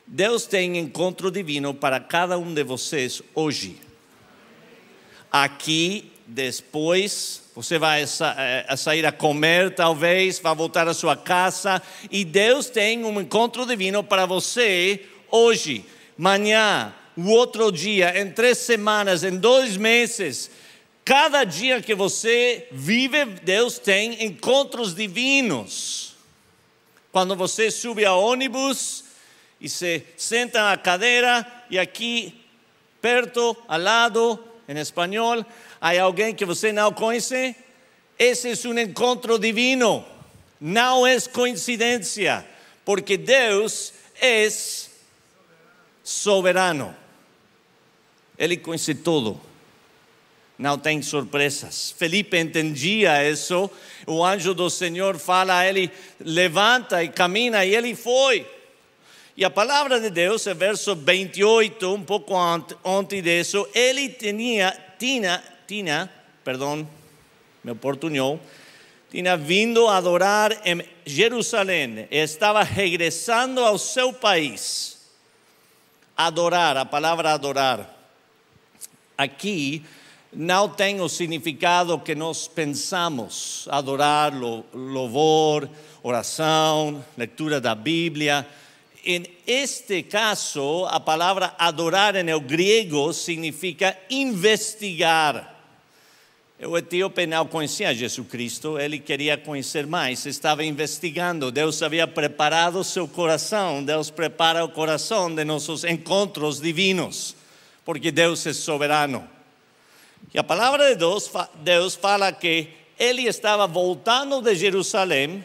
[0.05, 3.77] Deus tem encontro divino para cada um de vocês hoje.
[5.31, 12.25] Aqui, depois, você vai eh, sair a comer, talvez, vai voltar à sua casa, e
[12.25, 15.85] Deus tem um encontro divino para você hoje,
[16.17, 20.49] amanhã, o outro dia, em três semanas, em dois meses.
[21.03, 26.15] Cada dia que você vive, Deus tem encontros divinos.
[27.11, 29.03] Quando você sube a ônibus,
[29.61, 32.43] e se senta na cadeira e aqui
[32.99, 35.45] perto, ao lado, em espanhol,
[35.79, 37.55] há alguém que você não conhece.
[38.17, 40.03] Esse é um encontro divino,
[40.59, 42.45] não é coincidência,
[42.83, 44.47] porque Deus é
[46.03, 46.95] soberano.
[48.37, 49.39] Ele conhece tudo.
[50.57, 51.93] Não tem surpresas.
[51.97, 53.69] Felipe entendia isso.
[54.05, 58.47] O anjo do Senhor fala a ele: levanta e camina, e ele foi.
[59.35, 65.41] E a palavra de Deus, é verso 28, um pouco antes disso, ele tinha, tinha,
[65.65, 66.09] tinha,
[66.43, 66.87] perdão,
[67.63, 68.39] me oportunou,
[69.09, 74.99] tinha vindo adorar em Jerusalém, estava regressando ao seu país.
[76.15, 77.89] Adorar, a palavra adorar.
[79.17, 79.83] Aqui
[80.33, 83.65] não tem o significado que nós pensamos.
[83.71, 84.33] Adorar,
[84.73, 85.69] louvor,
[86.03, 88.45] oração, leitura da Bíblia
[89.03, 95.51] en este caso, a palavra adorar en el griego significa investigar.
[96.63, 101.51] O etíope não conhecia Jesus Cristo, ele queria conhecer mais, estava investigando.
[101.51, 107.35] Deus havia preparado seu coração, Deus prepara o coração de nossos encontros divinos,
[107.83, 109.27] porque Deus é soberano.
[110.31, 112.69] E a palavra de Deus, Deus fala que
[112.99, 115.43] ele estava voltando de Jerusalém,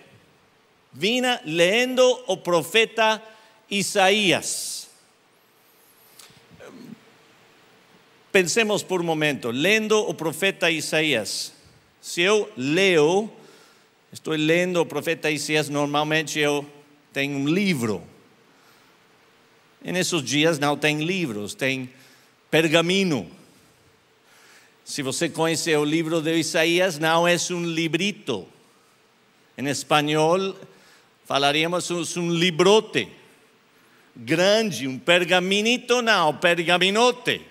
[0.93, 3.23] vinha lendo o profeta
[3.71, 4.89] Isaías.
[8.31, 11.53] Pensemos por um momento, lendo o profeta Isaías.
[12.01, 13.31] Se eu leio,
[14.13, 16.65] estou lendo o profeta Isaías, normalmente eu
[17.13, 18.03] tenho um livro.
[19.83, 21.91] E nesses dias não tem livros, tem
[22.51, 23.31] pergaminho.
[24.85, 28.47] Se você conhece o livro de Isaías, não é um librito.
[29.59, 30.55] Em espanhol,
[31.25, 33.16] falaríamos um librote
[34.17, 37.43] grande, um pergaminito não, pergaminote,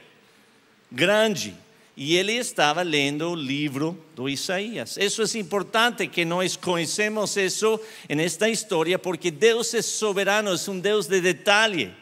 [0.92, 1.56] grande.
[1.98, 4.98] E ele estava lendo o livro do Isaías.
[4.98, 7.80] Isso é importante que nós conhecemos isso
[8.10, 11.94] nesta história, porque Deus é soberano, é um Deus de detalhe.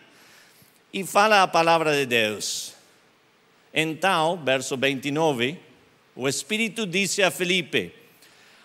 [0.91, 2.73] E fala a palavra de Deus.
[3.72, 5.60] Então, verso 29,
[6.15, 7.94] o Espírito disse a Felipe: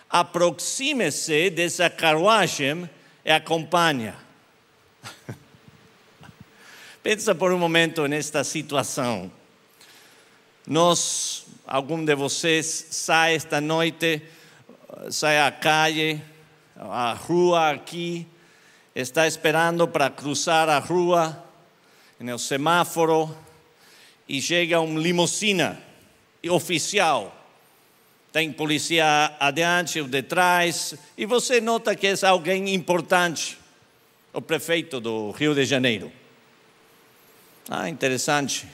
[0.09, 2.89] aproxime-se dessa carruagem
[3.23, 4.15] e acompanha.
[7.11, 9.31] Pensa por um momento nesta situação.
[10.67, 14.21] Nós, algum de vocês, sai esta noite,
[15.09, 16.21] sai à calle,
[16.75, 18.27] à rua aqui,
[18.93, 21.43] está esperando para cruzar a rua,
[22.19, 23.35] no semáforo,
[24.27, 25.81] e chega um limusina
[26.47, 27.35] oficial
[28.31, 33.57] Tem polícia adiante ou detrás, e você nota que é alguém importante,
[34.31, 36.18] o prefeito do Rio de Janeiro.
[37.69, 38.67] Ah, interessante.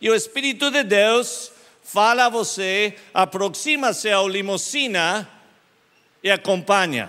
[0.00, 1.52] E o Espírito de Deus
[1.84, 5.30] fala a você, aproxima-se ao limusina
[6.24, 7.08] e acompanha.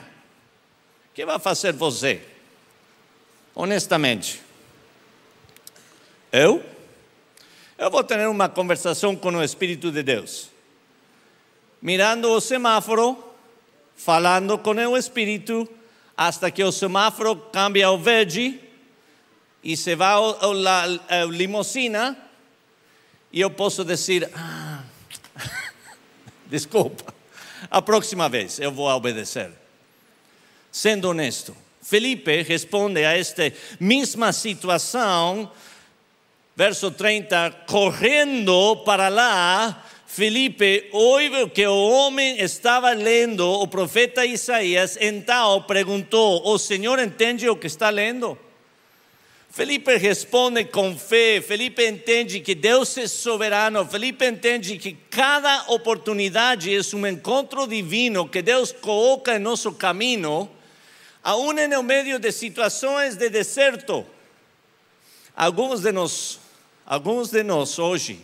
[1.09, 2.21] O que vai fazer você?
[3.55, 4.39] Honestamente.
[6.31, 6.63] Eu?
[7.79, 10.51] Eu vou ter uma conversação com o Espírito de Deus.
[11.81, 13.33] Mirando o semáforo,
[13.95, 15.67] falando com o Espírito,
[16.15, 18.66] hasta que o semáforo cambia ao verde
[19.67, 20.15] e se vai
[21.09, 22.17] a limusina
[23.33, 24.81] e eu posso dizer, ah,
[26.47, 27.13] desculpa,
[27.69, 29.51] a próxima vez eu vou obedecer.
[30.71, 35.51] Sendo honesto, Felipe responde a esta mesma situação,
[36.55, 44.97] verso 30, correndo para lá, Felipe ouve que o homem estava lendo o profeta Isaías,
[45.01, 48.46] então perguntou: O Senhor entende o que está lendo?
[49.57, 56.71] Felipe responde com fé, Felipe entende que Deus é soberano, Felipe entende que cada oportunidade
[56.71, 60.47] é um encontro divino que Deus coloca em nosso caminho,
[61.23, 64.05] aún no meio de situações de deserto.
[65.35, 66.39] Alguns de nós,
[66.85, 68.23] alguns de nós hoje,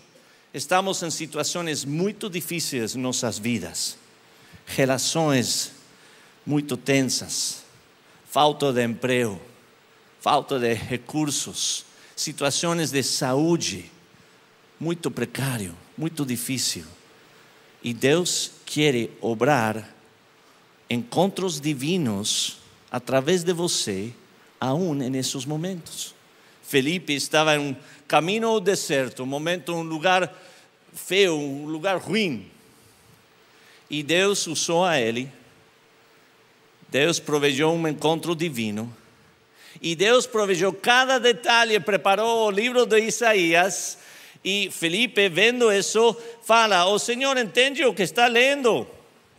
[0.53, 3.97] estamos em situações muito difíceis em nossas vidas,
[4.67, 5.71] relações
[6.45, 7.63] muito tensas,
[8.23, 9.52] falta de emprego
[10.23, 11.83] falta de recursos,
[12.15, 13.91] situações de saúde
[14.79, 16.85] muito precário, muito difícil.
[17.83, 19.93] E Deus quer obrar
[20.89, 22.59] encontros divinos
[22.89, 24.13] através de você,
[24.61, 26.15] aún nesses momentos.
[26.63, 27.75] Felipe estava em um
[28.07, 30.33] caminho ao deserto, um momento, um lugar
[30.93, 32.49] feio, um lugar ruim.
[33.89, 35.29] E Deus usou a ele.
[36.89, 39.02] Deus provejou um encontro divino
[39.81, 43.97] e Deus provejou cada detalhe, preparou o livro de Isaías.
[44.43, 48.87] E Felipe, vendo isso, fala: O Senhor entende o que está lendo.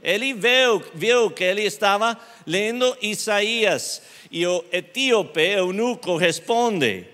[0.03, 4.03] Ele viu, viu que ele estava lendo Isaías.
[4.31, 7.07] E o etíope, eunuco, responde: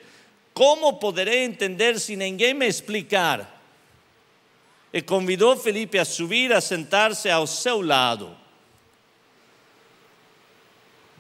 [0.53, 3.59] Como poderei entender se ninguém me explicar?
[4.93, 8.37] E convidou Felipe a subir, a sentar-se ao seu lado.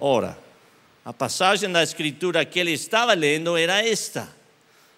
[0.00, 0.36] Ora,
[1.10, 4.28] a passagem da Escritura que ele estava lendo era esta.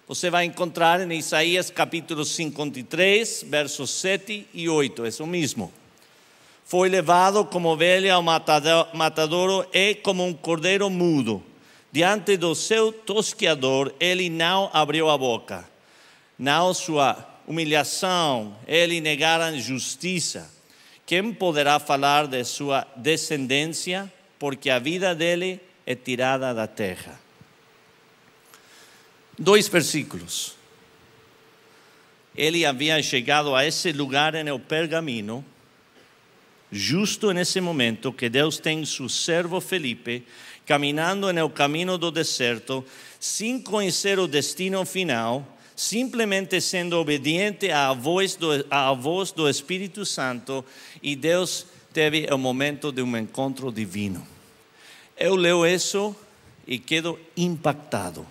[0.07, 5.73] Você vai encontrar em Isaías capítulo 53, versos 7 e 8, é o mesmo.
[6.65, 11.43] Foi levado como ovelha ao matadouro e como um cordeiro mudo.
[11.91, 15.67] Diante do seu tosqueador, ele não abriu a boca.
[16.37, 20.47] Não sua humilhação, ele negara justiça.
[21.07, 24.13] Quem poderá falar de sua descendência?
[24.37, 27.19] Porque a vida dele é tirada da terra.
[29.37, 30.55] Dois versículos.
[32.35, 35.45] Ele havia chegado a esse lugar no pergaminho,
[36.71, 40.25] justo nesse momento que Deus tem seu servo Felipe
[40.65, 42.85] caminhando no caminho do deserto,
[43.19, 45.45] sem conhecer o destino final,
[45.75, 50.63] simplesmente sendo obediente à voz do, à voz do Espírito Santo,
[51.01, 54.32] e Deus teve o momento de um encontro divino.
[55.17, 56.15] Eu leio isso
[56.67, 58.25] e quedo impactado.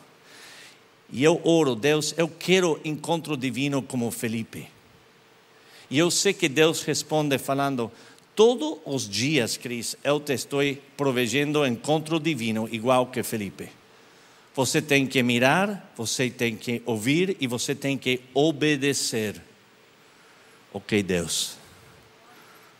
[1.11, 4.67] E eu oro, Deus, eu quero encontro divino como Felipe.
[5.91, 7.93] E eu sei que Deus responde falando,
[8.35, 10.61] todos os dias, Cris, eu te estou
[10.97, 13.69] provegendo encontro divino igual que Felipe.
[14.55, 19.41] Você tem que mirar, você tem que ouvir e você tem que obedecer.
[20.73, 21.57] Ok, Deus.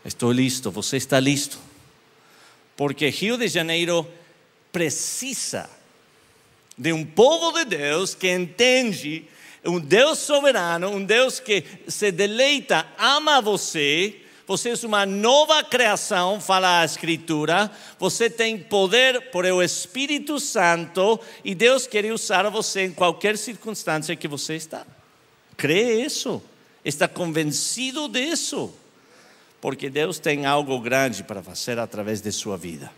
[0.03, 1.59] Estou listo, você está listo
[2.75, 4.07] porque Rio de Janeiro
[4.71, 5.69] precisa
[6.77, 9.25] de um povo de Deus que entende
[9.65, 14.19] um Deus soberano, um Deus que se deleita, ama você.
[14.45, 17.71] Você é uma nova criação, fala a Escritura.
[17.97, 24.15] Você tem poder por o Espírito Santo e Deus quer usar você em qualquer circunstância
[24.17, 24.85] que você está.
[25.55, 26.41] Crê isso?
[26.83, 28.73] Está convencido disso?
[29.63, 32.91] Porque Deus tem algo grande para fazer através de sua vida,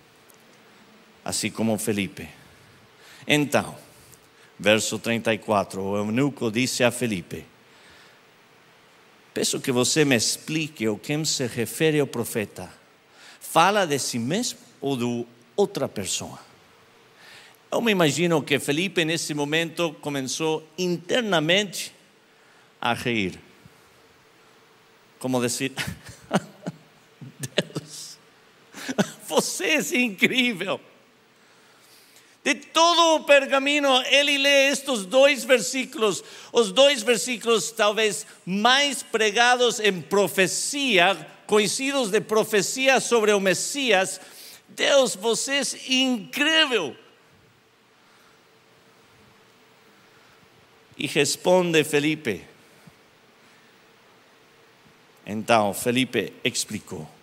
[1.23, 2.27] assim como Felipe.
[3.27, 3.77] Então,
[4.57, 7.45] verso 34, o eunuco disse a Felipe:
[9.31, 12.67] Peço que você me explique o que se refere ao profeta.
[13.39, 16.39] Fala de si mesmo ou de outra pessoa?
[17.71, 21.93] Eu me imagino que Felipe, nesse momento, começou internamente
[22.81, 23.39] a rir.
[25.19, 25.71] Como dizer,
[29.27, 30.79] você é incrível.
[32.43, 36.23] De todo o pergamino, ele lê estes dois versículos,
[36.53, 41.15] os dois versículos talvez mais pregados em profecia,
[41.47, 44.21] conhecidos de profecia sobre o Messias.
[44.69, 46.95] Deus, você é incrível.
[50.95, 52.45] E responde Felipe.
[55.25, 57.14] Então, Felipe explicou.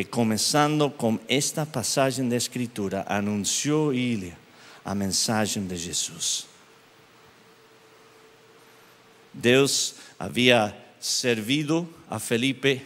[0.00, 4.34] E começando com esta passagem da Escritura, anunciou ele
[4.82, 6.46] a mensagem de Jesus.
[9.30, 12.80] Deus havia servido a Felipe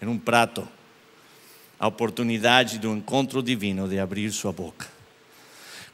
[0.00, 0.68] em um prato
[1.80, 4.86] a oportunidade do encontro divino de abrir sua boca.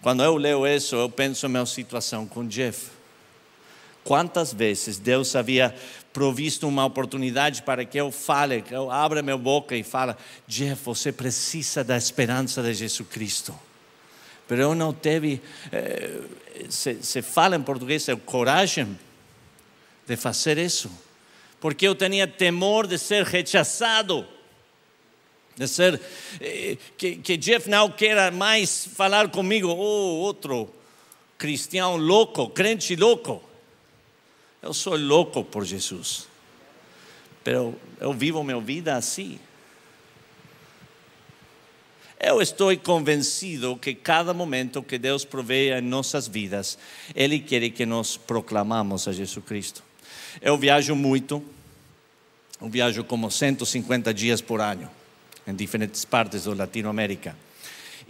[0.03, 2.91] Quando eu leio isso, eu penso na minha situação com Jeff.
[4.05, 5.75] Quantas vezes Deus havia
[6.13, 10.15] provisto uma oportunidade para que eu fale, que eu abra minha boca e fale,
[10.47, 13.55] Jeff, você precisa da esperança de Jesus Cristo.
[14.49, 15.41] Mas eu não teve,
[15.73, 16.21] eh,
[16.69, 18.99] se, se fala em português, é coragem
[20.07, 20.91] de fazer isso.
[21.59, 24.27] Porque eu tinha temor de ser rechaçado.
[25.57, 25.99] De ser,
[26.39, 30.69] eh, que, que Jeff não queira mais falar comigo, oh, outro
[31.39, 33.43] cristiano louco, crente louco.
[34.63, 36.29] Eu sou louco por Jesus.
[37.43, 39.39] Pero eu vivo minha vida assim.
[42.21, 46.79] Eu estou convencido que cada momento que Deus provee em nossas vidas,
[47.17, 49.83] Ele quer que nós proclamamos a Jesus Cristo.
[50.41, 51.45] Eu viajo muito,
[52.61, 54.89] eu viajo como 150 dias por ano,
[55.45, 57.37] em diferentes partes da Latinoamérica.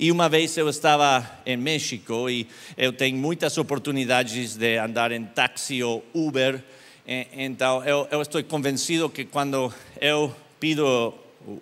[0.03, 5.25] E uma vez eu estava em México e eu tenho muitas oportunidades de andar em
[5.25, 6.61] táxi ou Uber.
[7.07, 11.15] Então eu, eu estou convencido que quando eu pido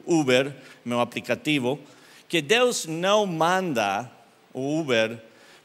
[0.07, 1.79] Uber, meu aplicativo,
[2.31, 4.11] que Deus não manda
[4.55, 5.19] o Uber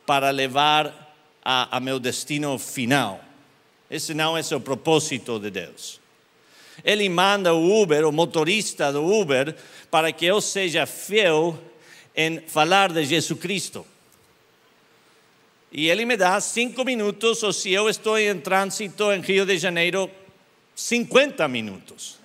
[0.06, 1.16] para levar
[1.46, 3.24] a, a meu destino final.
[3.90, 6.02] Esse não é o propósito de Deus.
[6.84, 9.56] Ele manda o Uber, o motorista do Uber,
[9.90, 11.58] para que eu seja fiel
[12.16, 13.86] em falar de Jesus Cristo.
[15.72, 19.58] E ele me dá cinco minutos, ou se eu estou em trânsito em Rio de
[19.58, 20.10] Janeiro,
[20.74, 22.18] 50 minutos.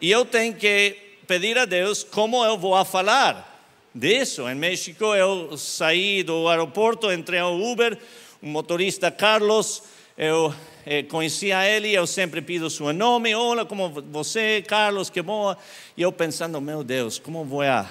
[0.00, 0.96] E eu tenho que
[1.26, 4.48] pedir a Deus como eu vou falar disso.
[4.48, 7.98] Em México, eu saí do aeroporto, entrei ao Uber,
[8.40, 9.82] o motorista Carlos,
[10.16, 10.54] eu
[10.86, 15.54] eh, conhecia ele, eu sempre pido seu nome, olá, como você, Carlos, que bom.
[15.96, 17.90] E eu pensando, meu Deus, como vou a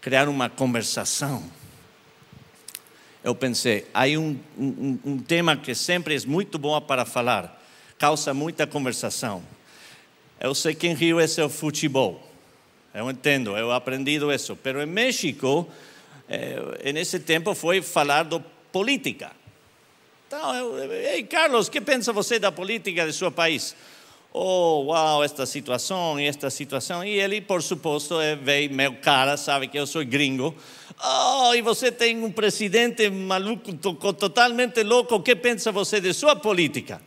[0.00, 1.42] criar uma conversação.
[3.22, 7.62] Eu pensei, há um, um, um tema que sempre é muito bom para falar,
[7.98, 9.42] causa muita conversação.
[10.40, 12.26] Eu sei que em Rio esse é o futebol.
[12.94, 14.58] Eu entendo, eu aprendi isso.
[14.64, 15.70] Mas em México,
[16.26, 18.40] eh, nesse tempo, foi falar de
[18.72, 19.32] política.
[20.26, 23.76] Então, eu, ei, Carlos, que pensa você da política de seu país?
[24.32, 27.04] Oh, uau, esta situação e esta situação.
[27.04, 30.54] E ele, por suposto, é, veio meu cara, sabe que eu sou gringo.
[31.02, 35.16] Oh, e você tem um presidente maluco, totalmente louco.
[35.16, 37.00] O que pensa você de sua política?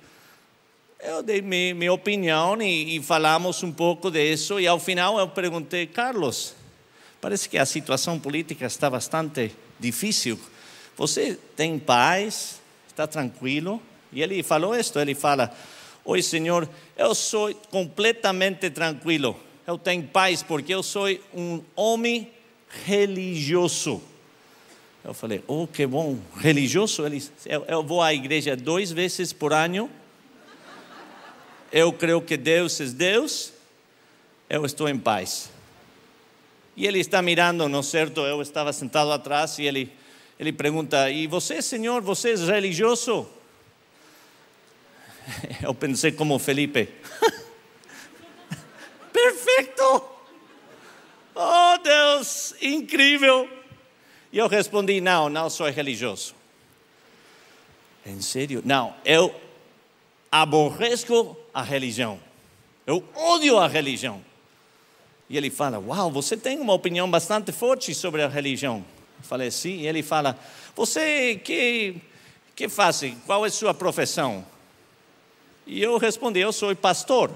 [1.00, 4.60] Eu dei minha, minha opinião e, e falamos um pouco disso.
[4.60, 6.56] E ao final eu perguntei, Carlos,
[7.20, 10.40] parece que a situação política está bastante difícil.
[10.96, 12.62] Você tem paz?
[12.88, 13.82] Está tranquilo?
[14.12, 15.52] E ele falou isto, ele fala,
[16.06, 16.68] Oi, Senhor,
[16.98, 19.40] eu sou completamente tranquilo.
[19.66, 22.30] Eu tenho paz porque eu sou um homem
[22.86, 24.02] religioso.
[25.02, 27.06] Eu falei, oh, que bom, religioso.
[27.06, 29.90] Ele, eu, eu vou à igreja duas vezes por ano.
[31.72, 33.54] Eu creio que Deus é Deus.
[34.50, 35.50] Eu estou em paz.
[36.76, 38.22] E ele está mirando, não é certo?
[38.22, 39.90] Eu estava sentado atrás e ele,
[40.38, 43.26] ele pergunta: E você, Senhor, você é religioso?
[45.62, 46.90] Eu pensei como Felipe.
[49.12, 50.10] Perfeito!
[51.36, 53.50] Oh Deus, incrível!
[54.32, 56.36] E eu respondi: não, não sou religioso.
[58.06, 58.62] Em sério?
[58.66, 59.34] Não, eu
[60.32, 62.20] aborreço a religião.
[62.86, 64.24] Eu odio a religião.
[65.30, 68.84] E ele fala: Uau, você tem uma opinião bastante forte sobre a religião.
[69.20, 69.80] Eu falei: Sim.
[69.80, 70.38] E ele fala:
[70.76, 71.96] Você que,
[72.56, 73.02] que faz?
[73.26, 74.46] Qual é a sua profissão?
[75.66, 77.36] E eu respondi: Eu sou pastor.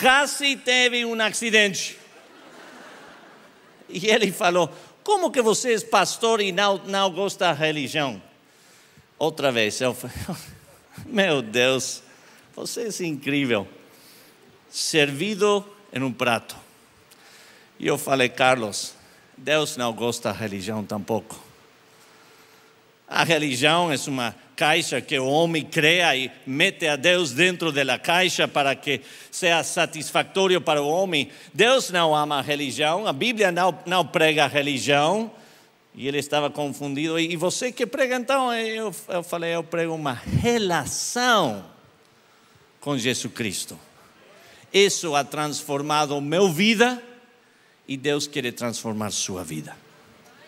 [0.00, 1.98] Quase teve um acidente.
[3.88, 4.70] E ele falou:
[5.04, 8.20] Como que você é pastor e não, não gosta da religião?
[9.18, 10.16] Outra vez, eu falei:
[11.06, 12.02] Meu Deus,
[12.54, 13.68] você é incrível.
[14.70, 16.56] Servido em um prato.
[17.78, 18.94] E eu falei, Carlos,
[19.36, 21.51] Deus não gosta da religião tampouco.
[23.14, 27.98] A religião é uma caixa que o homem cria e mete a Deus dentro da
[27.98, 31.28] caixa para que seja satisfatório para o homem.
[31.52, 35.30] Deus não ama a religião, a Bíblia não, não prega a religião.
[35.94, 37.20] E ele estava confundido.
[37.20, 38.50] E você que prega então?
[38.54, 41.62] Eu, eu falei, eu prego uma relação
[42.80, 43.78] com Jesus Cristo.
[44.72, 47.02] Isso ha transformado minha vida
[47.86, 49.76] e Deus quer transformar sua vida.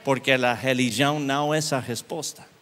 [0.03, 2.54] Porque a religião não é essa resposta.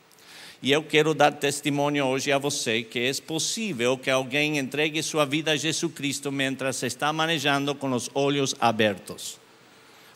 [0.63, 5.25] E eu quero dar testemunho hoje a você que é possível que alguém entregue sua
[5.25, 9.41] vida a Jesus Cristo mientras está manejando com os olhos abertos.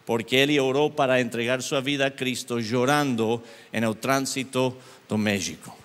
[0.04, 3.42] Porque ele orou para entregar sua vida a Cristo chorando
[3.72, 4.72] no trânsito
[5.08, 5.76] do México.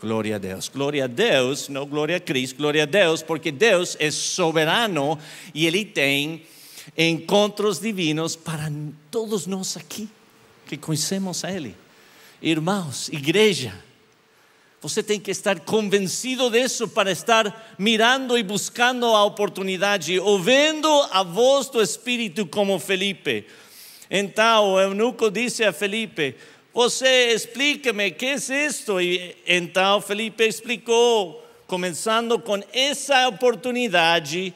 [0.00, 0.70] Glória a Deus.
[0.70, 5.18] Glória a Deus, não glória a Cristo, glória a Deus, porque Deus é soberano
[5.52, 6.42] e Ele tem
[6.96, 8.72] encontros divinos para
[9.10, 10.08] todos nós aqui
[10.66, 11.76] que conhecemos a Ele.
[12.40, 13.74] Irmãos, igreja,
[14.80, 21.24] você tem que estar convencido disso para estar mirando e buscando a oportunidade, ouvindo a
[21.24, 23.44] voz do Espírito como Felipe.
[24.08, 26.36] Então o eunuco disse a Felipe:
[26.72, 29.00] Você explique-me, que é isto?
[29.00, 34.54] E então Felipe explicou, começando com essa oportunidade,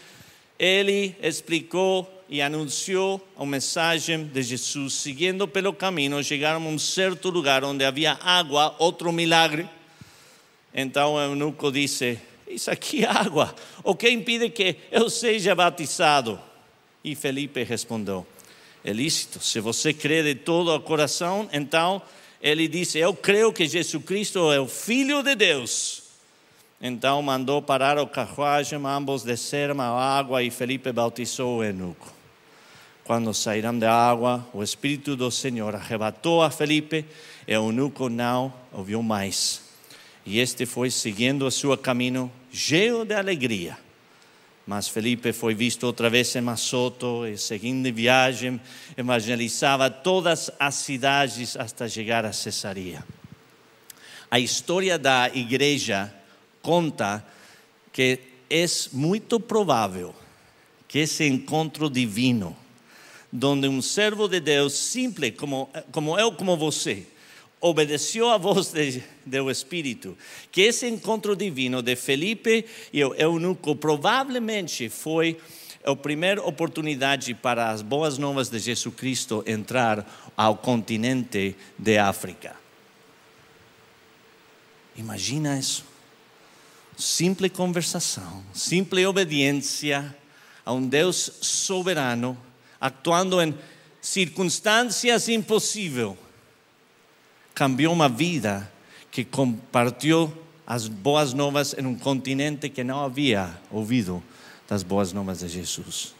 [0.56, 4.94] ele explicou e anunciou a mensagem de Jesus.
[4.94, 9.68] Seguindo pelo caminho, chegaram a um certo lugar onde havia água, outro milagre.
[10.72, 12.18] Então o eunuco disse:
[12.48, 13.54] Isso aqui é água,
[13.84, 16.40] o que impede que eu seja batizado?
[17.04, 18.26] E Felipe respondeu:
[18.82, 22.00] É lícito, se você crê de todo o coração, então
[22.40, 26.02] ele disse: Eu creio que Jesus Cristo é o Filho de Deus.
[26.80, 32.21] Então mandou parar o carruagem, ambos desceram a água e Felipe bautizou o eunuco.
[33.12, 37.04] Quando saíram da água, o Espírito do Senhor arrebatou a Felipe
[37.46, 39.60] e o eunuco não ouviu mais.
[40.24, 43.76] E este foi seguindo o seu caminho, cheio de alegria.
[44.66, 48.58] Mas Felipe foi visto outra vez em Masoto e, seguindo viagem,
[48.96, 53.04] evangelizava todas as cidades até chegar a Cesaria.
[54.30, 56.10] A história da igreja
[56.62, 57.22] conta
[57.92, 60.14] que é muito provável
[60.88, 62.61] que esse encontro divino
[63.32, 67.06] donde um servo de Deus simples como, como eu, como você,
[67.60, 70.18] obedeceu a voz de, do Espírito,
[70.50, 75.40] que esse encontro divino de Felipe e o eunuco provavelmente foi
[75.84, 82.54] a primeira oportunidade para as boas novas de Jesus Cristo entrar ao continente de África.
[84.96, 85.84] Imagina isso.
[86.96, 90.14] Simples conversação, simples obediência
[90.64, 92.36] a um Deus soberano
[92.82, 93.54] actuando em
[94.00, 96.16] circunstâncias impossíveis,
[97.54, 98.68] cambiou uma vida
[99.08, 100.36] que compartilhou
[100.66, 104.20] as boas novas em um continente que não havia ouvido
[104.68, 106.12] das boas novas de Jesus.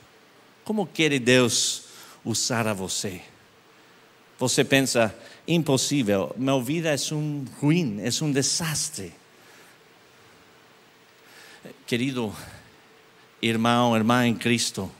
[0.64, 1.86] Como quer Deus
[2.24, 3.20] usar a você?
[4.39, 5.12] Você pensa,
[5.48, 9.12] impossível, minha vida é um ruim, é um desastre.
[11.86, 12.32] Querido
[13.40, 14.90] irmão, irmã em Cristo,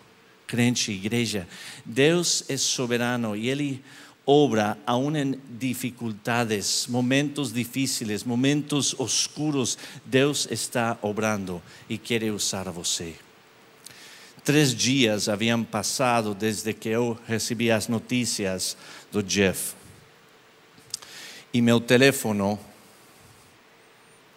[0.53, 1.49] crente, igreja.
[1.83, 3.83] Deus é soberano e Ele
[4.27, 9.79] obra aún em dificuldades, momentos difíceis, momentos oscuros.
[10.05, 13.15] Deus está obrando e quer usar você.
[14.45, 18.77] Três dias haviam passado desde que eu recebi as notícias
[19.11, 19.75] do Jeff.
[21.51, 22.59] E meu telefone,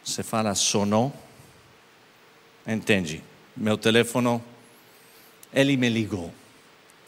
[0.01, 1.11] se fala sonou,
[2.65, 3.21] entende?
[3.57, 4.55] Meu telefone
[5.56, 6.32] ele me ligou.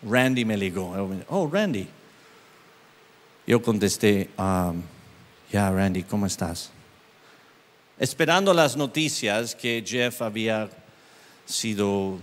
[0.03, 0.55] Randy me.
[0.67, 1.87] Eu, oh, Randy.
[3.45, 4.81] Eu contestei, um,
[5.53, 6.71] yeah, Randy, como estás?
[7.99, 10.69] Esperando as notícias que Jeff havia
[11.45, 12.21] sido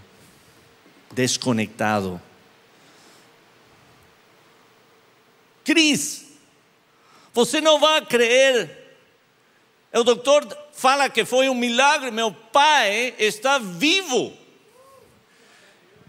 [1.13, 2.21] desconectado.
[5.65, 6.27] Cris,
[7.33, 8.99] você não vai crer.
[9.93, 12.11] O doutor fala que foi um milagre.
[12.11, 14.44] Meu pai está vivo.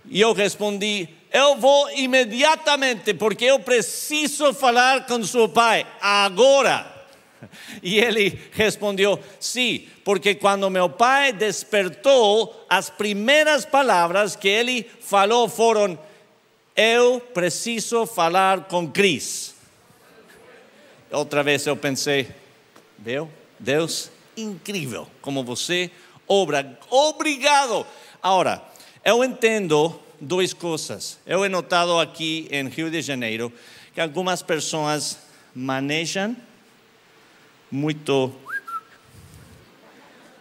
[0.10, 6.94] E eu respondi: Eu vou imediatamente, porque eu preciso falar com seu pai agora.
[7.84, 15.48] E ele respondeu: Sim, porque quando meu pai despertou, as primeiras palavras que ele falou
[15.48, 16.00] foram:
[16.76, 19.54] Eu preciso falar com Cris.
[21.12, 22.28] Outra vez eu pensei:
[22.98, 23.30] Viu?
[23.60, 25.92] Deus, incrível como você
[26.28, 26.78] obra.
[26.90, 27.86] Obrigado.
[28.22, 28.62] Agora,
[29.06, 31.20] eu entendo duas coisas.
[31.28, 33.54] Eu he notado aqui em Rio de Janeiro
[33.94, 35.20] que algumas pessoas
[35.54, 36.36] manejam
[37.72, 38.34] muito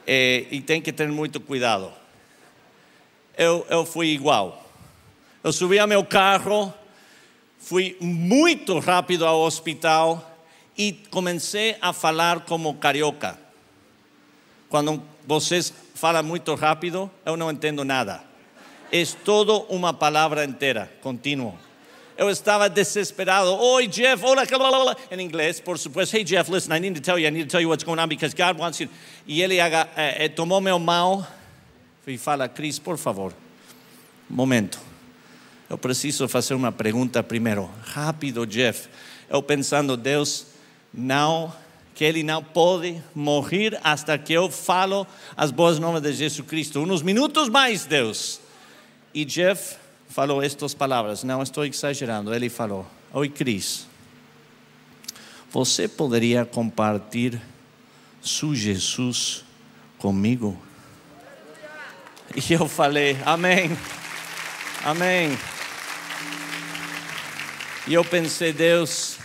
[0.07, 1.93] eh, e tem que ter muito cuidado.
[3.37, 4.67] Eu, eu fui igual.
[5.43, 6.73] Eu subi ao meu carro,
[7.59, 10.39] fui muito rápido ao hospital
[10.77, 13.39] e comecei a falar como carioca.
[14.71, 18.34] Quando vocês falam muito rápido, eu não entendo nada.
[18.97, 21.59] É todo uma palavra inteira, contínuo.
[22.17, 23.53] Eu estava desesperado.
[23.53, 26.17] Oi, Jeff, hola, em inglês, por supuesto.
[26.17, 27.99] Hey, Jeff, listen, I need to tell you, I need to tell you what's going
[27.99, 28.89] on because God wants you.
[29.27, 31.27] E ele eh, eh, tomou meu mão
[32.07, 33.35] e fala, Cris, por favor,
[34.31, 34.79] momento.
[35.69, 37.69] Eu preciso fazer uma pergunta primeiro.
[37.83, 38.89] Rápido, Jeff.
[39.29, 40.47] Eu pensando, Deus,
[40.93, 41.53] não,
[41.97, 45.05] que ele não pode morrer hasta que eu falo
[45.37, 46.79] as boas novas de Jesus Cristo.
[46.79, 48.44] Uns minutos mais, Deus.
[49.15, 49.77] E Jeff
[50.09, 52.35] falou estas palavras, não estou exagerando.
[52.35, 53.87] Ele falou: Oi, Cris,
[55.51, 57.41] você poderia compartilhar
[58.21, 59.45] seu Jesus
[59.99, 60.61] comigo?
[62.35, 63.71] E eu falei: Amém,
[64.85, 65.39] Amém.
[67.87, 69.17] E eu pensei, Deus,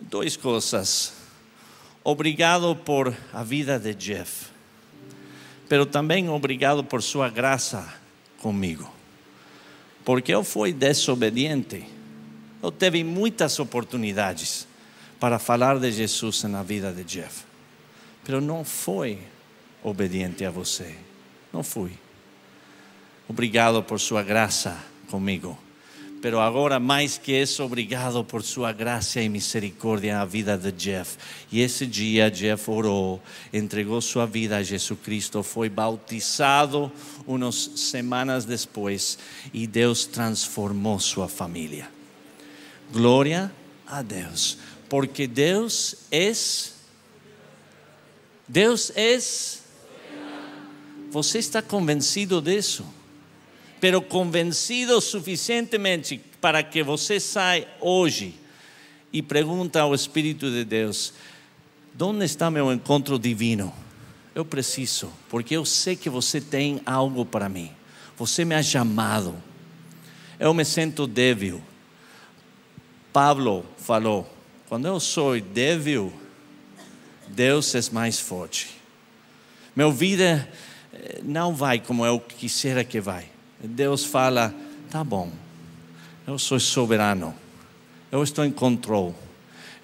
[0.00, 1.14] duas coisas.
[2.04, 4.46] Obrigado por a vida de Jeff,
[5.68, 8.05] pero também obrigado por sua graça
[8.46, 8.96] comigo
[10.06, 11.84] porque eu fui desobediente.
[12.62, 14.68] Eu tive muitas oportunidades
[15.18, 17.44] para falar de Jesus na vida de Jeff,
[18.28, 19.18] mas não fui
[19.82, 20.94] obediente a você.
[21.52, 21.90] Não fui.
[23.28, 24.78] Obrigado por sua graça
[25.10, 25.58] comigo.
[26.22, 31.18] Pero agora, mais que isso, obrigado por sua graça e misericórdia na vida de Jeff.
[31.52, 33.22] E esse dia, Jeff orou,
[33.52, 36.90] entregou sua vida a Jesus Cristo, foi bautizado
[37.26, 39.18] umas semanas depois
[39.52, 41.88] e Deus transformou sua família.
[42.90, 43.52] Glória
[43.86, 46.32] a Deus, porque Deus é.
[48.48, 49.18] Deus é.
[51.10, 52.95] Você está convencido disso?
[53.80, 58.34] Pero convencido suficientemente para que você saia hoje
[59.12, 61.12] e pergunta ao Espírito de Deus:
[62.00, 63.72] onde está meu encontro divino?
[64.34, 67.70] Eu preciso, porque eu sei que você tem algo para mim.
[68.18, 69.34] Você me ha chamado.
[70.38, 71.62] Eu me sinto débil.
[73.12, 74.30] Pablo falou:
[74.68, 76.12] quando eu sou débil,
[77.28, 78.76] Deus é mais forte.
[79.74, 80.48] Minha vida
[80.92, 83.35] eh, não vai como eu quisera que vai.
[83.66, 84.54] Deus fala:
[84.90, 85.30] tá bom,
[86.26, 87.34] eu sou soberano,
[88.10, 89.14] eu estou em controle,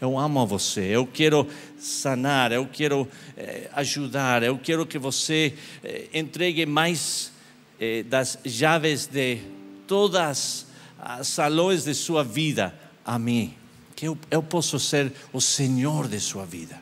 [0.00, 1.46] eu amo você, eu quero
[1.78, 7.32] sanar, eu quero eh, ajudar, eu quero que você eh, entregue mais
[7.80, 9.38] eh, das chaves de
[9.86, 10.66] todas
[10.98, 13.54] as salões de sua vida a mim,
[13.94, 16.80] que eu, eu posso ser o Senhor de sua vida.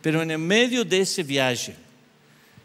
[0.00, 1.74] Pero no meio desse viagem,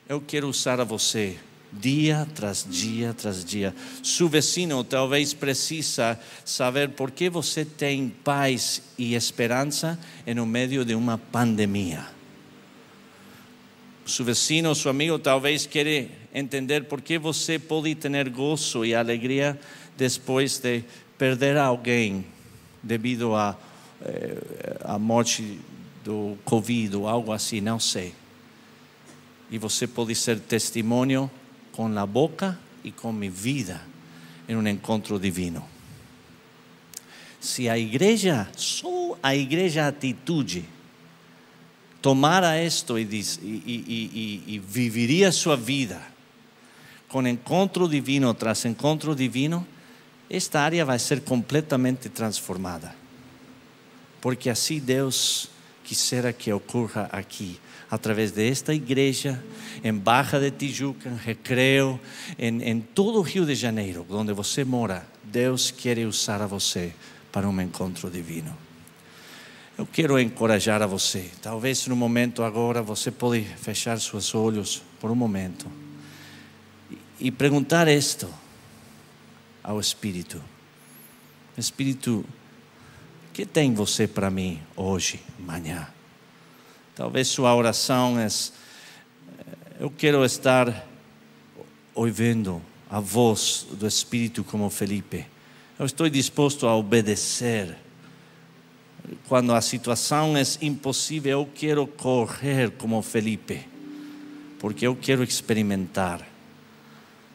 [0.07, 1.37] eu quero usar a você
[1.80, 3.76] dia tras dia tras dia.
[4.03, 9.99] Seu vecino talvez precisa saber por que você tem paz e esperança
[10.35, 12.06] no meio de uma pandemia.
[14.06, 19.60] Seu vecino, seu amigo, talvez queira entender por que você pode ter gozo e alegria
[19.97, 20.84] depois de
[21.18, 22.26] perder alguém
[22.84, 25.60] devido eh, a morte
[26.03, 28.14] do Covid ou algo assim, não sei.
[29.49, 31.31] E você pode ser testemunho
[31.76, 33.81] com a boca e com minha vida
[34.47, 35.68] em um encontro divino.
[37.41, 40.65] Se a igreja, só a igreja atitude,
[42.02, 43.39] tomara isto e, diz,
[44.64, 46.02] viveria sua vida
[47.10, 49.65] com encontro divino tras encontro divino,
[50.30, 52.95] esta área vai ser completamente transformada.
[54.22, 55.49] Porque assim Deus
[55.84, 57.60] quisera que ocorra aqui
[57.90, 59.44] através desta igreja,
[59.84, 61.99] em Barra de Tijuca, em Recreio,
[62.38, 66.94] em, em todo o Rio de Janeiro, onde você mora, Deus quer usar a você
[67.32, 68.56] para um encontro divino.
[69.78, 71.30] Eu quero encorajar a você.
[71.41, 75.70] Talvez no momento agora você pode fechar seus olhos por um momento
[77.20, 78.30] e perguntar isto
[79.62, 80.41] ao Espírito:
[81.57, 82.26] Espírito,
[83.30, 85.94] o que tem você para mim hoje, amanhã?
[86.95, 88.27] Talvez sua oração é:
[89.80, 90.88] eu quero estar
[91.93, 95.26] ouvindo a voz do Espírito como Felipe.
[95.77, 97.76] Eu estou disposto a obedecer.
[99.27, 103.67] Quando a situação é impossível, eu quero correr como Felipe,
[104.57, 106.26] porque eu quero experimentar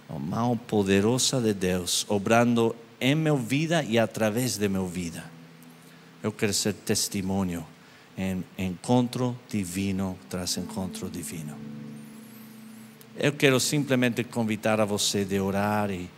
[0.08, 5.22] a mão poderosa de Deus obrando em minha vida e através de minha vida.
[6.22, 7.64] Eu quero ser testemunho
[8.16, 11.56] em encontro divino tras encontro divino.
[13.16, 16.08] Eu quero simplesmente convidar a você de orar e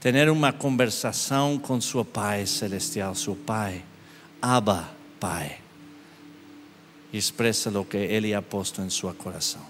[0.00, 3.82] ter uma conversação com seu Pai Celestial, seu Pai,
[4.40, 5.58] Abba, Pai.
[7.12, 9.62] Expressa o que Ele ha posto em seu coração.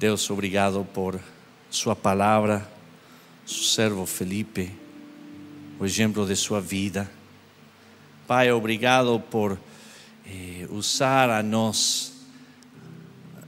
[0.00, 1.20] Deus, obrigado por
[1.70, 2.68] Sua palavra,
[3.46, 4.72] seu servo Felipe,
[5.78, 7.08] o exemplo de sua vida.
[8.26, 9.56] Pai, obrigado por
[10.26, 12.12] eh, usar a nós,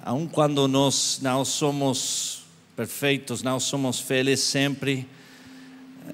[0.05, 2.45] aun quando nós não somos
[2.77, 5.05] perfeitos, não somos felizes sempre.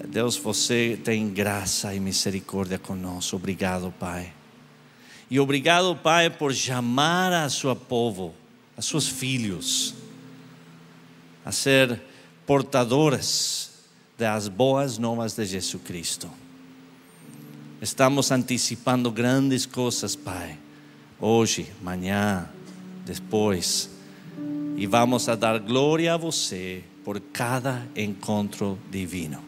[0.09, 3.37] Deus, você tem graça e misericórdia conosco.
[3.37, 4.33] Obrigado, Pai.
[5.31, 8.35] E obrigado, Pai, por chamar a seu povo,
[8.79, 10.08] a seus filhos
[11.49, 11.99] a ser
[12.45, 13.71] portadores
[14.19, 16.29] das boas novas de Jesus Cristo.
[17.81, 20.59] Estamos antecipando grandes coisas, Pai,
[21.19, 22.51] hoje, amanhã,
[23.07, 23.89] depois,
[24.77, 29.43] e vamos a dar glória a você por cada encontro divino.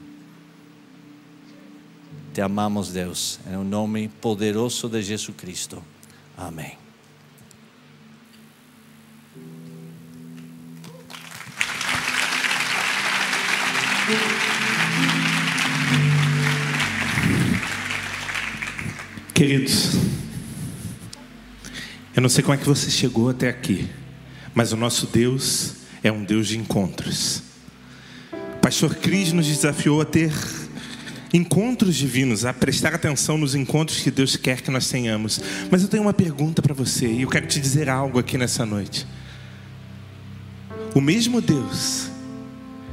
[2.33, 5.85] Te amamos, Deus, em o nome poderoso de Jesus Cristo.
[6.35, 6.79] Amém.
[19.41, 19.93] Queridos,
[22.15, 23.89] eu não sei como é que você chegou até aqui,
[24.55, 27.43] mas o nosso Deus é um Deus de encontros.
[28.61, 30.31] Pastor Cris nos desafiou a ter
[31.32, 35.41] encontros divinos, a prestar atenção nos encontros que Deus quer que nós tenhamos.
[35.70, 38.66] Mas eu tenho uma pergunta para você e eu quero te dizer algo aqui nessa
[38.66, 39.07] noite.
[40.95, 42.11] O mesmo Deus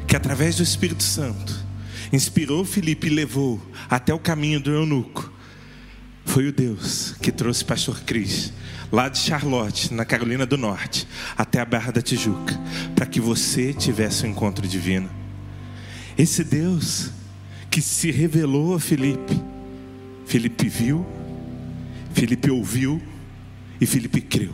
[0.07, 1.65] que através do Espírito Santo
[2.11, 5.31] inspirou Felipe e levou até o caminho do eunuco,
[6.25, 8.53] foi o Deus que trouxe pastor Cris
[8.91, 11.07] lá de Charlotte, na Carolina do Norte,
[11.37, 12.57] até a Barra da Tijuca,
[12.95, 15.09] para que você tivesse um encontro divino.
[16.17, 17.11] Esse Deus
[17.69, 19.41] que se revelou a Felipe,
[20.25, 21.05] Felipe viu,
[22.13, 23.01] Felipe ouviu
[23.79, 24.53] e Felipe creu.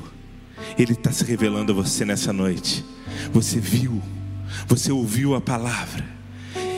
[0.78, 2.84] Ele está se revelando a você nessa noite.
[3.32, 4.02] Você viu,
[4.68, 6.06] você ouviu a palavra.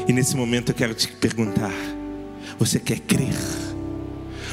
[0.08, 1.74] E nesse momento eu quero te perguntar:
[2.58, 3.36] você quer crer?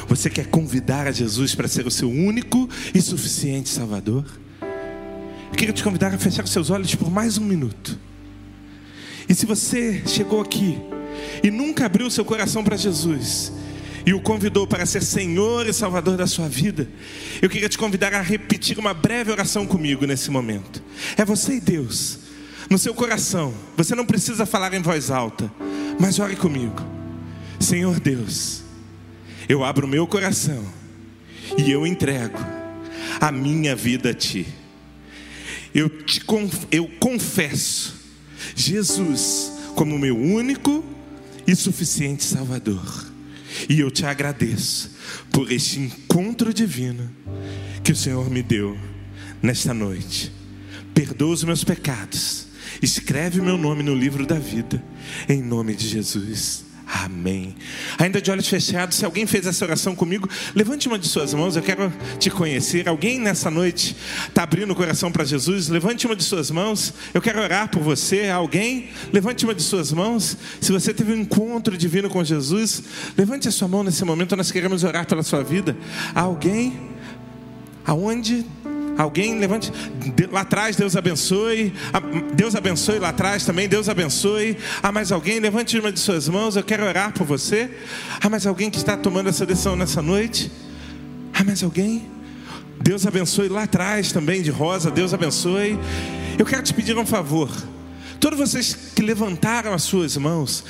[0.07, 4.25] Você quer convidar a Jesus para ser o seu único e suficiente Salvador?
[4.61, 7.97] Eu queria te convidar a fechar os seus olhos por mais um minuto.
[9.29, 10.77] E se você chegou aqui
[11.41, 13.53] e nunca abriu seu coração para Jesus
[14.05, 16.89] e o convidou para ser Senhor e Salvador da sua vida,
[17.41, 20.83] eu queria te convidar a repetir uma breve oração comigo nesse momento.
[21.15, 22.19] É você e Deus,
[22.73, 23.53] no seu coração.
[23.77, 25.49] Você não precisa falar em voz alta,
[25.99, 26.81] mas ore comigo.
[27.59, 28.63] Senhor Deus,
[29.47, 30.65] eu abro meu coração
[31.55, 32.39] e eu entrego
[33.21, 34.47] a minha vida a Ti.
[35.71, 36.19] Eu, te,
[36.71, 37.93] eu confesso
[38.55, 40.83] Jesus como meu único
[41.45, 43.05] e suficiente Salvador.
[43.69, 44.95] E eu te agradeço
[45.31, 47.07] por este encontro divino
[47.83, 48.75] que o Senhor me deu
[49.43, 50.31] nesta noite.
[50.95, 52.51] Perdoa os meus pecados.
[52.83, 54.83] Escreve meu nome no livro da vida.
[55.29, 56.65] Em nome de Jesus.
[56.85, 57.55] Amém.
[57.97, 61.55] Ainda de olhos fechados, se alguém fez essa oração comigo, levante uma de suas mãos,
[61.55, 62.89] eu quero te conhecer.
[62.89, 63.95] Alguém nessa noite
[64.27, 65.69] está abrindo o coração para Jesus?
[65.69, 68.27] Levante uma de suas mãos, eu quero orar por você.
[68.27, 70.37] Alguém, levante uma de suas mãos.
[70.59, 72.83] Se você teve um encontro divino com Jesus,
[73.17, 75.77] levante a sua mão nesse momento, nós queremos orar pela sua vida.
[76.13, 76.77] Alguém,
[77.85, 78.45] aonde
[78.97, 79.71] Alguém levante
[80.31, 81.73] lá atrás, Deus abençoe.
[81.91, 81.99] Ah,
[82.33, 84.57] Deus abençoe lá atrás também, Deus abençoe.
[84.81, 87.69] Ah, mais alguém, levante uma de suas mãos, eu quero orar por você.
[88.21, 90.51] Ah, mais alguém que está tomando essa decisão nessa noite?
[91.33, 92.07] Ah, mais alguém?
[92.81, 95.79] Deus abençoe lá atrás também, de rosa, Deus abençoe.
[96.37, 97.49] Eu quero te pedir um favor.
[98.19, 100.63] Todos vocês que levantaram as suas mãos,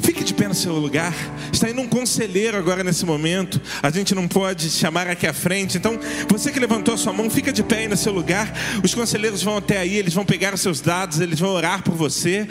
[0.00, 1.14] Fique de pé no seu lugar.
[1.52, 3.60] Está indo um conselheiro agora nesse momento.
[3.82, 5.76] A gente não pode chamar aqui à frente.
[5.76, 5.98] Então,
[6.28, 8.52] você que levantou a sua mão, fica de pé aí no seu lugar.
[8.82, 11.94] Os conselheiros vão até aí, eles vão pegar os seus dados, eles vão orar por
[11.94, 12.48] você.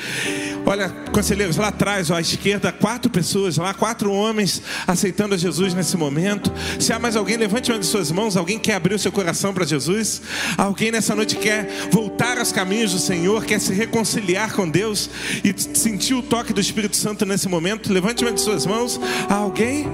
[0.65, 5.73] Olha, conselheiros, lá atrás, ó, à esquerda, quatro pessoas lá, quatro homens aceitando a Jesus
[5.73, 6.51] nesse momento.
[6.79, 8.37] Se há mais alguém, levante uma de suas mãos.
[8.37, 10.21] Alguém quer abrir o seu coração para Jesus?
[10.57, 15.09] Alguém nessa noite quer voltar aos caminhos do Senhor, quer se reconciliar com Deus
[15.43, 18.99] e sentir o toque do Espírito Santo nesse nesse momento, levante uma de suas mãos.
[19.29, 19.87] a alguém?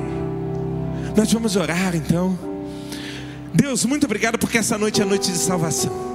[1.16, 2.38] Nós vamos orar então.
[3.54, 6.15] Deus, muito obrigado porque essa noite é noite de salvação.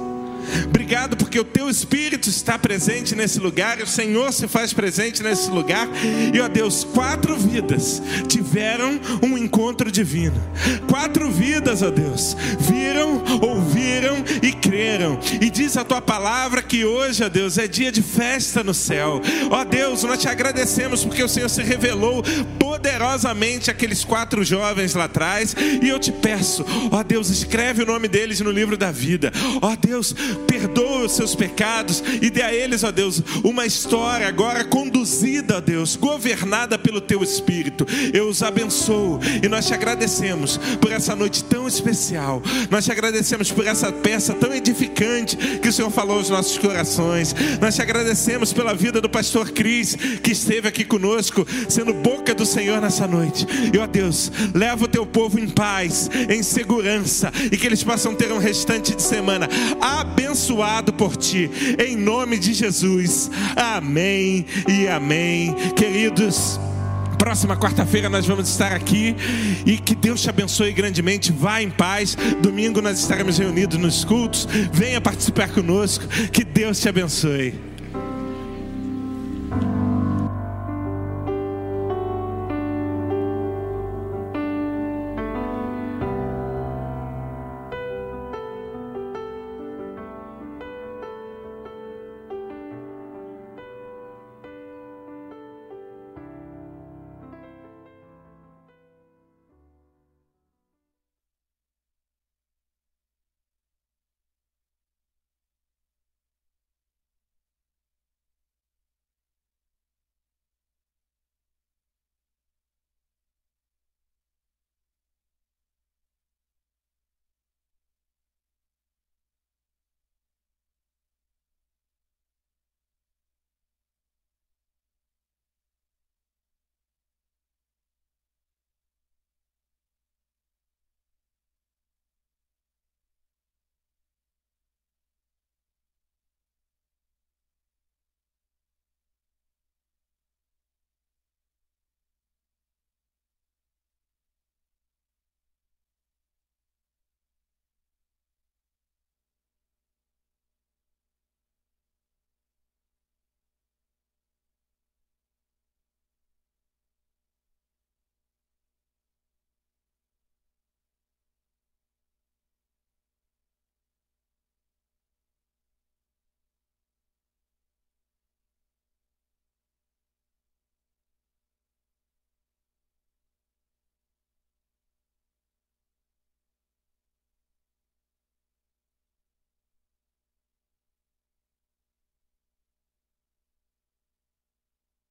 [0.65, 5.49] Obrigado porque o teu Espírito está presente nesse lugar o Senhor se faz presente nesse
[5.49, 5.87] lugar.
[6.33, 10.41] E ó Deus, quatro vidas tiveram um encontro divino.
[10.87, 15.19] Quatro vidas, ó Deus, viram, ouviram e creram.
[15.39, 19.21] E diz a tua palavra que hoje, ó Deus, é dia de festa no céu.
[19.49, 22.23] Ó Deus, nós te agradecemos porque o Senhor se revelou
[22.59, 25.55] poderosamente aqueles quatro jovens lá atrás.
[25.81, 29.31] E eu te peço, ó Deus, escreve o nome deles no livro da vida.
[29.61, 30.15] Ó Deus,
[30.47, 35.61] perdoa os seus pecados e dê a eles, ó Deus, uma história agora conduzida, ó
[35.61, 37.85] Deus, governada pelo teu Espírito.
[38.13, 42.41] Eu os abençoo e nós te agradecemos por essa noite tão especial.
[42.71, 47.35] Nós te agradecemos por essa peça tão edificante que o Senhor falou aos nossos corações.
[47.59, 52.45] Nós te agradecemos pela vida do pastor Cris, que esteve aqui conosco, sendo boca do
[52.45, 53.45] Senhor nessa noite.
[53.71, 58.15] E ó Deus, leva o teu povo em paz, em segurança e que eles possam
[58.15, 59.47] ter um restante de semana
[59.79, 63.29] abençoado por ti, em nome de Jesus.
[63.55, 65.53] Amém e amém.
[65.75, 66.59] Queridos,
[67.21, 69.15] próxima quarta-feira nós vamos estar aqui
[69.63, 71.31] e que Deus te abençoe grandemente.
[71.31, 72.17] Vá em paz.
[72.41, 74.47] Domingo nós estaremos reunidos nos cultos.
[74.73, 76.07] Venha participar conosco.
[76.33, 77.70] Que Deus te abençoe.